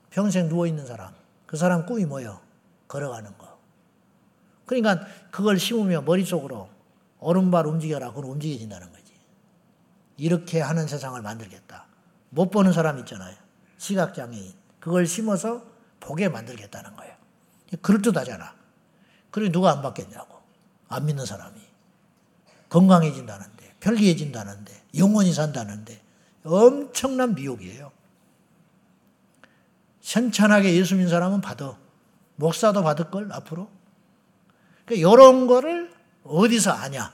평생 0.09 0.49
누워 0.49 0.65
있는 0.65 0.85
사람, 0.85 1.13
그 1.45 1.57
사람 1.57 1.85
꿈이 1.85 2.05
뭐예요? 2.05 2.41
걸어가는 2.87 3.37
거. 3.37 3.59
그러니까 4.65 5.05
그걸 5.31 5.57
심으면 5.57 6.05
머릿속으로 6.05 6.69
오른발 7.19 7.65
움직여라. 7.67 8.09
그건 8.09 8.25
움직여진다는 8.25 8.91
거지. 8.91 9.13
이렇게 10.17 10.61
하는 10.61 10.87
세상을 10.87 11.19
만들겠다. 11.21 11.85
못 12.29 12.49
보는 12.49 12.73
사람 12.73 12.99
있잖아요. 12.99 13.35
시각장애인. 13.77 14.53
그걸 14.79 15.05
심어서 15.07 15.63
보게 15.99 16.29
만들겠다는 16.29 16.95
거예요. 16.95 17.18
그럴듯하잖아. 17.77 18.55
그래 19.31 19.51
누가 19.51 19.71
안 19.71 19.81
받겠냐고. 19.81 20.39
안 20.87 21.05
믿는 21.05 21.25
사람이. 21.25 21.59
건강해진다는데, 22.69 23.75
편리해진다는데, 23.79 24.83
영원히 24.97 25.33
산다는데 25.33 26.01
엄청난 26.43 27.35
미혹이에요. 27.35 27.91
현천하게 30.01 30.75
예수 30.75 30.95
믿는 30.95 31.09
사람은 31.09 31.41
받아. 31.41 31.77
목사도 32.35 32.81
받을 32.83 33.11
걸, 33.11 33.31
앞으로. 33.31 33.69
그러니까 34.85 35.09
이런 35.09 35.45
거를 35.47 35.93
어디서 36.23 36.71
아냐? 36.71 37.13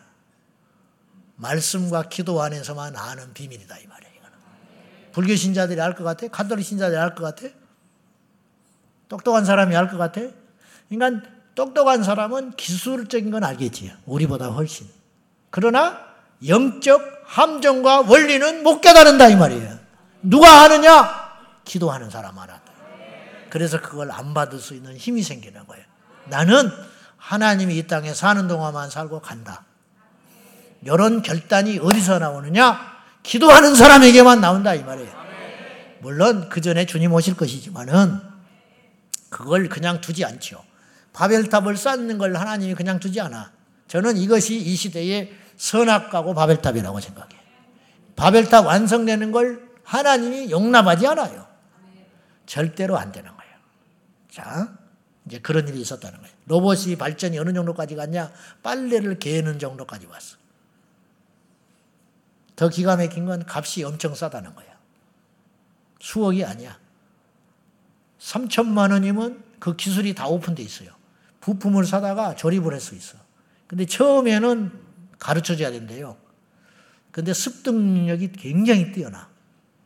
말씀과 1.36 2.03
기도 2.03 2.41
안에서만 2.41 2.95
아는 2.95 3.34
비밀이다, 3.34 3.78
이 3.80 3.88
말이에요. 3.88 4.16
불교 5.12 5.34
신자들이 5.36 5.80
알 5.80 5.95
것 5.95 6.03
같아? 6.03 6.28
카톨릭 6.28 6.66
신자들이 6.66 6.99
알 6.99 7.16
것 7.16 7.24
같아? 7.24 7.47
똑똑한 9.08 9.45
사람이 9.45 9.74
알 9.74 9.88
것 9.88 9.97
같아? 9.97 10.22
그러니까 10.90 11.28
똑똑한 11.56 12.04
사람은 12.04 12.52
기술적인 12.52 13.32
건 13.32 13.44
알겠지. 13.44 13.92
우리보다 14.06 14.48
훨씬. 14.48 14.88
그러나 15.50 16.00
영적 16.46 17.02
함정과 17.26 18.02
원리는 18.02 18.64
못 18.64 18.82
깨달은다 18.82 19.30
이 19.30 19.36
말이에요. 19.36 19.80
누가 20.22 20.64
하느냐? 20.64 21.26
기도하는 21.64 22.10
사람 22.10 22.38
알아. 22.38 22.62
그래서 23.50 23.80
그걸 23.80 24.12
안 24.12 24.34
받을 24.34 24.60
수 24.60 24.74
있는 24.74 24.98
힘이 24.98 25.24
생기는 25.24 25.66
거예요. 25.66 25.86
나는 26.26 26.70
하나님이 27.16 27.78
이 27.78 27.88
땅에 27.88 28.14
사는 28.14 28.48
동안만 28.48 28.90
살고 28.90 29.22
간다. 29.22 29.64
이런 30.84 31.22
결단이 31.22 31.80
어디서 31.80 32.20
나오느냐? 32.20 32.96
기도하는 33.24 33.76
사람에게만 33.76 34.42
나온다 34.42 34.76
이 34.76 34.84
말이에요. 34.84 35.10
물론 36.02 36.50
그 36.50 36.60
전에 36.60 36.86
주님 36.86 37.14
오실 37.14 37.38
것이지만은 37.38 38.20
그걸 39.30 39.70
그냥 39.70 40.02
두지 40.02 40.26
않죠. 40.26 40.64
바벨탑을 41.16 41.78
쌓는 41.78 42.18
걸 42.18 42.36
하나님이 42.36 42.76
그냥 42.76 42.99
두지 42.99 43.22
않아. 43.22 43.53
저는 43.88 44.18
이것이 44.18 44.57
이 44.57 44.76
시대의 44.76 45.32
선악과고 45.55 46.34
바벨탑이라고 46.34 46.99
생각해요. 46.99 47.39
바벨탑 48.18 48.66
완성되는 48.66 49.32
걸 49.32 49.66
하나님이 49.84 50.51
용납하지 50.51 51.07
않아요. 51.07 51.47
절대로 52.45 52.97
안 52.97 53.13
되는 53.13 53.30
거예요. 53.30 53.53
자, 54.30 54.78
이제 55.26 55.39
그런 55.39 55.66
일이 55.70 55.80
있었다는 55.80 56.20
거예요. 56.20 56.36
로봇이 56.47 56.97
발전이 56.97 57.39
어느 57.39 57.53
정도까지 57.53 57.95
갔냐? 57.95 58.32
빨래를 58.61 59.18
개는 59.18 59.57
정도까지 59.57 60.07
왔어. 60.07 60.36
더 62.57 62.68
기가 62.68 62.97
막힌 62.97 63.26
건 63.26 63.45
값이 63.47 63.84
엄청 63.86 64.13
싸다는 64.13 64.53
거야. 64.53 64.68
수억이 66.01 66.43
아니야. 66.43 66.78
3천만 68.20 68.91
원이면 68.91 69.43
그 69.59 69.78
기술이 69.78 70.13
다 70.13 70.28
오픈돼 70.28 70.61
있어요. 70.61 70.95
부품을 71.46 71.86
사다가 71.86 72.36
조립을 72.36 72.74
할 72.74 72.82
수 72.82 72.96
있어. 72.96 73.18
근데 73.68 73.86
처음에는 73.86 74.72
가르쳐 75.20 75.56
줘야 75.56 75.70
된대요. 75.70 76.18
근데 77.12 77.34
습득력이 77.34 78.32
굉장히 78.32 78.91
뛰어나. 78.91 79.30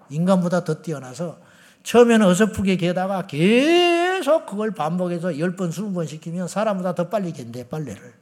인간보다 0.10 0.64
더 0.64 0.82
뛰어나서 0.82 1.40
처음에는 1.84 2.26
어설프게 2.26 2.78
개다가 2.78 3.28
계속 3.28 4.46
그걸 4.46 4.72
반복해서 4.72 5.30
10번, 5.30 5.70
20번 5.70 6.08
시키면 6.08 6.48
사람보다 6.48 6.96
더 6.96 7.10
빨리 7.10 7.34
갠대, 7.34 7.68
빨래를. 7.68 8.14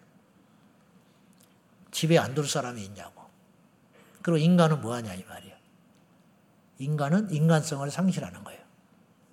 집에 1.91 2.17
안 2.17 2.33
둘 2.33 2.47
사람이 2.47 2.83
있냐고. 2.83 3.21
그리고 4.23 4.38
인간은 4.39 4.81
뭐하냐 4.81 5.13
이 5.13 5.23
말이야. 5.29 5.53
인간은 6.79 7.29
인간성을 7.31 7.89
상실하는 7.89 8.43
거예요. 8.43 8.61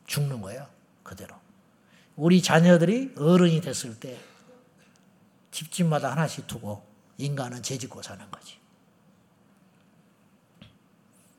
죽는 0.06 0.40
거예요. 0.42 0.66
그대로. 1.02 1.34
우리 2.16 2.42
자녀들이 2.42 3.14
어른이 3.16 3.60
됐을 3.60 3.98
때 3.98 4.18
집집마다 5.50 6.10
하나씩 6.12 6.46
두고 6.46 6.84
인간은 7.18 7.62
재짓고 7.62 8.02
사는 8.02 8.28
거지. 8.30 8.56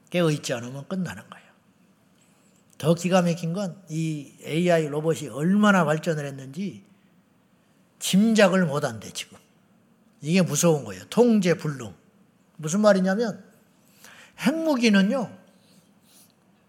깨어있지 0.09 0.53
않으면 0.53 0.87
끝나는 0.87 1.29
거예요. 1.29 1.45
더 2.77 2.93
기가 2.93 3.21
막힌 3.21 3.53
건 3.53 3.83
이 3.89 4.33
AI 4.43 4.87
로봇이 4.87 5.29
얼마나 5.29 5.85
발전을 5.85 6.25
했는지 6.25 6.83
짐작을 7.99 8.65
못 8.65 8.83
한대, 8.83 9.11
지금. 9.11 9.37
이게 10.21 10.41
무서운 10.41 10.83
거예요. 10.83 11.03
통제 11.09 11.53
불능. 11.55 11.93
무슨 12.57 12.81
말이냐면 12.81 13.43
핵무기는요 14.39 15.37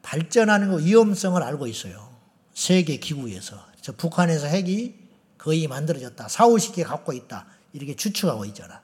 발전하는 0.03 0.71
거 0.71 0.77
위험성을 0.77 1.41
알고 1.43 1.67
있어요. 1.67 2.17
세계 2.55 2.97
기구에서 2.97 3.57
저 3.87 3.93
북한에서 3.93 4.49
핵이 4.49 4.95
거의 5.39 5.69
만들어졌다. 5.69 6.27
4, 6.27 6.49
50개 6.49 6.83
갖고 6.83 7.13
있다. 7.13 7.47
이렇게 7.73 7.95
추측하고 7.95 8.45
있잖아. 8.47 8.83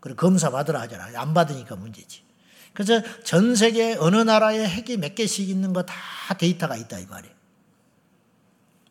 그리고 0.00 0.16
검사 0.16 0.50
받으라 0.50 0.80
하잖아. 0.80 1.08
안 1.20 1.32
받으니까 1.32 1.76
문제지. 1.76 2.24
그래서 2.74 3.00
전 3.22 3.54
세계 3.54 3.94
어느 3.94 4.16
나라에 4.16 4.66
핵이 4.66 4.96
몇 4.96 5.14
개씩 5.14 5.48
있는 5.48 5.72
거 5.72 5.84
다 5.84 5.94
데이터가 6.36 6.76
있다 6.76 6.98
이 6.98 7.06
말이에요. 7.06 7.32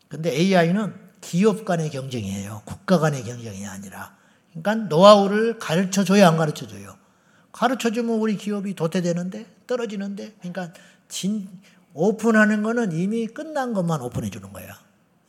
근데 0.07 0.32
AI는 0.32 0.95
기업 1.20 1.66
간의 1.66 1.89
경쟁이에요. 1.89 2.62
국가 2.64 2.97
간의 2.97 3.26
경쟁이 3.26 3.68
아니라. 3.68 4.16
그러니까 4.51 4.76
노하우를 4.76 5.59
가르쳐 5.59 6.05
줘야 6.05 6.30
안 6.30 6.38
가르쳐 6.38 6.68
줘요. 6.68 6.95
가르쳐 7.51 7.91
주면 7.91 8.16
우리 8.18 8.38
기업이 8.38 8.76
도태되는데 8.76 9.45
떨어지는데 9.68 10.36
그러니까 10.39 10.72
진 11.09 11.49
오픈하는 11.93 12.64
거는 12.64 12.93
이미 12.93 13.28
끝난 13.28 13.74
것만 13.74 13.99
오픈해 13.99 14.30
주는 14.30 14.53
거야. 14.53 14.80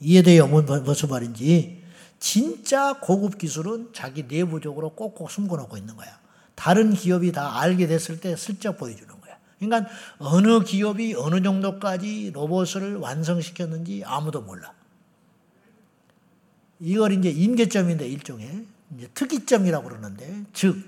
이해돼요? 0.02 0.48
무슨 0.48 1.08
말인지. 1.08 1.82
진짜 2.18 2.98
고급 3.00 3.38
기술은 3.38 3.90
자기 3.92 4.24
내부적으로 4.24 4.90
꼭꼭 4.90 5.30
숨겨놓고 5.30 5.76
있는 5.76 5.96
거야. 5.96 6.20
다른 6.54 6.92
기업이 6.92 7.32
다 7.32 7.60
알게 7.60 7.86
됐을 7.86 8.20
때 8.20 8.36
슬쩍 8.36 8.76
보여주는 8.76 9.08
거야. 9.08 9.38
그러니까 9.58 9.90
어느 10.18 10.62
기업이 10.62 11.14
어느 11.16 11.42
정도까지 11.42 12.32
로봇을 12.34 12.96
완성시켰는지 12.96 14.02
아무도 14.04 14.42
몰라. 14.42 14.72
이걸 16.80 17.12
이제 17.12 17.30
임계점인데 17.30 18.06
일종의 18.08 18.66
이제 18.96 19.08
특이점이라고 19.14 19.88
그러는데 19.88 20.44
즉 20.52 20.82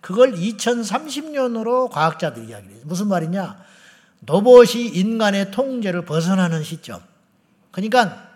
그걸 0.00 0.32
2030년으로 0.32 1.90
과학자들이 1.90 2.48
이야기를 2.48 2.76
해요. 2.76 2.82
무슨 2.86 3.08
말이냐? 3.08 3.62
로봇이 4.26 4.88
인간의 4.88 5.50
통제를 5.50 6.04
벗어나는 6.04 6.64
시점. 6.64 7.00
그러니까 7.70 8.29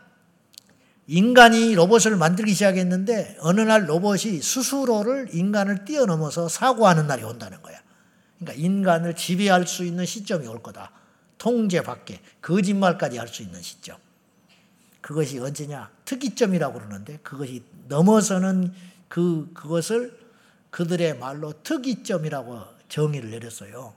인간이 1.06 1.74
로봇을 1.74 2.16
만들기 2.16 2.52
시작했는데 2.54 3.36
어느 3.40 3.60
날 3.60 3.88
로봇이 3.88 4.40
스스로를 4.40 5.28
인간을 5.32 5.84
뛰어넘어서 5.84 6.48
사고하는 6.48 7.06
날이 7.06 7.22
온다는 7.22 7.60
거야. 7.62 7.78
그러니까 8.38 8.62
인간을 8.62 9.14
지배할 9.14 9.66
수 9.66 9.84
있는 9.84 10.06
시점이 10.06 10.46
올 10.46 10.62
거다. 10.62 10.90
통제 11.38 11.82
밖에 11.82 12.20
거짓말까지 12.40 13.18
할 13.18 13.28
수 13.28 13.42
있는 13.42 13.60
시점. 13.60 13.96
그것이 15.00 15.38
언제냐? 15.38 15.90
특이점이라고 16.06 16.78
그러는데 16.78 17.18
그것이 17.22 17.62
넘어서는 17.88 18.72
그 19.08 19.50
그것을 19.52 20.18
그들의 20.70 21.18
말로 21.18 21.52
특이점이라고 21.62 22.62
정의를 22.88 23.30
내렸어요. 23.30 23.94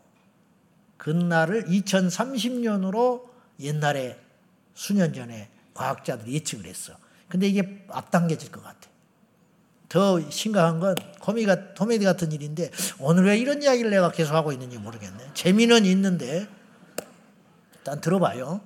그날을 0.97 1.66
2030년으로 1.66 3.24
옛날에 3.62 4.20
수년 4.74 5.14
전에 5.14 5.49
과학자들이 5.78 6.34
예측을 6.34 6.66
했어. 6.66 6.98
근데 7.30 7.48
이게 7.48 7.86
앞당겨질 7.90 8.52
것 8.52 8.64
같아. 8.64 8.90
더 9.90 10.30
심각한 10.30 10.80
건 10.80 10.96
코미가, 11.22 11.76
코미디 11.76 12.04
같은 12.04 12.32
일인데 12.32 12.72
오늘 13.00 13.26
왜 13.26 13.38
이런 13.38 13.62
이야기를 13.62 13.92
내가 13.92 14.12
계속 14.12 14.34
하고 14.34 14.52
있는지 14.52 14.78
모르겠네. 14.78 15.32
재미는 15.34 15.86
있는데 15.86 16.48
일단 17.76 18.02
들어봐요. 18.02 18.60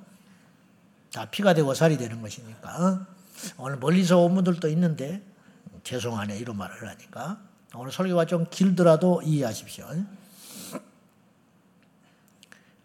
다 1.12 1.26
피가 1.26 1.54
되고 1.54 1.74
살이 1.74 1.98
되는 1.98 2.22
것이니까. 2.22 3.06
오늘 3.58 3.78
멀리서 3.78 4.20
온 4.20 4.36
분들도 4.36 4.70
있는데 4.70 5.22
죄송하네 5.84 6.38
이런 6.38 6.58
말을 6.58 6.88
하니까 6.88 7.42
오늘 7.76 7.92
설교가 7.92 8.26
좀 8.26 8.46
길더라도 8.50 9.22
이해하십시오. 9.24 9.88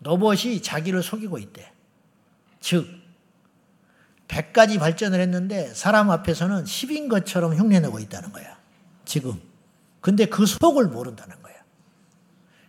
로봇이 0.01 0.63
자기를 0.63 1.03
속이고 1.03 1.39
있대. 1.39 1.73
즉 2.61 2.87
100가지 4.29 4.79
발전을 4.79 5.21
했는데 5.21 5.73
사람 5.75 6.11
앞에서는 6.11 6.65
10인 6.65 7.09
것처럼 7.09 7.55
흉내내고 7.55 7.99
있다는 8.01 8.33
거야. 8.33 8.59
지금. 9.05 9.41
근데 10.01 10.27
그 10.27 10.47
속을 10.47 10.89
모른다는 10.89 11.41
거야. 11.43 11.55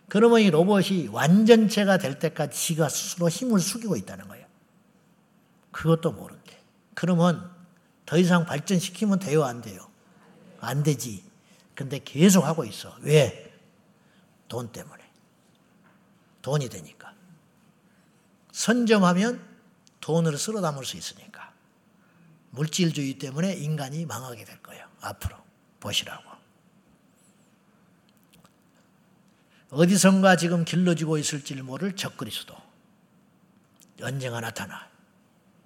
그러면 0.08 0.40
이 0.40 0.50
로봇이 0.50 1.08
완전체가 1.08 1.98
될 1.98 2.18
때까지 2.18 2.58
지가 2.58 2.88
스스로 2.88 3.28
힘을 3.28 3.60
숙이고 3.60 3.96
있다는 3.96 4.28
거야. 4.28 4.46
그것도 5.70 6.12
모른대. 6.12 6.58
그러면 6.94 7.50
더 8.06 8.16
이상 8.16 8.46
발전시키면 8.46 9.18
돼요, 9.18 9.44
안 9.44 9.60
돼요? 9.60 9.88
안 10.60 10.82
되지. 10.82 11.24
근데 11.74 12.00
계속 12.02 12.44
하고 12.44 12.64
있어. 12.64 12.96
왜? 13.02 13.52
돈 14.48 14.72
때문에. 14.72 15.04
돈이 16.42 16.68
되니까. 16.68 17.12
선점하면 18.52 19.40
돈으로 20.00 20.36
쓸어 20.36 20.60
담을 20.60 20.84
수 20.84 20.96
있으니까. 20.96 21.27
물질주의 22.58 23.14
때문에 23.14 23.54
인간이 23.54 24.04
망하게 24.04 24.44
될 24.44 24.60
거예요. 24.60 24.84
앞으로 25.00 25.36
보시라고. 25.78 26.28
어디선가 29.70 30.36
지금 30.36 30.64
길러지고 30.64 31.18
있을지 31.18 31.54
모를 31.54 31.94
적그리스도. 31.94 32.56
언젠가 34.02 34.40
나타나. 34.40 34.88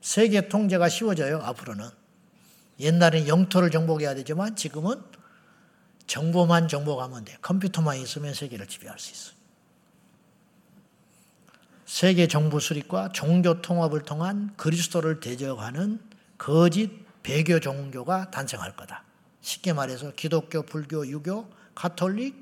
세계 0.02 0.48
통제가 0.48 0.88
쉬워져요. 0.88 1.38
앞으로는. 1.38 1.88
옛날엔 2.80 3.28
영토를 3.28 3.70
정복해야 3.70 4.14
되지만 4.14 4.56
지금은 4.56 5.02
정보만 6.06 6.68
정복하면 6.68 7.24
돼. 7.24 7.38
컴퓨터만 7.40 7.96
있으면 7.98 8.34
세계를 8.34 8.66
지배할 8.66 8.98
수 8.98 9.12
있어. 9.12 9.32
세계 11.86 12.26
정부 12.26 12.58
수립과 12.60 13.12
종교 13.12 13.62
통합을 13.62 14.02
통한 14.02 14.54
그리스도를 14.56 15.20
대적하는 15.20 16.11
거짓 16.42 16.90
배교 17.22 17.60
종교가 17.60 18.32
탄생할 18.32 18.74
거다. 18.74 19.04
쉽게 19.42 19.72
말해서 19.72 20.10
기독교, 20.14 20.62
불교, 20.62 21.06
유교, 21.06 21.48
가톨릭, 21.76 22.34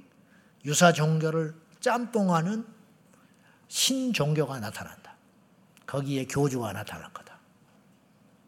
유사 0.64 0.90
종교를 0.90 1.54
짬뽕하는 1.80 2.64
신종교가 3.68 4.58
나타난다. 4.58 5.16
거기에 5.86 6.24
교주가 6.24 6.72
나타날 6.72 7.12
거다. 7.12 7.38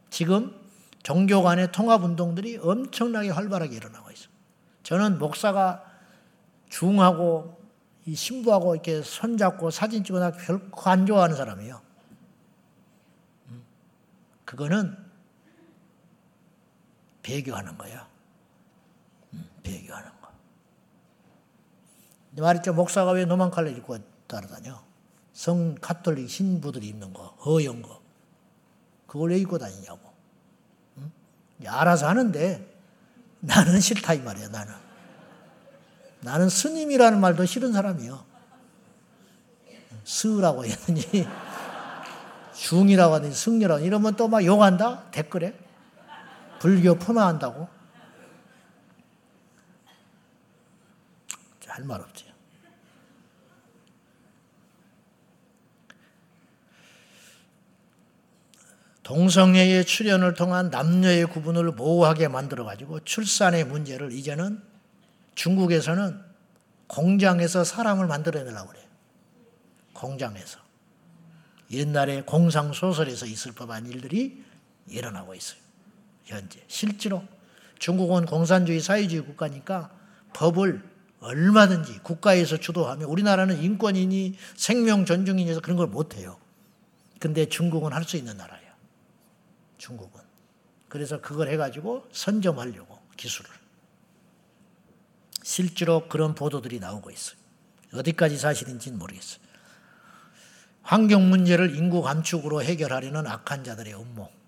지금 0.09 0.59
종교 1.03 1.43
간의 1.43 1.71
통합 1.71 2.03
운동들이 2.03 2.57
엄청나게 2.57 3.29
활발하게 3.29 3.77
일어나고 3.77 4.11
있어. 4.11 4.31
저는 4.85 5.19
목사가 5.19 5.85
중하고 6.71 7.61
이 8.07 8.15
신부하고 8.15 8.75
이렇게 8.75 9.03
손잡고 9.03 9.71
사진 9.71 10.03
찍거나 10.03 10.31
별거 10.31 10.91
안 10.91 11.05
좋아하는 11.05 11.37
사람이에요. 11.37 11.83
음. 13.51 13.63
그거는 14.47 15.02
배교하는 17.23 17.77
거야. 17.79 18.07
음, 19.33 19.49
배교하는 19.63 20.11
거. 20.21 20.29
말했죠. 22.43 22.73
목사가 22.75 23.13
왜 23.13 23.25
노만 23.25 23.51
칼라 23.51 23.71
입고 23.71 23.99
따라다녀? 24.27 24.83
성 25.33 25.75
카톨릭 25.81 26.29
신부들이 26.29 26.89
입는 26.89 27.13
거, 27.13 27.27
허연 27.45 27.83
거. 27.83 28.01
그걸 29.07 29.31
왜 29.31 29.39
입고 29.39 29.59
다니냐고. 29.59 30.13
응? 30.99 31.13
알아서 31.67 32.09
하는데 32.09 32.69
나는 33.41 33.81
싫다 33.81 34.15
이 34.15 34.21
말이야, 34.21 34.49
나는. 34.49 34.75
나는 36.21 36.49
스님이라는 36.49 37.21
말도 37.21 37.45
싫은 37.47 37.73
사람이요. 37.73 38.25
스라고 40.05 40.65
했더니 40.65 41.03
중이라고 42.55 43.15
하더니 43.15 43.35
승려라고 43.35 43.85
이러면 43.85 44.17
또 44.17 44.29
막 44.29 44.45
욕한다? 44.45 45.11
댓글에. 45.11 45.55
불교 46.63 46.95
폄하한다고? 46.97 47.69
할 51.67 51.85
말 51.85 52.01
없지. 52.01 52.31
동성애의 59.03 59.85
출현을 59.87 60.35
통한 60.35 60.71
남녀의 60.71 61.27
구분을 61.27 61.73
모호하게 61.73 62.29
만들어가지고 62.29 63.01
출산의 63.01 63.65
문제를 63.65 64.13
이제는 64.13 64.63
중국에서는 65.35 66.23
공장에서 66.87 67.65
사람을 67.65 68.07
만들어내려고 68.07 68.69
그래요. 68.69 68.85
공장에서. 69.95 70.61
옛날에 71.73 72.23
공상소설에서 72.23 73.27
있을 73.27 73.53
법한 73.53 73.87
일들이 73.87 74.45
일어나고 74.87 75.35
있어요. 75.35 75.62
현재 76.33 76.61
실제로 76.69 77.25
중국은 77.79 78.27
공산주의 78.27 78.81
사회주의 78.81 79.23
국가니까 79.23 79.91
법을 80.35 80.83
얼마든지 81.21 82.01
국가에서 82.03 82.57
주도하며 82.57 83.07
우리나라는 83.07 83.63
인권이니 83.63 84.37
생명 84.57 85.05
존중이니 85.05 85.49
해서 85.51 85.61
그런 85.61 85.77
걸 85.77 85.87
못해요. 85.87 86.39
근데 87.21 87.49
중국은 87.49 87.93
할 87.93 88.05
수 88.05 88.17
있는 88.17 88.37
나라예요. 88.37 88.73
중국은. 89.79 90.21
그래서 90.89 91.21
그걸 91.21 91.49
해가지고 91.49 92.09
선점하려고 92.13 92.99
기술을. 93.17 93.51
실제로 95.43 96.09
그런 96.09 96.35
보도들이 96.35 96.81
나오고 96.81 97.11
있어요. 97.11 97.37
어디까지 97.95 98.39
사실인지는 98.39 98.99
모르겠어요. 98.99 99.41
환경 100.83 101.31
문제를 101.31 101.77
인구 101.77 102.03
감축으로 102.03 102.63
해결하려는 102.63 103.27
악한 103.27 103.65
자들의 103.65 103.95
음모. 103.95 104.42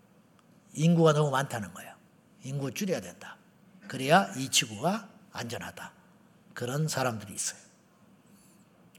인구가 0.75 1.13
너무 1.13 1.31
많다는 1.31 1.73
거예요. 1.73 1.95
인구 2.45 2.73
줄여야 2.73 3.01
된다. 3.01 3.37
그래야 3.89 4.33
이 4.37 4.49
지구가 4.49 5.09
안전하다. 5.33 5.93
그런 6.53 6.89
사람들이 6.89 7.35
있어요. 7.35 7.61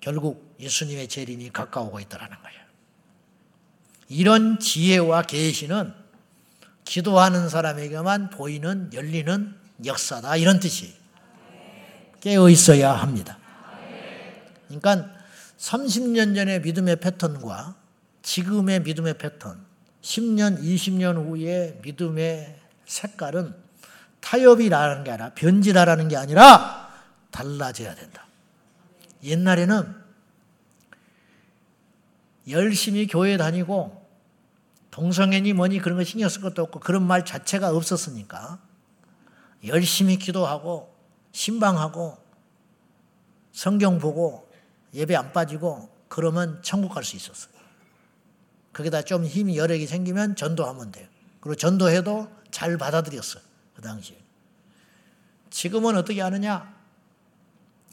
결국 0.02 0.56
예수님의 0.60 1.08
재림이 1.08 1.50
가까우고 1.52 2.00
있다는 2.00 2.28
거예요. 2.28 2.60
이런 4.08 4.60
지혜와 4.60 5.24
계시는 5.24 5.94
기도하는 6.84 7.50
사람에게만 7.50 8.30
보이는 8.30 8.92
열리는 8.94 9.56
역사다 9.84 10.38
이런 10.38 10.60
뜻이 10.60 10.96
깨어 12.22 12.50
있어야 12.50 12.94
합니다. 12.94 13.40
그러니까 14.68 15.12
30년 15.58 16.36
전의 16.36 16.62
믿음의 16.62 16.98
패턴과 16.98 17.76
지금의 18.22 18.82
믿음의 18.82 19.18
패턴 19.18 19.66
10년, 20.06 20.62
20년 20.62 21.16
후에 21.16 21.80
믿음의 21.82 22.56
색깔은 22.86 23.56
타협이라는 24.22 25.04
게 25.04 25.12
아니라 25.12 25.34
변질하라는 25.34 26.08
게 26.10 26.16
아니라 26.16 26.94
달라져야 27.32 27.96
된다. 27.96 28.28
옛날에는 29.24 29.96
열심히 32.50 33.08
교회 33.08 33.36
다니고 33.38 34.06
동성애니 34.92 35.54
뭐니 35.54 35.80
그런 35.80 35.98
거 35.98 36.04
신경 36.04 36.30
쓸 36.30 36.42
것도 36.42 36.62
없고 36.62 36.82
그런 36.82 37.02
말 37.06 37.26
자체가 37.26 37.70
없었으니까 37.70 38.60
열심히 39.66 40.18
기도하고 40.18 40.96
신방하고 41.32 42.24
성경 43.52 43.98
보고 43.98 44.48
예배 44.94 45.16
안 45.16 45.34
빠지고 45.34 45.90
그러면 46.10 46.62
천국 46.62 46.94
갈 46.94 47.04
수 47.04 47.16
있었어요. 47.16 47.55
거기다 48.76 49.04
좀 49.04 49.26
힘이 49.26 49.58
여력이 49.58 49.88
생기면 49.88 50.36
전도하면 50.36 50.92
돼요. 50.92 51.08
그리고 51.40 51.56
전도해도 51.56 52.30
잘 52.52 52.78
받아들였어요. 52.78 53.42
그 53.74 53.82
당시에. 53.82 54.18
지금은 55.50 55.96
어떻게 55.96 56.20
하느냐? 56.20 56.76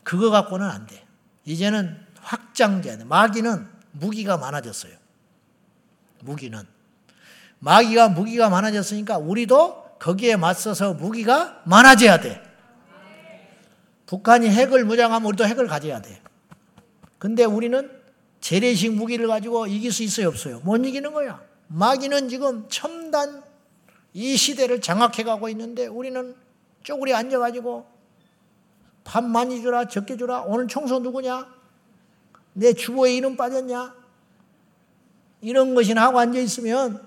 그거 0.02 0.30
갖고는 0.30 0.68
안 0.68 0.86
돼. 0.86 1.06
이제는 1.44 2.04
확장돼. 2.20 3.04
마귀는 3.04 3.68
무기가 3.92 4.36
많아졌어요. 4.36 4.92
무기는. 6.20 6.64
마귀가 7.60 8.08
무기가 8.08 8.48
많아졌으니까 8.48 9.18
우리도 9.18 9.98
거기에 10.00 10.34
맞서서 10.34 10.94
무기가 10.94 11.62
많아져야 11.64 12.18
돼. 12.18 12.42
북한이 14.06 14.48
핵을 14.48 14.84
무장하면 14.84 15.28
우리도 15.28 15.46
핵을 15.46 15.68
가져야 15.68 16.02
돼. 16.02 16.20
근데 17.18 17.44
우리는 17.44 18.01
재래식 18.42 18.92
무기를 18.92 19.28
가지고 19.28 19.68
이길 19.68 19.92
수 19.92 20.02
있어요, 20.02 20.28
없어요? 20.28 20.60
못 20.64 20.76
이기는 20.84 21.12
거야. 21.12 21.40
마귀는 21.68 22.28
지금 22.28 22.68
첨단 22.68 23.42
이 24.12 24.36
시대를 24.36 24.80
장악해 24.80 25.22
가고 25.22 25.48
있는데 25.48 25.86
우리는 25.86 26.34
쪼그리 26.82 27.14
앉아가지고 27.14 27.86
밥 29.04 29.24
많이 29.24 29.62
주라, 29.62 29.86
적게 29.86 30.16
주라, 30.16 30.42
오늘 30.42 30.66
청소 30.66 30.98
누구냐? 30.98 31.46
내 32.54 32.72
주보에 32.72 33.14
이름 33.14 33.36
빠졌냐? 33.36 33.94
이런 35.40 35.74
것이나 35.76 36.02
하고 36.02 36.18
앉아 36.18 36.40
있으면 36.40 37.00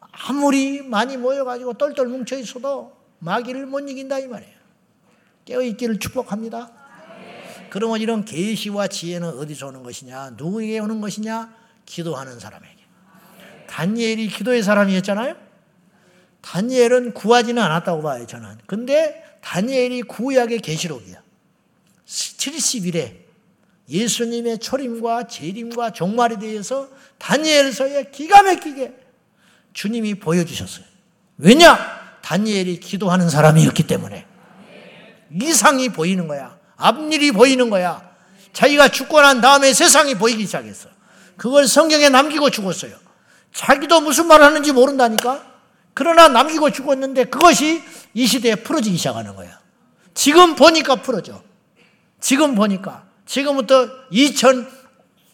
아무리 0.00 0.82
많이 0.82 1.16
모여가지고 1.16 1.74
똘똘 1.74 2.06
뭉쳐 2.06 2.38
있어도 2.38 2.96
마귀를 3.18 3.66
못 3.66 3.80
이긴다 3.80 4.20
이 4.20 4.28
말이에요. 4.28 4.54
깨어있기를 5.46 5.98
축복합니다. 5.98 6.81
그러면 7.72 8.02
이런 8.02 8.26
계시와 8.26 8.88
지혜는 8.88 9.38
어디서 9.38 9.68
오는 9.68 9.82
것이냐? 9.82 10.32
누구에게 10.36 10.78
오는 10.78 11.00
것이냐? 11.00 11.54
기도하는 11.86 12.38
사람에게. 12.38 12.76
다니엘이 13.66 14.28
기도의 14.28 14.62
사람이었잖아요. 14.62 15.34
다니엘은 16.42 17.14
구하지는 17.14 17.62
않았다고 17.62 18.02
봐요, 18.02 18.26
저는. 18.26 18.58
근데 18.66 19.24
다니엘이 19.40 20.02
구약의 20.02 20.58
계시록이야. 20.58 21.22
70일에 22.04 23.16
예수님의 23.88 24.58
초림과 24.58 25.28
재림과 25.28 25.94
종말에 25.94 26.38
대해서 26.38 26.90
다니엘서에 27.16 28.10
기가 28.10 28.42
막히게 28.42 28.92
주님이 29.72 30.16
보여주셨어요. 30.16 30.84
왜냐? 31.38 32.18
다니엘이 32.20 32.80
기도하는 32.80 33.30
사람이었기 33.30 33.86
때문에. 33.86 34.26
이상이 35.40 35.88
보이는 35.88 36.28
거야. 36.28 36.60
앞일이 36.82 37.30
보이는 37.32 37.70
거야. 37.70 38.02
자기가 38.52 38.88
죽고 38.88 39.20
난 39.20 39.40
다음에 39.40 39.72
세상이 39.72 40.16
보이기 40.16 40.44
시작했어. 40.46 40.88
그걸 41.36 41.66
성경에 41.66 42.08
남기고 42.08 42.50
죽었어요. 42.50 42.94
자기도 43.54 44.00
무슨 44.00 44.26
말을 44.26 44.44
하는지 44.44 44.72
모른다니까? 44.72 45.52
그러나 45.94 46.28
남기고 46.28 46.70
죽었는데 46.70 47.24
그것이 47.24 47.82
이 48.14 48.26
시대에 48.26 48.56
풀어지기 48.56 48.96
시작하는 48.96 49.36
거야. 49.36 49.58
지금 50.14 50.56
보니까 50.56 50.96
풀어져. 50.96 51.42
지금 52.20 52.54
보니까. 52.54 53.04
지금부터 53.26 53.88
2 54.10 54.34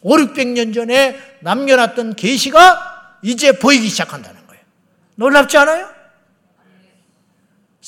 5 0.01 0.16
600년 0.16 0.74
전에 0.74 1.18
남겨놨던 1.40 2.14
계시가 2.14 3.18
이제 3.22 3.53
보이기 3.53 3.88
시작한다는 3.88 4.46
거예요. 4.46 4.62
놀랍지 5.16 5.57
않아요? 5.59 5.97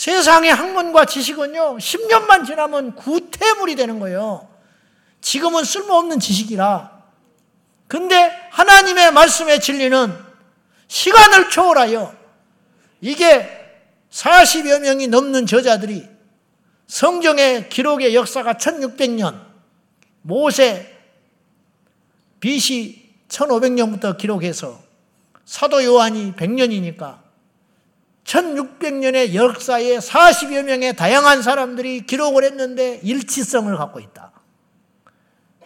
세상의 0.00 0.50
학문과 0.50 1.04
지식은요, 1.04 1.76
10년만 1.76 2.46
지나면 2.46 2.94
구태물이 2.94 3.76
되는 3.76 3.98
거예요. 3.98 4.48
지금은 5.20 5.62
쓸모없는 5.62 6.20
지식이라. 6.20 7.02
근데 7.86 8.32
하나님의 8.50 9.12
말씀의 9.12 9.60
진리는 9.60 10.10
시간을 10.88 11.50
초월하여 11.50 12.14
이게 13.02 13.46
40여 14.10 14.80
명이 14.80 15.08
넘는 15.08 15.44
저자들이 15.44 16.08
성경의 16.86 17.68
기록의 17.68 18.14
역사가 18.14 18.54
1600년, 18.54 19.38
모세 20.22 20.96
BC 22.40 23.16
1500년부터 23.28 24.16
기록해서 24.16 24.82
사도 25.44 25.84
요한이 25.84 26.32
100년이니까 26.36 27.29
1600년의 28.30 29.34
역사에 29.34 29.98
40여 29.98 30.62
명의 30.62 30.94
다양한 30.94 31.42
사람들이 31.42 32.06
기록을 32.06 32.44
했는데 32.44 33.00
일치성을 33.02 33.76
갖고 33.76 33.98
있다. 33.98 34.30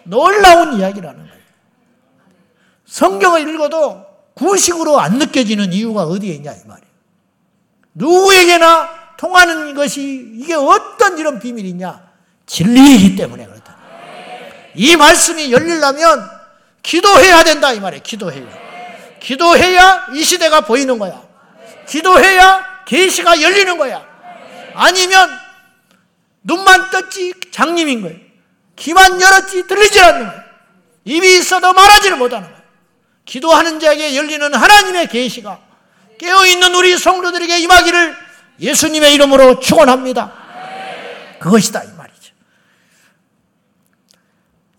놀라운 0.04 0.78
이야기라는 0.78 1.18
거예요. 1.18 1.44
성경을 2.86 3.48
읽어도 3.48 4.04
구식으로 4.34 4.98
안 4.98 5.18
느껴지는 5.18 5.72
이유가 5.72 6.04
어디에 6.04 6.34
있냐 6.34 6.52
이 6.52 6.60
말이에요. 6.66 6.94
누구에게나 7.94 9.16
통하는 9.16 9.74
것이 9.74 10.32
이게 10.34 10.54
어떤 10.54 11.18
이런 11.18 11.38
비밀이냐? 11.38 12.02
진리이기 12.46 13.16
때문에 13.16 13.46
그렇다. 13.46 13.76
이 14.74 14.96
말씀이 14.96 15.52
열리려면 15.52 16.30
기도해야 16.82 17.44
된다 17.44 17.72
이 17.72 17.80
말이에요. 17.80 18.02
기도해야. 18.02 18.64
기도해야 19.20 20.06
이 20.14 20.22
시대가 20.22 20.62
보이는 20.62 20.98
거야. 20.98 21.33
기도해야 21.86 22.84
계시가 22.84 23.40
열리는 23.40 23.76
거야. 23.78 24.06
아니면 24.74 25.30
눈만 26.42 26.90
떴지 26.90 27.34
장님인 27.50 28.02
거예요. 28.02 28.18
귀만 28.76 29.20
열었지 29.20 29.66
들리지 29.66 30.00
않는 30.00 30.26
거예요. 30.26 30.44
입이 31.04 31.38
있어도 31.38 31.72
말하지를 31.72 32.16
못하는 32.16 32.48
거예요. 32.48 32.62
기도하는 33.24 33.80
자에게 33.80 34.16
열리는 34.16 34.54
하나님의 34.54 35.08
계시가 35.08 35.60
깨어 36.18 36.46
있는 36.46 36.74
우리 36.74 36.96
성도들에게 36.96 37.58
임하기를 37.60 38.16
예수님의 38.60 39.14
이름으로 39.14 39.60
축원합니다. 39.60 40.44
그것이다 41.40 41.84
이 41.84 41.88
말이죠. 41.92 42.32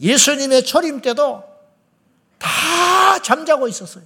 예수님의 0.01 0.65
초림 0.65 1.01
때도 1.01 1.43
다 2.37 3.19
잠자고 3.21 3.67
있었어요. 3.67 4.03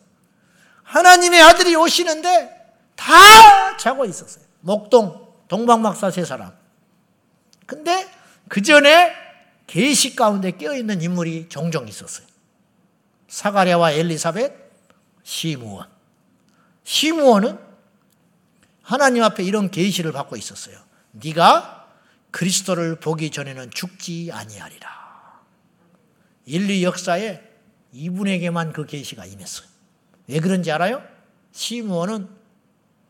하나님의 0.84 1.42
아들이 1.42 1.76
오시는데 1.76 2.59
다 3.00 3.78
자고 3.78 4.04
있었어요. 4.04 4.44
목동, 4.60 5.34
동방박사 5.48 6.12
세 6.12 6.26
사람. 6.26 6.52
근데 7.66 8.06
그 8.50 8.62
전에 8.62 9.14
계시 9.68 10.16
가운데 10.16 10.52
깨어 10.52 10.76
있는 10.76 11.02
인물이 11.02 11.48
종종 11.48 11.88
있었어요. 11.88 12.28
사가랴와 13.30 13.92
엘리사벳, 13.94 14.54
시무원. 15.24 15.88
시무원은 16.84 17.58
하나님 18.82 19.24
앞에 19.24 19.44
이런 19.44 19.72
계시를 19.72 20.12
받고 20.12 20.36
있었어요. 20.36 20.78
네가 21.12 21.88
그리스도를 22.32 23.00
보기 23.00 23.30
전에는 23.30 23.72
죽지 23.72 24.32
아니하리라. 24.34 24.90
인류 26.46 26.84
역사에 26.84 27.42
이분에게만 27.94 28.74
그 28.74 28.86
계시가 28.86 29.26
임했어요. 29.26 29.68
왜 30.28 30.40
그런지 30.40 30.72
알아요? 30.72 31.04
시무원은 31.52 32.39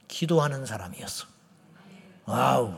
기도하는 0.10 0.66
사람이었어. 0.66 1.26
와우. 2.26 2.74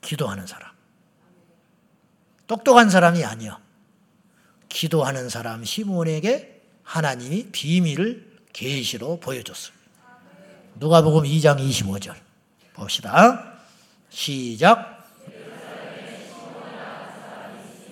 기도하는 0.00 0.46
사람. 0.46 0.70
똑똑한 2.46 2.88
사람이 2.88 3.22
아니야. 3.24 3.60
기도하는 4.70 5.28
사람 5.28 5.64
시몬에게 5.64 6.62
하나님이 6.82 7.50
비밀을 7.52 8.38
계시로 8.52 9.20
보여줬어요. 9.20 9.74
누가복음 10.76 11.24
2장 11.24 11.58
25절 11.58 12.14
봅시다. 12.72 13.58
시작. 14.08 14.98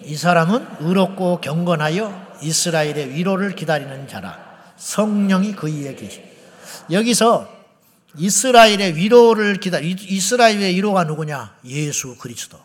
이 0.03 0.17
사람은 0.17 0.67
의롭고 0.81 1.41
경건하여 1.41 2.39
이스라엘의 2.43 3.15
위로를 3.15 3.55
기다리는 3.55 4.09
자라. 4.09 4.73
성령이 4.77 5.53
그 5.53 5.67
위에 5.69 5.95
계시. 5.95 6.28
여기서 6.91 7.57
이스라엘의 8.17 8.97
위로를 8.97 9.61
기다리 9.61 9.91
이스라엘의 9.91 10.75
위로가 10.75 11.05
누구냐? 11.05 11.59
예수 11.65 12.17
그리스도. 12.17 12.59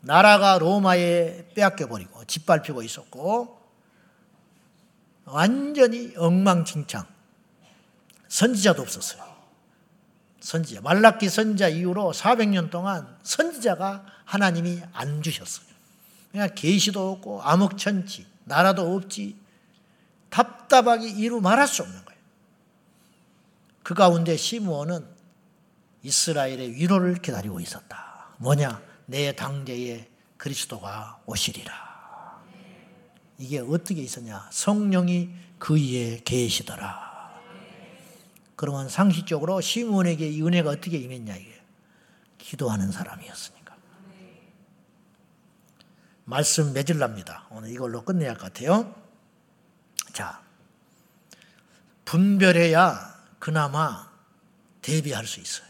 나라가 0.00 0.58
로마에 0.58 1.48
빼앗겨 1.54 1.86
버리고 1.88 2.24
짓밟히고 2.24 2.82
있었고 2.82 3.60
완전히 5.24 6.12
엉망진창. 6.16 7.06
선지자도 8.28 8.82
없었어요. 8.82 9.30
선지자. 10.40 10.80
말라기 10.80 11.28
선지자 11.28 11.68
이후로 11.68 12.12
400년 12.12 12.70
동안 12.70 13.16
선지자가 13.22 14.06
하나님이 14.24 14.80
안 14.92 15.22
주셨어요. 15.22 15.66
그냥 16.32 16.48
계시도 16.54 17.12
없고 17.12 17.42
암흑천치, 17.42 18.26
나라도 18.44 18.94
없지. 18.94 19.36
답답하게 20.30 21.08
이루 21.08 21.40
말할 21.40 21.66
수 21.66 21.82
없는 21.82 22.04
거예요. 22.04 22.09
그 23.90 23.94
가운데 23.94 24.36
시므온은 24.36 25.04
이스라엘의 26.04 26.76
위로를 26.76 27.16
기다리고 27.16 27.58
있었다. 27.58 28.28
뭐냐? 28.38 28.80
내 29.06 29.34
당대에 29.34 30.08
그리스도가 30.36 31.20
오시리라. 31.26 31.74
이게 33.38 33.58
어떻게 33.58 34.00
있었냐? 34.00 34.48
성령이 34.52 35.30
그 35.58 35.74
위에 35.74 36.20
계시더라. 36.24 37.40
그러면 38.54 38.88
상식적으로 38.88 39.60
시므온에게 39.60 40.28
이 40.28 40.40
은혜가 40.40 40.70
어떻게 40.70 40.96
임했냐 40.96 41.34
이게 41.34 41.60
기도하는 42.38 42.92
사람이었으니까. 42.92 43.74
말씀 46.26 46.72
맺을랍니다. 46.72 47.48
오늘 47.50 47.70
이걸로 47.70 48.04
끝내야 48.04 48.30
할 48.30 48.36
것 48.38 48.52
같아요. 48.52 48.94
자, 50.12 50.40
분별해야 52.04 53.09
그나마 53.40 54.08
대비할 54.82 55.26
수 55.26 55.40
있어요. 55.40 55.66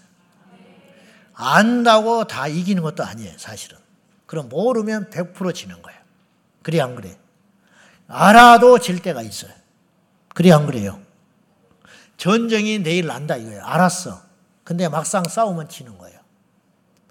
안다고 1.33 2.25
다 2.25 2.47
이기는 2.47 2.83
것도 2.83 3.03
아니에요, 3.03 3.39
사실은. 3.39 3.79
그럼 4.27 4.51
모르면 4.51 5.09
100% 5.09 5.55
지는 5.55 5.81
거예요. 5.81 5.99
그래, 6.63 6.81
안 6.81 6.95
그래? 6.95 7.19
알아도 8.07 8.79
질 8.79 9.01
때가 9.01 9.23
있어요. 9.23 9.53
그래, 10.35 10.53
안 10.53 10.67
그래요? 10.67 11.01
전쟁이 12.19 12.81
내일 12.81 13.07
난다 13.07 13.37
이거예요. 13.37 13.65
알았어. 13.65 14.23
근데 14.63 14.89
막상 14.89 15.25
싸우면 15.25 15.71
지는 15.71 15.97
거예요. 15.97 16.21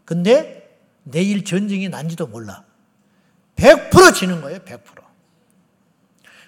근데 0.05 0.79
내일 1.03 1.43
전쟁이 1.43 1.89
난지도 1.89 2.27
몰라. 2.27 2.63
100% 3.55 4.13
지는 4.13 4.41
거예요, 4.41 4.59
100%. 4.59 4.79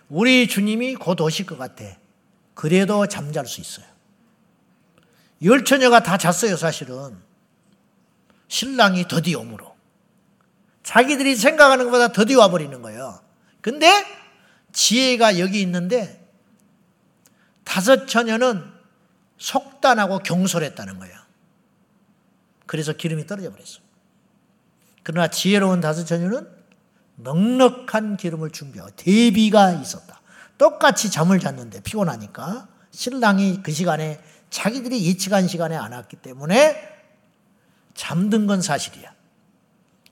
우리 0.09 0.47
주님이 0.47 0.95
곧 0.95 1.19
오실 1.21 1.45
것 1.45 1.57
같아. 1.57 1.83
그래도 2.53 3.07
잠잘 3.07 3.47
수 3.47 3.61
있어요. 3.61 3.90
열 5.43 5.63
처녀가 5.65 6.03
다 6.03 6.17
잤어요, 6.17 6.55
사실은. 6.55 7.17
신랑이 8.47 9.07
더디 9.07 9.35
오므로. 9.35 9.75
자기들이 10.83 11.35
생각하는 11.35 11.85
것보다 11.85 12.11
더디 12.11 12.35
와버리는 12.35 12.81
거예요. 12.81 13.21
근데 13.61 14.05
지혜가 14.73 15.39
여기 15.39 15.61
있는데 15.61 16.27
다섯 17.63 18.07
처녀는 18.07 18.63
속단하고 19.37 20.19
경솔했다는 20.19 20.99
거예요. 20.99 21.15
그래서 22.65 22.93
기름이 22.93 23.25
떨어져 23.27 23.51
버렸어요. 23.51 23.83
그러나 25.03 25.29
지혜로운 25.29 25.81
다섯 25.81 26.05
처녀는 26.05 26.47
넉넉한 27.15 28.17
기름을 28.17 28.51
준비하고 28.51 28.91
대비가 28.95 29.71
있었다. 29.73 30.21
똑같이 30.57 31.09
잠을 31.09 31.39
잤는데 31.39 31.81
피곤하니까 31.81 32.67
신랑이 32.91 33.63
그 33.63 33.71
시간에 33.71 34.21
자기들이 34.51 35.05
예측한 35.07 35.47
시간에 35.47 35.75
안 35.75 35.93
왔기 35.93 36.17
때문에 36.17 36.89
잠든 37.95 38.45
건 38.45 38.61
사실이야. 38.61 39.13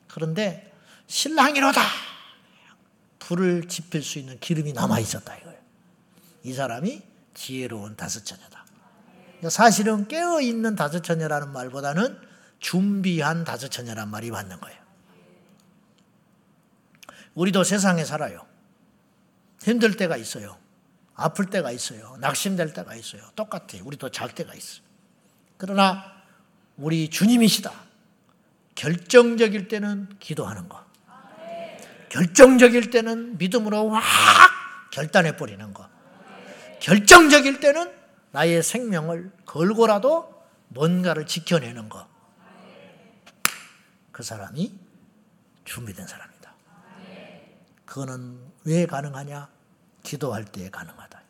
그런데 0.07 0.73
신랑이로다 1.07 1.81
불을 3.19 3.67
지필 3.67 4.01
수 4.01 4.17
있는 4.17 4.39
기름이 4.39 4.73
남아 4.73 4.99
있었다 4.99 5.35
이거예요. 5.37 5.59
이 6.43 6.53
사람이 6.53 7.03
지혜로운 7.33 7.95
다섯 7.95 8.25
처녀다. 8.25 8.65
사실은 9.49 10.07
깨어 10.07 10.41
있는 10.41 10.75
다섯 10.75 11.01
처녀라는 11.01 11.51
말보다는 11.51 12.19
준비한 12.59 13.43
다섯 13.43 13.69
처녀란 13.69 14.09
말이 14.09 14.31
맞는 14.31 14.59
거예요. 14.59 14.79
우리도 17.35 17.63
세상에 17.63 18.03
살아요. 18.03 18.45
힘들 19.61 19.95
때가 19.95 20.17
있어요. 20.17 20.58
아플 21.19 21.47
때가 21.49 21.71
있어요. 21.71 22.15
낙심될 22.19 22.73
때가 22.73 22.95
있어요. 22.95 23.21
똑같아요. 23.35 23.83
우리도 23.83 24.09
잘 24.09 24.33
때가 24.33 24.53
있어요. 24.53 24.83
그러나 25.57 26.03
우리 26.77 27.09
주님이시다. 27.09 27.71
결정적일 28.75 29.67
때는 29.67 30.07
기도하는 30.19 30.69
거. 30.69 30.83
결정적일 32.07 32.89
때는 32.89 33.37
믿음으로 33.37 33.89
확 33.91 34.01
결단해 34.91 35.35
버리는 35.35 35.73
거. 35.73 35.87
결정적일 36.79 37.59
때는 37.59 37.93
나의 38.31 38.63
생명을 38.63 39.31
걸고라도 39.45 40.33
뭔가를 40.69 41.25
지켜내는 41.25 41.89
거. 41.89 42.07
그 44.13 44.23
사람이 44.23 44.73
준비된 45.65 46.07
사람이다. 46.07 46.53
그거는 47.85 48.39
왜 48.63 48.85
가능하냐? 48.85 49.58
기도할 50.09 50.43
때 50.43 50.67
가능하다. 50.71 51.21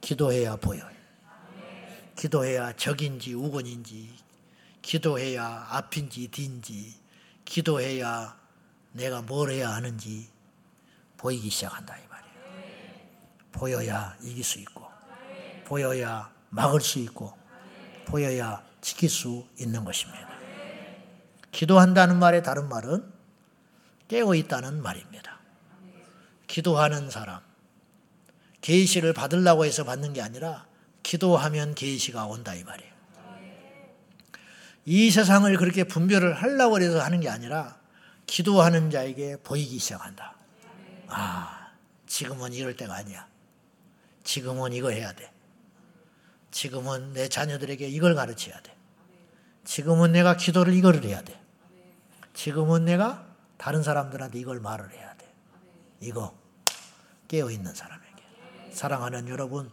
기도해야 0.00 0.56
보여요. 0.56 0.88
기도해야 2.16 2.72
적인지 2.72 3.34
우건인지, 3.34 4.16
기도해야 4.80 5.66
앞인지 5.68 6.28
뒤인지, 6.28 6.98
기도해야 7.44 8.38
내가 8.92 9.20
뭘 9.20 9.50
해야 9.50 9.68
하는지 9.68 10.30
보이기 11.18 11.50
시작한다 11.50 11.94
이 11.98 12.06
말이에요. 12.08 12.34
보여야 13.52 14.16
이길 14.22 14.42
수 14.42 14.58
있고, 14.60 14.88
보여야 15.66 16.32
막을 16.48 16.80
수 16.80 16.98
있고, 17.00 17.36
보여야 18.06 18.64
지킬 18.80 19.10
수 19.10 19.46
있는 19.58 19.84
것입니다. 19.84 20.26
기도한다는 21.52 22.18
말의 22.18 22.42
다른 22.42 22.66
말은 22.70 23.12
깨어 24.08 24.34
있다는 24.36 24.82
말입니다. 24.82 25.38
기도하는 26.46 27.10
사람, 27.10 27.46
계시를 28.60 29.12
받으려고 29.12 29.64
해서 29.64 29.84
받는 29.84 30.12
게 30.12 30.22
아니라 30.22 30.66
기도하면 31.02 31.74
계시가 31.74 32.26
온다 32.26 32.54
이 32.54 32.64
말이에요. 32.64 32.92
이 34.84 35.10
세상을 35.10 35.54
그렇게 35.56 35.84
분별을 35.84 36.34
하려고 36.34 36.80
해서 36.80 37.00
하는 37.00 37.20
게 37.20 37.28
아니라 37.28 37.78
기도하는 38.26 38.90
자에게 38.90 39.36
보이기 39.42 39.78
시작한다. 39.78 40.34
아, 41.08 41.72
지금은 42.06 42.52
이럴 42.52 42.76
때가 42.76 42.94
아니야. 42.94 43.26
지금은 44.24 44.72
이거 44.72 44.90
해야 44.90 45.12
돼. 45.12 45.30
지금은 46.50 47.12
내 47.12 47.28
자녀들에게 47.28 47.86
이걸 47.88 48.14
가르쳐야 48.14 48.60
돼. 48.60 48.74
지금은 49.64 50.12
내가 50.12 50.36
기도를 50.36 50.74
이거를 50.74 51.04
해야 51.04 51.22
돼. 51.22 51.38
지금은 52.34 52.84
내가 52.84 53.26
다른 53.58 53.82
사람들한테 53.82 54.38
이걸 54.38 54.60
말을 54.60 54.92
해야 54.92 55.14
돼. 55.16 55.30
이거 56.00 56.34
깨어 57.28 57.50
있는 57.50 57.74
사람에게. 57.74 57.97
사랑하는 58.72 59.28
여러분, 59.28 59.70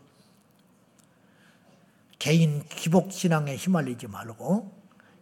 개인 2.20 2.68
기복 2.70 3.12
신앙에 3.12 3.56
휘말리지 3.56 4.08
말고 4.08 4.72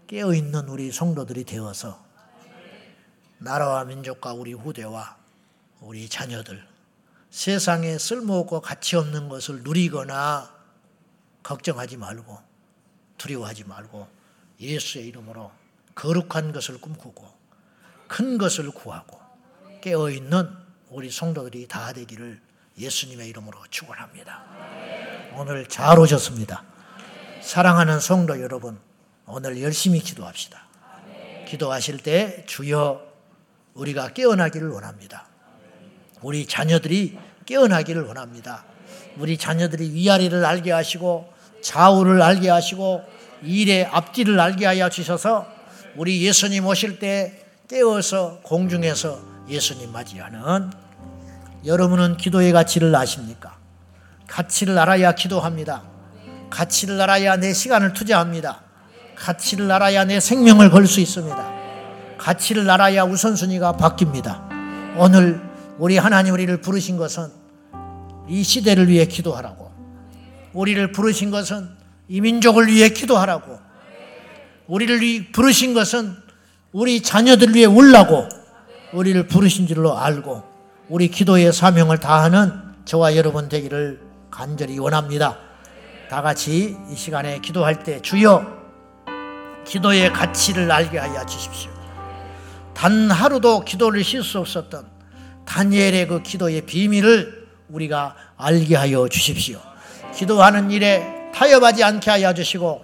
깨어 0.07 0.33
있는 0.33 0.67
우리 0.69 0.91
성도들이 0.91 1.43
되어서 1.43 2.03
나라와 3.39 3.83
민족과 3.83 4.33
우리 4.33 4.53
후대와 4.53 5.17
우리 5.81 6.07
자녀들 6.07 6.65
세상에 7.29 7.97
쓸모없고 7.97 8.61
가치 8.61 8.95
없는 8.95 9.27
것을 9.27 9.63
누리거나 9.63 10.53
걱정하지 11.41 11.97
말고 11.97 12.39
두려워하지 13.17 13.65
말고 13.65 14.07
예수의 14.59 15.07
이름으로 15.07 15.51
거룩한 15.95 16.53
것을 16.53 16.79
꿈꾸고 16.79 17.27
큰 18.07 18.37
것을 18.37 18.71
구하고 18.71 19.19
깨어 19.81 20.09
있는 20.11 20.47
우리 20.89 21.09
성도들이 21.09 21.67
다 21.67 21.91
되기를 21.91 22.39
예수님의 22.77 23.29
이름으로 23.29 23.57
축원합니다. 23.69 24.43
오늘 25.35 25.67
잘 25.67 25.99
오셨습니다. 25.99 26.63
사랑하는 27.41 27.99
성도 27.99 28.41
여러분, 28.41 28.79
오늘 29.25 29.61
열심히 29.61 29.99
기도합시다. 29.99 30.63
기도하실 31.47 31.99
때 31.99 32.43
주여 32.47 33.01
우리가 33.73 34.13
깨어나기를 34.13 34.69
원합니다. 34.69 35.27
우리 36.21 36.47
자녀들이 36.47 37.17
깨어나기를 37.45 38.03
원합니다. 38.03 38.65
우리 39.17 39.37
자녀들이 39.37 39.93
위아래를 39.93 40.45
알게 40.45 40.71
하시고 40.71 41.31
좌우를 41.61 42.21
알게 42.21 42.49
하시고 42.49 43.03
일의 43.43 43.85
앞뒤를 43.85 44.39
알게 44.39 44.65
하여 44.65 44.89
주셔서 44.89 45.47
우리 45.95 46.25
예수님 46.25 46.65
오실 46.65 46.99
때 46.99 47.45
깨어서 47.67 48.39
공중에서 48.43 49.21
예수님 49.49 49.91
맞이하는 49.91 50.71
여러분은 51.65 52.17
기도의 52.17 52.51
가치를 52.51 52.93
아십니까? 52.95 53.57
가치를 54.27 54.77
알아야 54.77 55.13
기도합니다. 55.13 55.83
가치를 56.49 56.99
알아야 57.01 57.37
내 57.37 57.53
시간을 57.53 57.93
투자합니다. 57.93 58.61
가치를 59.15 59.71
알아야 59.71 60.03
내 60.05 60.19
생명을 60.19 60.69
걸 60.69 60.85
수 60.85 60.99
있습니다. 60.99 61.53
가치를 62.17 62.69
알아야 62.69 63.03
우선순위가 63.03 63.73
바뀝니다. 63.73 64.41
오늘 64.97 65.41
우리 65.77 65.97
하나님 65.97 66.33
우리를 66.33 66.55
부르신 66.61 66.97
것은 66.97 67.29
이 68.27 68.43
시대를 68.43 68.87
위해 68.87 69.05
기도하라고. 69.05 69.71
우리를 70.53 70.91
부르신 70.91 71.31
것은 71.31 71.69
이 72.07 72.21
민족을 72.21 72.67
위해 72.67 72.89
기도하라고. 72.89 73.59
우리를 74.67 75.31
부르신 75.31 75.73
것은 75.73 76.15
우리 76.71 77.01
자녀들 77.01 77.53
위해 77.55 77.65
울라고 77.65 78.27
우리를 78.93 79.27
부르신 79.27 79.67
줄로 79.67 79.97
알고 79.97 80.43
우리 80.89 81.07
기도의 81.07 81.53
사명을 81.53 81.99
다하는 81.99 82.51
저와 82.85 83.15
여러분 83.15 83.47
되기를 83.47 84.01
간절히 84.29 84.77
원합니다. 84.77 85.37
다 86.09 86.21
같이 86.21 86.75
이 86.91 86.95
시간에 86.95 87.39
기도할 87.39 87.83
때 87.83 88.01
주여 88.01 88.45
기도의 89.65 90.11
가치를 90.11 90.69
알게 90.69 90.97
하여 90.97 91.25
주십시오. 91.25 91.71
단 92.73 93.09
하루도 93.09 93.61
기도를 93.61 94.03
쉴 94.03 94.23
수 94.23 94.39
없었던 94.39 94.85
다니엘의 95.45 96.07
그 96.07 96.21
기도의 96.21 96.61
비밀을 96.61 97.47
우리가 97.69 98.15
알게 98.35 98.75
하여 98.75 99.07
주십시오. 99.07 99.59
기도하는 100.13 100.69
일에 100.69 101.31
타협하지 101.33 101.83
않게 101.83 102.11
하여 102.11 102.33
주시고 102.33 102.83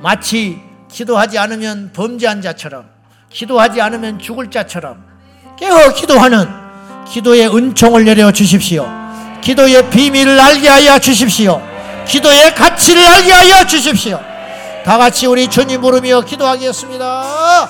마치 0.00 0.58
기도하지 0.90 1.38
않으면 1.38 1.92
범죄한 1.92 2.40
자처럼 2.40 2.88
기도하지 3.28 3.82
않으면 3.82 4.18
죽을 4.18 4.50
자처럼 4.50 5.04
깨어 5.58 5.92
기도하는 5.92 6.69
기도의 7.10 7.48
은총을 7.48 8.04
내려 8.04 8.30
주십시오. 8.30 8.88
기도의 9.40 9.90
비밀을 9.90 10.38
알게 10.38 10.68
하여 10.68 10.96
주십시오. 11.00 11.60
기도의 12.06 12.54
가치를 12.54 13.04
알게 13.04 13.32
하여 13.32 13.66
주십시오. 13.66 14.20
다 14.84 14.96
같이 14.96 15.26
우리 15.26 15.48
주님 15.48 15.80
부르며 15.80 16.20
기도하겠습니다. 16.20 17.68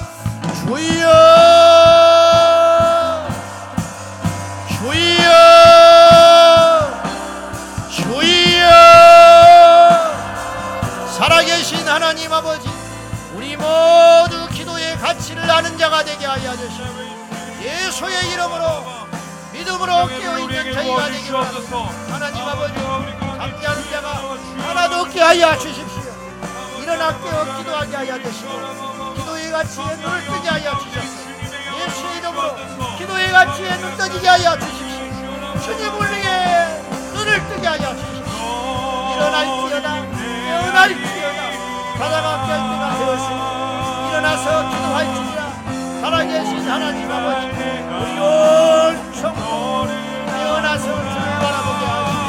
주여! 0.60 1.08
주여! 4.68 5.30
주여! 7.90 8.70
살아계신 11.16 11.88
하나님 11.88 12.30
아버지, 12.30 12.68
우리 13.34 13.56
모두 13.56 14.46
기도의 14.52 14.98
가치를 14.98 15.50
아는 15.50 15.78
자가 15.78 16.04
되게 16.04 16.26
하여 16.26 16.52
주시옵소서. 16.52 17.00
예수의 17.62 18.32
이름으로 18.32 19.09
믿음으로 19.60 20.06
깨어있는 20.06 20.72
저희가 20.72 21.06
되기를 21.10 21.38
하나님 22.10 22.42
아버지 22.48 22.74
잠자는 22.74 23.90
자가 23.90 24.06
하나도 24.68 24.96
없게 25.00 25.20
하여 25.20 25.58
주십시오. 25.58 26.00
일어나 26.80 27.18
깨어 27.20 27.56
기도하게 27.58 27.96
하여 27.96 28.22
주시고 28.22 29.14
기도의 29.16 29.50
가치에 29.50 29.96
눈을 29.96 30.24
뜨게 30.24 30.48
하여 30.48 30.78
주십시오. 30.78 31.30
예수의 31.76 32.18
이름으로 32.18 32.48
기도의 32.98 33.32
가치에 33.32 33.76
눈 33.78 33.96
떠지게 33.98 34.28
하여 34.28 34.58
주십시오. 34.58 35.60
주님 35.62 36.00
위에 36.00 36.82
눈을 37.12 37.48
뜨게 37.48 37.66
하여 37.68 37.96
주십시오. 37.96 38.20
일어날지어다. 39.14 39.88
깨어날지어다. 40.48 41.40
가다가 41.98 42.28
깰 42.46 42.48
때가 42.48 42.84
되었으니 42.98 43.40
일어나서 44.08 44.46
기도할지니라 44.70 45.19
살아계신 46.00 46.66
하나님 46.68 47.10
아버지 47.10 47.46
우리 47.46 48.18
온청 48.18 49.34
깨어나서 50.26 50.84
주를 50.84 51.28
바라보게 51.40 51.84
하시고 51.84 52.20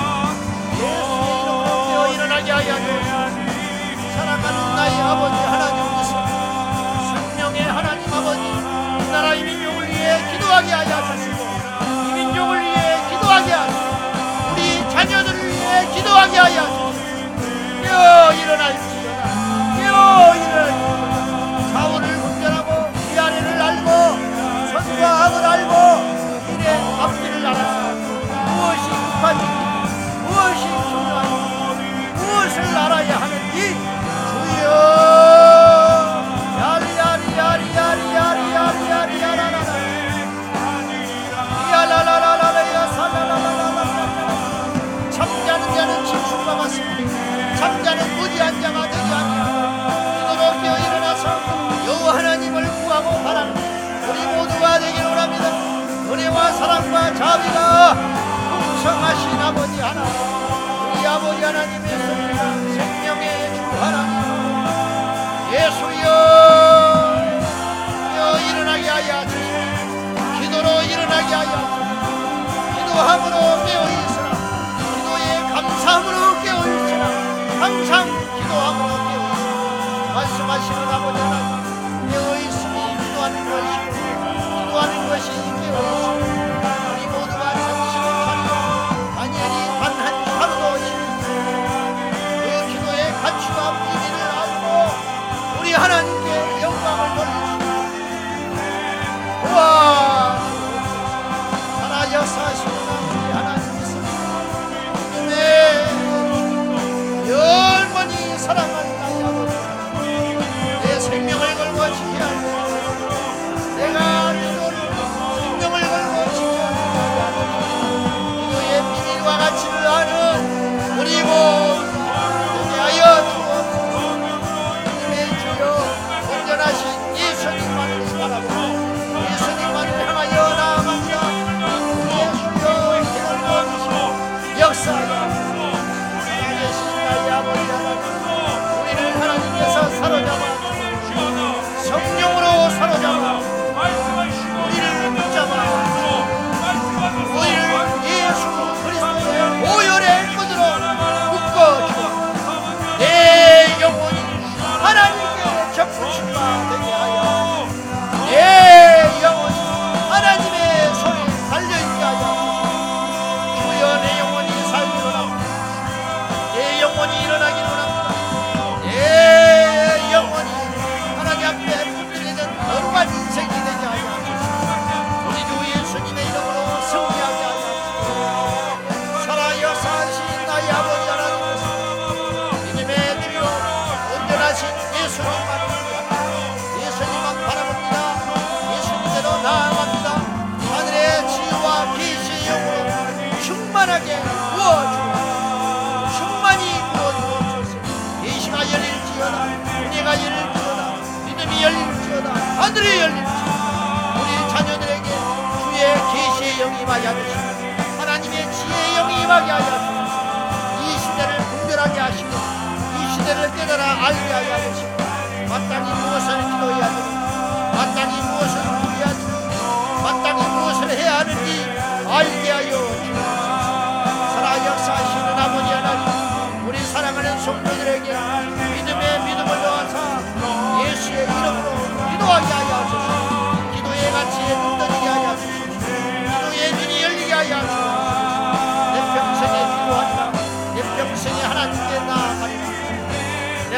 예수의 0.76 1.24
이름으로 1.42 1.70
깨어 1.88 2.08
일어나게 2.14 2.52
하여 2.52 2.76
주시고 2.76 4.12
사랑하는 4.16 4.76
나의 4.76 5.02
아버지 5.02 5.36
하나님께서 5.36 6.12
생명의 7.16 7.62
하나님 7.64 8.14
아버지 8.14 8.42
이 8.42 9.12
나라 9.12 9.34
이 9.36 9.44
민족을 9.44 9.88
위해 9.88 10.32
기도하게 10.34 10.72
하여 10.74 10.92
주시고 11.14 11.40
이 12.10 12.14
민족을 12.14 12.62
위해 12.62 12.98
기도하게 13.10 13.52
하시고 13.54 13.80
우리 14.52 14.90
자녀들을 14.90 15.48
위해 15.48 15.88
기도하게 15.96 16.38
하여 16.38 16.62
주시고 16.62 17.84
깨어 17.84 18.34
일어날지어다. 18.34 19.78
깨어 19.78 20.36
일어날지어다 20.36 21.11
악을 25.22 25.46
알고 25.46 25.74
일의 26.52 27.00
앞뒤를 27.00 27.46
알아서 27.46 27.94
무엇이 28.48 28.90
급한지 28.90 29.61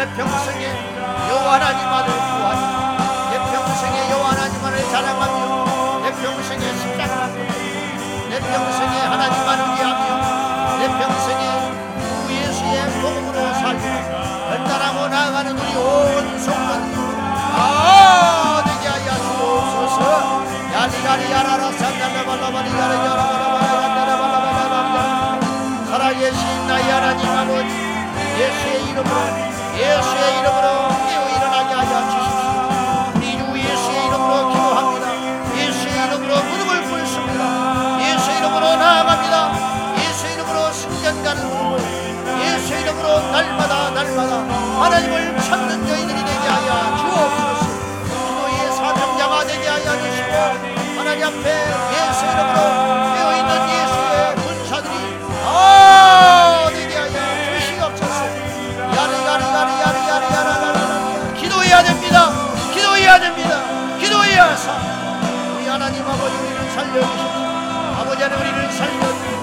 내 0.04 0.10
평생에 0.16 0.66
여호와 1.30 1.54
하나님만을 1.54 2.08
구하리라 2.12 3.30
내 3.32 3.38
평생에 3.40 4.12
여호와 4.12 4.26
하나님만을 4.32 4.76
자랑하며 4.92 5.40
내 6.04 6.12
평생에 6.12 6.64
십자가를 6.76 7.48
내 8.30 8.36
평생에 8.38 9.00
하나님만을 9.00 9.64
위하며 9.64 10.04
내 10.80 10.82
평생에 11.00 11.44
주 12.02 12.06
예수의 12.36 12.78
복음으로 13.00 13.38
살고 13.54 13.86
결단하고 14.50 14.98
나아가는 15.08 15.48
우리 15.58 15.72
온 15.74 16.38
성도들 16.38 16.96
아 17.56 18.62
되게 18.66 18.84
하여 18.90 19.08
주옵소서. 19.16 20.00
야리가리 20.74 21.32
야라라 21.32 21.72
산다라발라바리 21.72 22.68
야라야라바라바라바라바라바라. 22.72 25.40
살아계신 25.88 26.68
나의 26.68 26.92
하나님 26.92 27.22
아버지 27.26 27.72
예수의 28.38 28.84
이름으로 28.90 29.53
예수의 29.76 30.40
이름으로 30.40 30.68
깨어 31.10 31.24
일어나게 31.30 31.74
하여 31.74 31.94
주십시오. 32.10 32.48
우리 33.16 33.26
주 33.38 33.42
예수의 33.70 34.06
이름으로 34.08 34.50
기도합니다. 34.50 35.06
예수의 35.58 35.94
이름으로 36.08 36.34
무릎을 36.44 36.72
꿇습니다. 36.90 37.42
예수의 38.02 38.38
이름으로 38.38 38.76
나아갑니다. 38.76 39.36
예수의 39.98 40.34
이름으로 40.34 40.72
승전 40.72 41.24
가는 41.24 41.40
무릎을 41.50 41.80
예수의 42.46 42.82
이름으로 42.82 43.08
날마다 43.32 43.90
날마다 43.92 44.32
하나님을 44.84 45.38
찾는 45.42 45.88
저희들이 45.88 46.20
되게 46.26 46.48
하여 46.48 46.98
주옵소서. 46.98 47.64
기도의 48.06 48.72
사명자가 48.76 49.46
되게 49.48 49.68
하여 49.68 49.88
주시고 50.02 50.34
하나님 51.00 51.26
앞에 51.26 51.46
예수의 51.94 52.32
이름으로 52.32 52.60
깨어있는 53.16 53.52
예수 53.70 53.93
살려주십시오 66.94 67.02
아버지 67.98 68.22
하나님 68.22 68.54
우리를 68.54 68.72
살려주십시오 68.72 69.34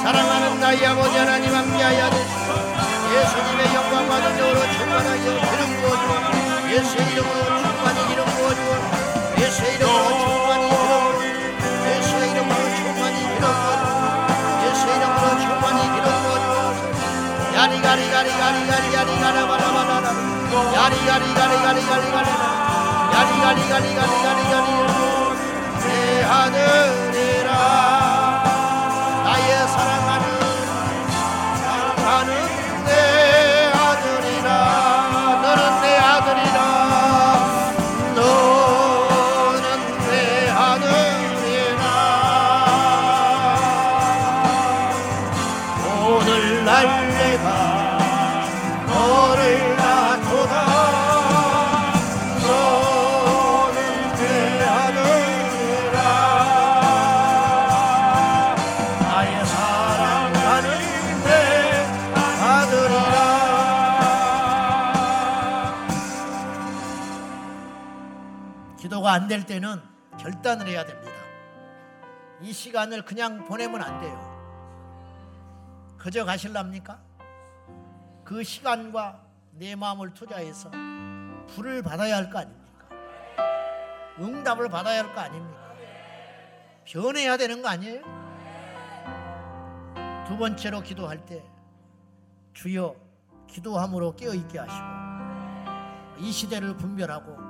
사랑하는 0.06 0.60
나의 0.60 0.86
아버지 0.86 1.18
하나님 1.18 1.52
함께하여 1.52 2.10
주시고 2.10 2.46
예수님의 3.12 3.74
영광과 3.74 4.20
능력으로 4.20 4.60
충만하게 4.72 5.22
기름 5.22 5.60
부어주고 5.80 6.70
예수의 6.70 7.12
이름으로 7.12 7.44
충만 7.44 7.76
충만히 7.86 8.06
기름 8.08 8.24
부어주어 8.24 8.70
예수의 9.38 9.74
이름으로 9.74 10.08
충만히 10.18 10.68
기름 10.68 10.86
부어 10.86 11.22
예수의 11.90 12.30
이름으로 12.30 12.62
충만히 12.76 13.18
기름 13.18 13.40
부어 13.40 13.68
예수의 14.64 14.96
이름으로 14.96 15.26
충만히 15.40 15.80
기름 15.94 16.06
부어 16.22 16.36
야리 17.56 17.80
가리 17.80 18.10
가리 18.10 18.30
가리 18.30 18.66
가리 18.66 18.92
가리 18.92 19.20
가라 19.20 19.46
바라 19.46 19.64
바라 19.72 19.92
야리 20.74 20.96
가리 21.06 21.34
가리 21.34 21.54
가리 21.62 21.80
가리 21.86 22.04
가리 22.12 22.30
야리 23.14 23.30
가리 23.40 23.68
가리 23.68 23.94
가리 23.94 24.12
가리 24.22 24.40
가리 24.50 25.06
내 25.06 25.15
하늘이라. 26.26 27.50
나의 29.24 29.68
사랑 29.68 30.15
될 69.36 69.44
때는 69.44 69.82
결단을 70.18 70.66
해야 70.66 70.82
됩니다. 70.86 71.12
이 72.40 72.50
시간을 72.54 73.02
그냥 73.02 73.44
보내면 73.44 73.82
안 73.82 74.00
돼요. 74.00 74.36
그저 75.98 76.24
가실랍니까? 76.24 76.98
그 78.24 78.42
시간과 78.42 79.20
내 79.52 79.74
마음을 79.74 80.14
투자해서 80.14 80.70
불을 81.48 81.82
받아야 81.82 82.16
할 82.16 82.30
거 82.30 82.38
아닙니까? 82.38 82.88
응답을 84.18 84.70
받아야 84.70 85.04
할 85.04 85.14
거 85.14 85.20
아닙니까? 85.20 85.66
변해야 86.86 87.36
되는 87.36 87.60
거 87.60 87.68
아니에요? 87.68 88.00
두 90.26 90.38
번째로 90.38 90.80
기도할 90.80 91.24
때 91.26 91.44
주여 92.54 92.94
기도함으로 93.48 94.16
깨어 94.16 94.32
있게 94.32 94.58
하시고 94.60 94.86
이 96.20 96.32
시대를 96.32 96.76
분별하고 96.78 97.45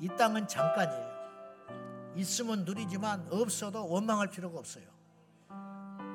이 0.00 0.08
땅은 0.08 0.48
잠깐이에요. 0.48 1.10
있으면 2.16 2.64
누리지만 2.64 3.28
없어도 3.30 3.88
원망할 3.88 4.28
필요가 4.28 4.58
없어요. 4.58 4.84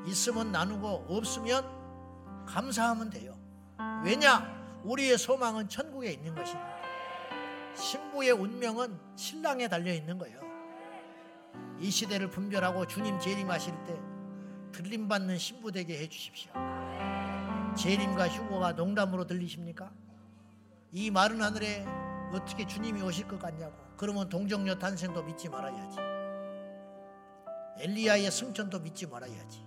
있으면 0.08 0.52
나누고 0.52 1.06
없으면 1.08 2.46
감사하면 2.46 3.10
돼요. 3.10 3.38
왜냐? 4.04 4.54
우리의 4.84 5.18
소망은 5.18 5.70
천국에 5.70 6.12
있는 6.12 6.34
것이니까. 6.36 6.76
신부의 7.76 8.32
운명은 8.32 9.00
신랑에 9.16 9.68
달려 9.68 9.94
있는 9.94 10.18
거예요. 10.18 10.40
이 11.80 11.92
시대를 11.92 12.30
분별하고 12.30 12.88
주님 12.88 13.20
재림하실 13.20 13.74
때 13.86 14.00
들림 14.72 15.08
받는 15.08 15.38
신부 15.38 15.72
되게 15.72 16.00
해 16.00 16.08
주십시오. 16.08 16.52
재림과 17.78 18.30
휴거가 18.30 18.74
농담으로 18.74 19.26
들리십니까? 19.28 19.92
이 20.92 21.12
마른 21.12 21.42
하늘에 21.42 21.86
어떻게 22.34 22.66
주님이 22.66 23.02
오실 23.02 23.28
것 23.28 23.40
같냐고. 23.40 23.74
그러면 23.98 24.28
동정녀 24.30 24.76
탄생도 24.76 25.24
믿지 25.24 25.50
말아야지. 25.50 25.98
엘리야의 27.80 28.32
승천도 28.32 28.80
믿지 28.80 29.06
말아야지. 29.08 29.66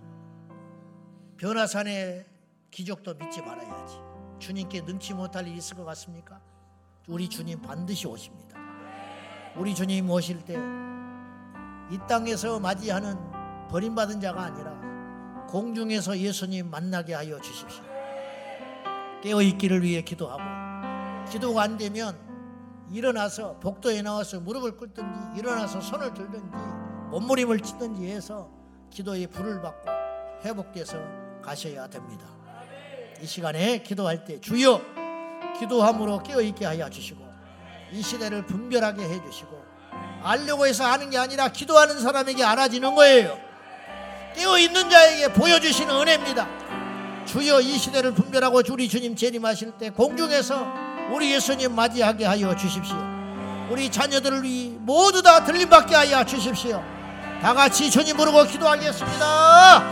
변화산의 1.37 2.25
기적도 2.71 3.15
믿지 3.15 3.41
말아야지. 3.41 3.97
주님께 4.39 4.81
능치 4.81 5.13
못할 5.13 5.47
일이 5.47 5.57
있을 5.57 5.75
것 5.77 5.85
같습니까? 5.85 6.39
우리 7.07 7.27
주님 7.27 7.61
반드시 7.61 8.07
오십니다. 8.07 8.57
우리 9.55 9.73
주님 9.73 10.09
오실 10.09 10.43
때 10.45 10.55
이 11.91 11.97
땅에서 12.07 12.59
맞이하는 12.59 13.17
버림받은 13.69 14.21
자가 14.21 14.43
아니라 14.43 15.47
공중에서 15.47 16.17
예수님 16.17 16.69
만나게 16.69 17.15
하여 17.15 17.41
주십시오. 17.41 17.83
깨어 19.23 19.41
있기를 19.41 19.81
위해 19.81 20.03
기도하고 20.03 20.43
기도가 21.31 21.63
안 21.63 21.77
되면 21.77 22.15
일어나서 22.91 23.59
복도에 23.59 24.01
나와서 24.01 24.39
무릎을 24.39 24.77
꿇든지 24.77 25.39
일어나서 25.39 25.81
손을 25.81 26.13
들든지 26.13 26.57
몸부림을 27.11 27.59
치든지 27.59 28.07
해서 28.07 28.49
기도의 28.89 29.27
불을 29.27 29.61
받고 29.61 29.89
회복돼서 30.43 30.97
가셔야 31.43 31.87
됩니다. 31.87 32.25
이 33.21 33.25
시간에 33.25 33.83
기도할 33.83 34.23
때 34.23 34.39
주여 34.39 34.81
기도함으로 35.59 36.23
깨어 36.23 36.41
있게 36.41 36.65
하여 36.65 36.89
주시고 36.89 37.27
이 37.91 38.01
시대를 38.01 38.45
분별하게 38.45 39.03
해 39.03 39.21
주시고 39.23 39.59
알려고 40.23 40.65
해서 40.65 40.85
하는 40.85 41.09
게 41.09 41.17
아니라 41.17 41.49
기도하는 41.49 41.99
사람에게 41.99 42.43
알아지는 42.43 42.95
거예요. 42.95 43.37
깨어 44.35 44.57
있는 44.57 44.89
자에게 44.89 45.33
보여주시는 45.33 45.93
은혜입니다. 45.93 47.25
주여 47.25 47.61
이 47.61 47.77
시대를 47.77 48.13
분별하고 48.13 48.61
우리 48.71 48.87
주님 48.87 49.15
재림하실 49.15 49.73
때 49.77 49.89
공중에서 49.89 50.88
우리 51.11 51.33
예수님 51.33 51.75
맞이하게 51.75 52.25
하여 52.25 52.55
주십시오. 52.55 52.95
우리 53.69 53.89
자녀들을 53.91 54.43
위 54.43 54.75
모두 54.79 55.21
다 55.21 55.43
들림받게 55.43 55.95
하여 55.95 56.23
주십시오. 56.23 56.83
다 57.41 57.53
같이 57.53 57.89
주님 57.89 58.17
부르고 58.17 58.43
기도하겠습니다. 58.45 59.83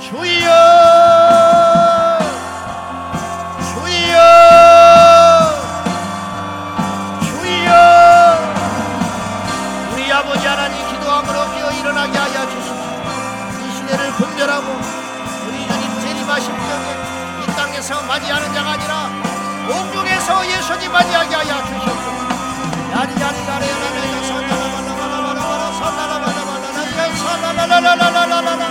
주여 0.00 0.18
주여 3.74 4.52
아버지 10.12 10.46
하나님 10.46 10.76
기도함으로 10.88 11.52
깨어 11.54 11.70
일어나게 11.72 12.16
하여 12.16 12.48
주십시오. 12.48 12.74
이 13.66 13.72
시대를 13.76 14.12
분별하고 14.12 14.66
우리 15.48 15.66
주님 15.66 16.00
재림하실 16.00 16.52
때에 16.52 17.42
이 17.42 17.46
땅에서 17.56 18.02
맞이하는 18.02 18.54
자가 18.54 18.70
아니라 18.72 19.10
공중에 19.66 20.11
서 20.26 20.46
예수님 20.46 20.92
맞이하게 20.92 21.34
하여 21.34 21.62
산나라라라라라라라 27.42 28.66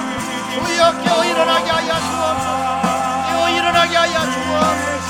주여 0.54 1.02
깨어 1.02 1.26
일어나게 1.26 1.72
하여 1.72 1.94
주옵소서 2.00 2.82
깨어 3.28 3.50
일어나게 3.50 3.98
하여 3.98 4.14
주옵소서 4.32 5.10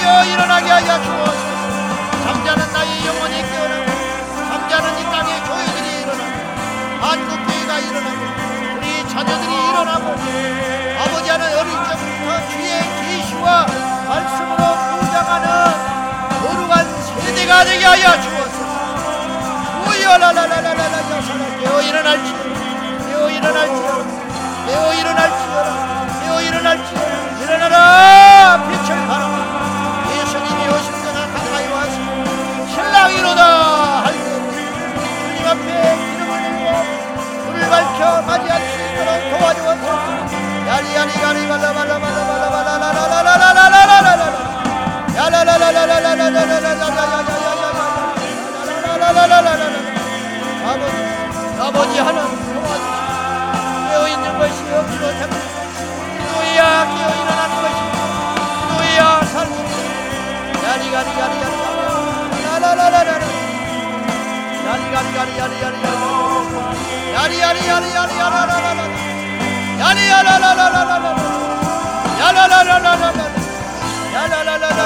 깨어 0.00 0.24
일어나게 0.24 0.70
하여 0.70 1.02
주옵소서 1.02 2.24
잠자는 2.24 2.72
나의 2.72 3.06
영혼이 3.06 3.34
깨어나고 3.42 3.92
잠자는 4.48 4.98
이 4.98 5.04
땅의 5.04 5.42
교회들이 5.44 6.02
일어나고 6.02 6.36
한국교회가 7.00 7.78
일어나고 7.78 8.20
우리 8.76 9.08
자녀들이 9.08 9.52
일어나고 9.68 10.06
아버지 11.02 11.30
하나님 11.30 11.58
어린 11.58 11.72
적부터 11.72 12.48
주의 12.50 12.70
계시와 13.00 13.66
말씀으로 14.08 14.91
부장하는 15.22 15.46
거룩한 16.42 16.74
세대가 17.24 17.64
되게 17.64 17.84
하여 17.84 18.20
주옵소서. 18.20 18.60
주여 19.84 20.18
라라라라라라 20.18 20.94
여사라 21.10 21.42
깨어 21.60 21.80
일어날지 21.82 22.28
깨어 23.06 23.30
일어날지 23.30 23.82
깨어 24.66 24.94
일어날지 24.94 25.42
깨어 26.22 26.40
일어날지 26.42 26.94
일어나라 27.42 28.66
빛을 28.68 29.06
바라봐 29.06 29.34
예수님이 30.12 30.60
오실 30.68 30.86
때가 31.02 31.18
가까이 31.32 31.64
와서 31.68 31.96
신랑이로다 32.74 33.42
할때 34.04 34.28
주님 34.98 35.46
앞에 35.46 35.68
기름을 35.96 36.32
들고 36.42 36.64
불을 37.46 37.56
밝혀 37.70 37.98
맞이할 38.22 38.52
수 38.60 38.74
있도록 38.82 39.10
도와주옵소서 39.38 39.96
야리야리 40.68 41.10
야리 41.22 41.38
발라 41.48 41.72
발라 41.72 41.98
발라 41.98 42.18
발라 42.26 42.44
발라 42.50 42.68
라라라라라라라라라라 42.78 44.11
아버지, 51.58 51.98
하나님 51.98 52.30
깨어 53.88 54.08
있는 54.08 54.38
것이 54.38 54.58
없이도 54.74 55.04
됩니다. 55.08 55.46
기도해야 56.18 56.84
깨어 56.84 57.10
일어나는 57.20 57.52
것이 57.62 57.78
기도해야 58.60 59.00
살수 59.24 59.56
야리가리 60.64 61.08
야리야리 61.20 61.44
야라라라라라 62.44 63.22
야리가리 64.66 65.08
야리야리 65.16 65.54
야리야리 67.12 67.34
야리야리 67.40 67.86
야리야리 72.20 73.31
야라라라라 74.12 74.80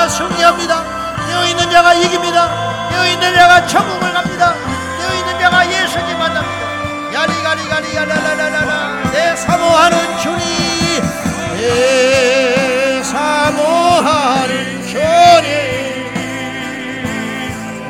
승리합니다. 0.09 0.85
여기 1.33 1.51
있는 1.51 1.71
자가 1.71 1.95
이깁니다. 1.95 2.89
여기 2.97 3.13
있는 3.13 3.35
자가 3.35 3.67
천국을 3.67 4.13
갑니다. 4.13 4.55
여기 5.05 5.19
있는 5.19 5.39
자가 5.39 5.71
예수님 5.71 6.19
만납니다. 6.19 6.69
야리가리가리 7.13 7.97
야라라라라라 7.97 9.11
내 9.13 9.35
사모하는 9.35 10.19
주님 10.19 11.03
내 11.57 13.03
사모하는 13.03 14.87
주님 14.87 15.49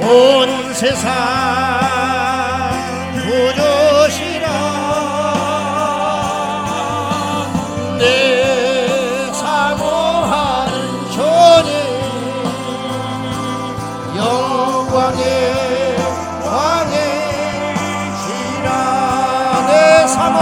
온 0.01 0.73
세상 0.73 1.88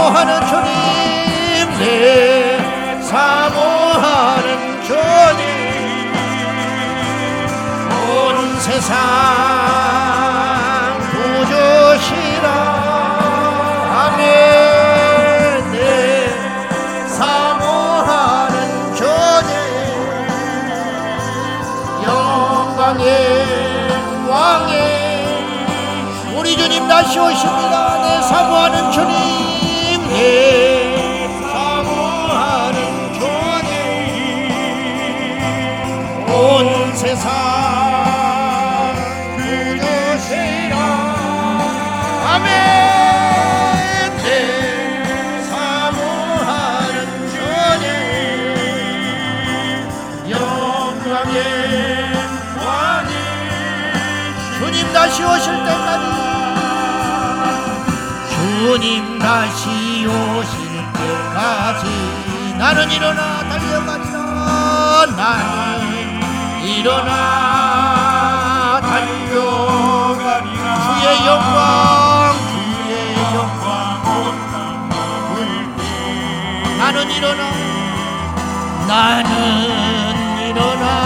사모하는 0.07 0.47
주님 0.47 1.79
내 1.81 3.03
사모하는 3.03 4.83
주님. 4.85 6.15
온 7.91 8.61
세상 8.61 8.97
영광의 22.05 23.09
왕의 24.29 24.75
우리 26.39 26.57
주님 26.57 26.87
다시 26.87 27.19
오십니다. 27.19 27.99
내 28.03 28.23
사모하는 28.23 28.93
주님 28.93 29.46
다시 55.07 55.23
오실 55.23 55.53
때까지. 55.65 56.05
주님 58.29 59.19
다시 59.21 59.66
때까지. 61.47 61.87
나는 62.59 62.91
일어나 62.91 63.49
달려가리라 63.49 65.07
나는 65.17 66.65
일어나 66.65 67.11
달려가리라. 68.81 70.67
주의 71.01 71.27
영광 71.27 72.35
주의 72.51 72.95
영광. 73.35 73.67
나는 76.79 77.11
일어나 77.11 77.43
나는 78.87 79.29
일어나 80.41 81.06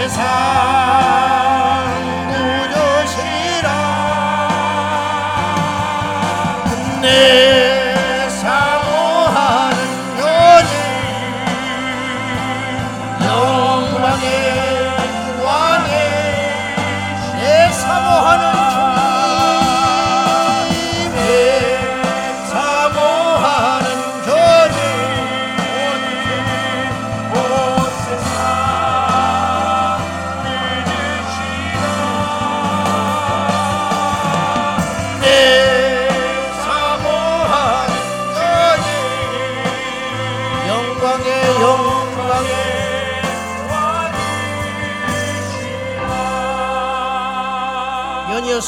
세상 0.00 0.24
구주시라. 2.30 3.68
내 7.02 7.49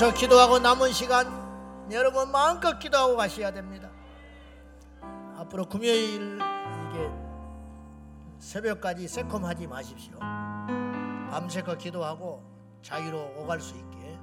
여기서 0.03 0.15
기도하고 0.15 0.59
남은 0.59 0.91
시간 0.91 1.87
여러분 1.93 2.33
마음껏 2.33 2.77
기도하고 2.77 3.17
가셔야 3.17 3.53
됩니다. 3.53 3.89
앞으로 5.37 5.69
금요일 5.69 6.41
이게 6.91 7.11
새벽까지 8.41 9.07
새콤하지 9.07 9.69
마십시오. 9.69 10.19
밤새껏 10.19 11.79
기도하고 11.79 12.43
자유로 12.83 13.37
오갈 13.37 13.61
수 13.61 13.77
있게 13.77 14.19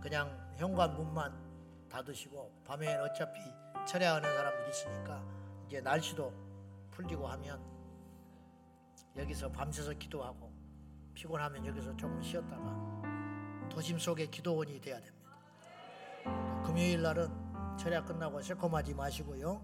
그냥 0.00 0.36
현관 0.56 0.92
문만 0.96 1.32
닫으시고 1.88 2.64
밤에는 2.66 3.04
어차피 3.04 3.38
철야하는 3.86 4.28
사람들이 4.28 4.70
있으니까 4.70 5.22
이제 5.68 5.80
날씨도 5.80 6.32
풀리고 6.90 7.28
하면 7.28 7.60
여기서 9.16 9.52
밤새서 9.52 9.92
기도하고 9.92 10.52
피곤하면 11.14 11.64
여기서 11.64 11.96
조금 11.96 12.20
쉬었다가 12.20 12.91
도심 13.72 13.98
속의 13.98 14.30
기도원이 14.30 14.82
돼야 14.82 14.96
됩니다. 15.00 15.30
금요일 16.62 17.00
날은 17.00 17.30
철야 17.78 18.04
끝나고 18.04 18.42
새콤하지 18.42 18.92
마시고요. 18.92 19.62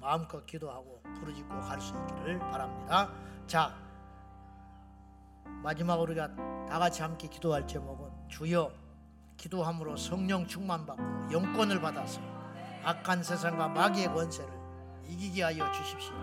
마음껏 0.00 0.44
기도하고 0.46 1.02
부르짖고 1.20 1.60
갈 1.60 1.78
수 1.78 1.92
있기를 1.94 2.38
바랍니다. 2.38 3.12
자, 3.46 3.76
마지막으로 5.62 6.12
우리가 6.12 6.34
다 6.66 6.78
같이 6.78 7.02
함께 7.02 7.28
기도할 7.28 7.66
제목은 7.66 8.10
주여 8.28 8.72
기도함으로 9.36 9.96
성령 9.98 10.46
충만 10.46 10.86
받고 10.86 11.02
영권을 11.30 11.82
받아서 11.82 12.22
악한 12.82 13.22
세상과 13.22 13.68
마귀의 13.68 14.08
권세를 14.08 14.50
이기게 15.06 15.42
하여 15.42 15.70
주십시오. 15.70 16.14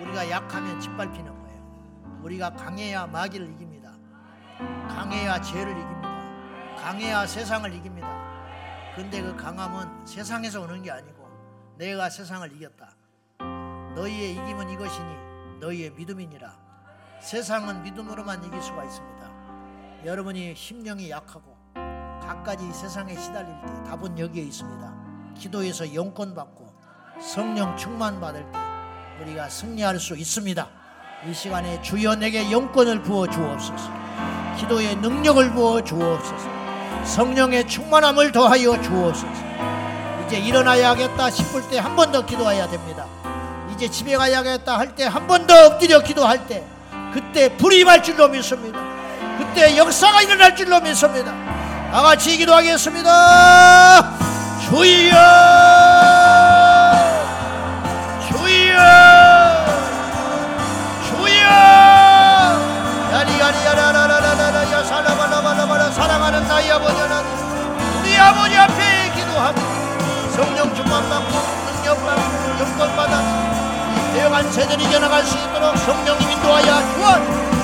우리가 0.00 0.30
약하면 0.30 0.80
짓밟히는 0.80 1.42
거예요. 1.42 2.20
우리가 2.22 2.54
강해야 2.54 3.06
마귀를 3.06 3.50
이깁니다. 3.50 3.92
강해야 4.88 5.38
죄를 5.42 5.72
이깁니다. 5.72 6.01
강해야 6.82 7.24
세상을 7.24 7.72
이깁니다. 7.74 8.08
근데 8.96 9.22
그 9.22 9.36
강함은 9.36 10.04
세상에서 10.04 10.62
오는 10.62 10.82
게 10.82 10.90
아니고 10.90 11.28
내가 11.78 12.10
세상을 12.10 12.52
이겼다. 12.56 12.90
너희의 13.94 14.32
이김은 14.32 14.68
이것이니 14.68 15.60
너희의 15.60 15.90
믿음이니라. 15.90 16.52
세상은 17.20 17.84
믿음으로만 17.84 18.42
이길 18.42 18.60
수가 18.60 18.82
있습니다. 18.82 19.30
여러분이 20.04 20.56
심령이 20.56 21.08
약하고 21.08 21.56
갖가지 22.20 22.72
세상에 22.72 23.14
시달릴 23.14 23.54
때 23.64 23.84
답은 23.84 24.18
여기에 24.18 24.42
있습니다. 24.42 24.92
기도에서 25.38 25.94
영권 25.94 26.34
받고 26.34 26.68
성령 27.20 27.76
충만 27.76 28.20
받을 28.20 28.44
때 28.50 28.58
우리가 29.20 29.48
승리할 29.48 30.00
수 30.00 30.16
있습니다. 30.16 30.68
이 31.28 31.32
시간에 31.32 31.80
주여 31.80 32.16
내게 32.16 32.50
영권을 32.50 33.02
부어 33.02 33.28
주옵소서. 33.28 33.88
기도의 34.58 34.96
능력을 34.96 35.52
부어 35.52 35.80
주옵소서. 35.84 36.61
성령의 37.04 37.66
충만함을 37.68 38.32
더하여 38.32 38.80
주옵소서. 38.80 39.32
이제 40.26 40.38
일어나야겠다 40.38 41.30
싶을 41.30 41.62
때 41.68 41.78
한 41.78 41.94
번 41.96 42.10
더 42.12 42.24
기도해야 42.24 42.68
됩니다. 42.68 43.04
이제 43.74 43.88
집에 43.88 44.16
가야겠다 44.16 44.78
할 44.78 44.94
때 44.94 45.04
한 45.06 45.26
번 45.26 45.46
더 45.46 45.66
엎드려 45.66 46.00
기도할 46.00 46.46
때 46.46 46.62
그때 47.12 47.54
불이 47.56 47.80
임할 47.80 48.02
줄로 48.02 48.28
믿습니다. 48.28 48.78
그때 49.38 49.76
역사가 49.76 50.22
일어날 50.22 50.54
줄로 50.56 50.80
믿습니다. 50.80 51.32
다 51.92 52.00
같이 52.02 52.36
기도하겠습니다. 52.38 54.18
주여, 54.70 55.12
주여, 58.28 58.80
주여. 61.08 61.42
살라발라발라발라 63.10 64.01
사랑하는 66.02 66.48
나의 66.48 66.68
아버지 66.72 66.96
하나님, 66.96 67.30
우리 68.00 68.18
아버지 68.18 68.58
앞에 68.58 69.12
기도하며 69.14 69.60
성령 70.34 70.74
충만 70.74 71.08
받고 71.08 71.30
능력 71.76 72.04
받고 72.04 72.58
영권 72.58 72.96
받아 72.96 73.22
대영한 74.12 74.50
세대를 74.50 74.84
이겨나갈 74.84 75.22
수 75.22 75.38
있도록 75.38 75.78
성령님 75.78 76.28
인도하여 76.28 76.80
주옵소서. 76.94 77.61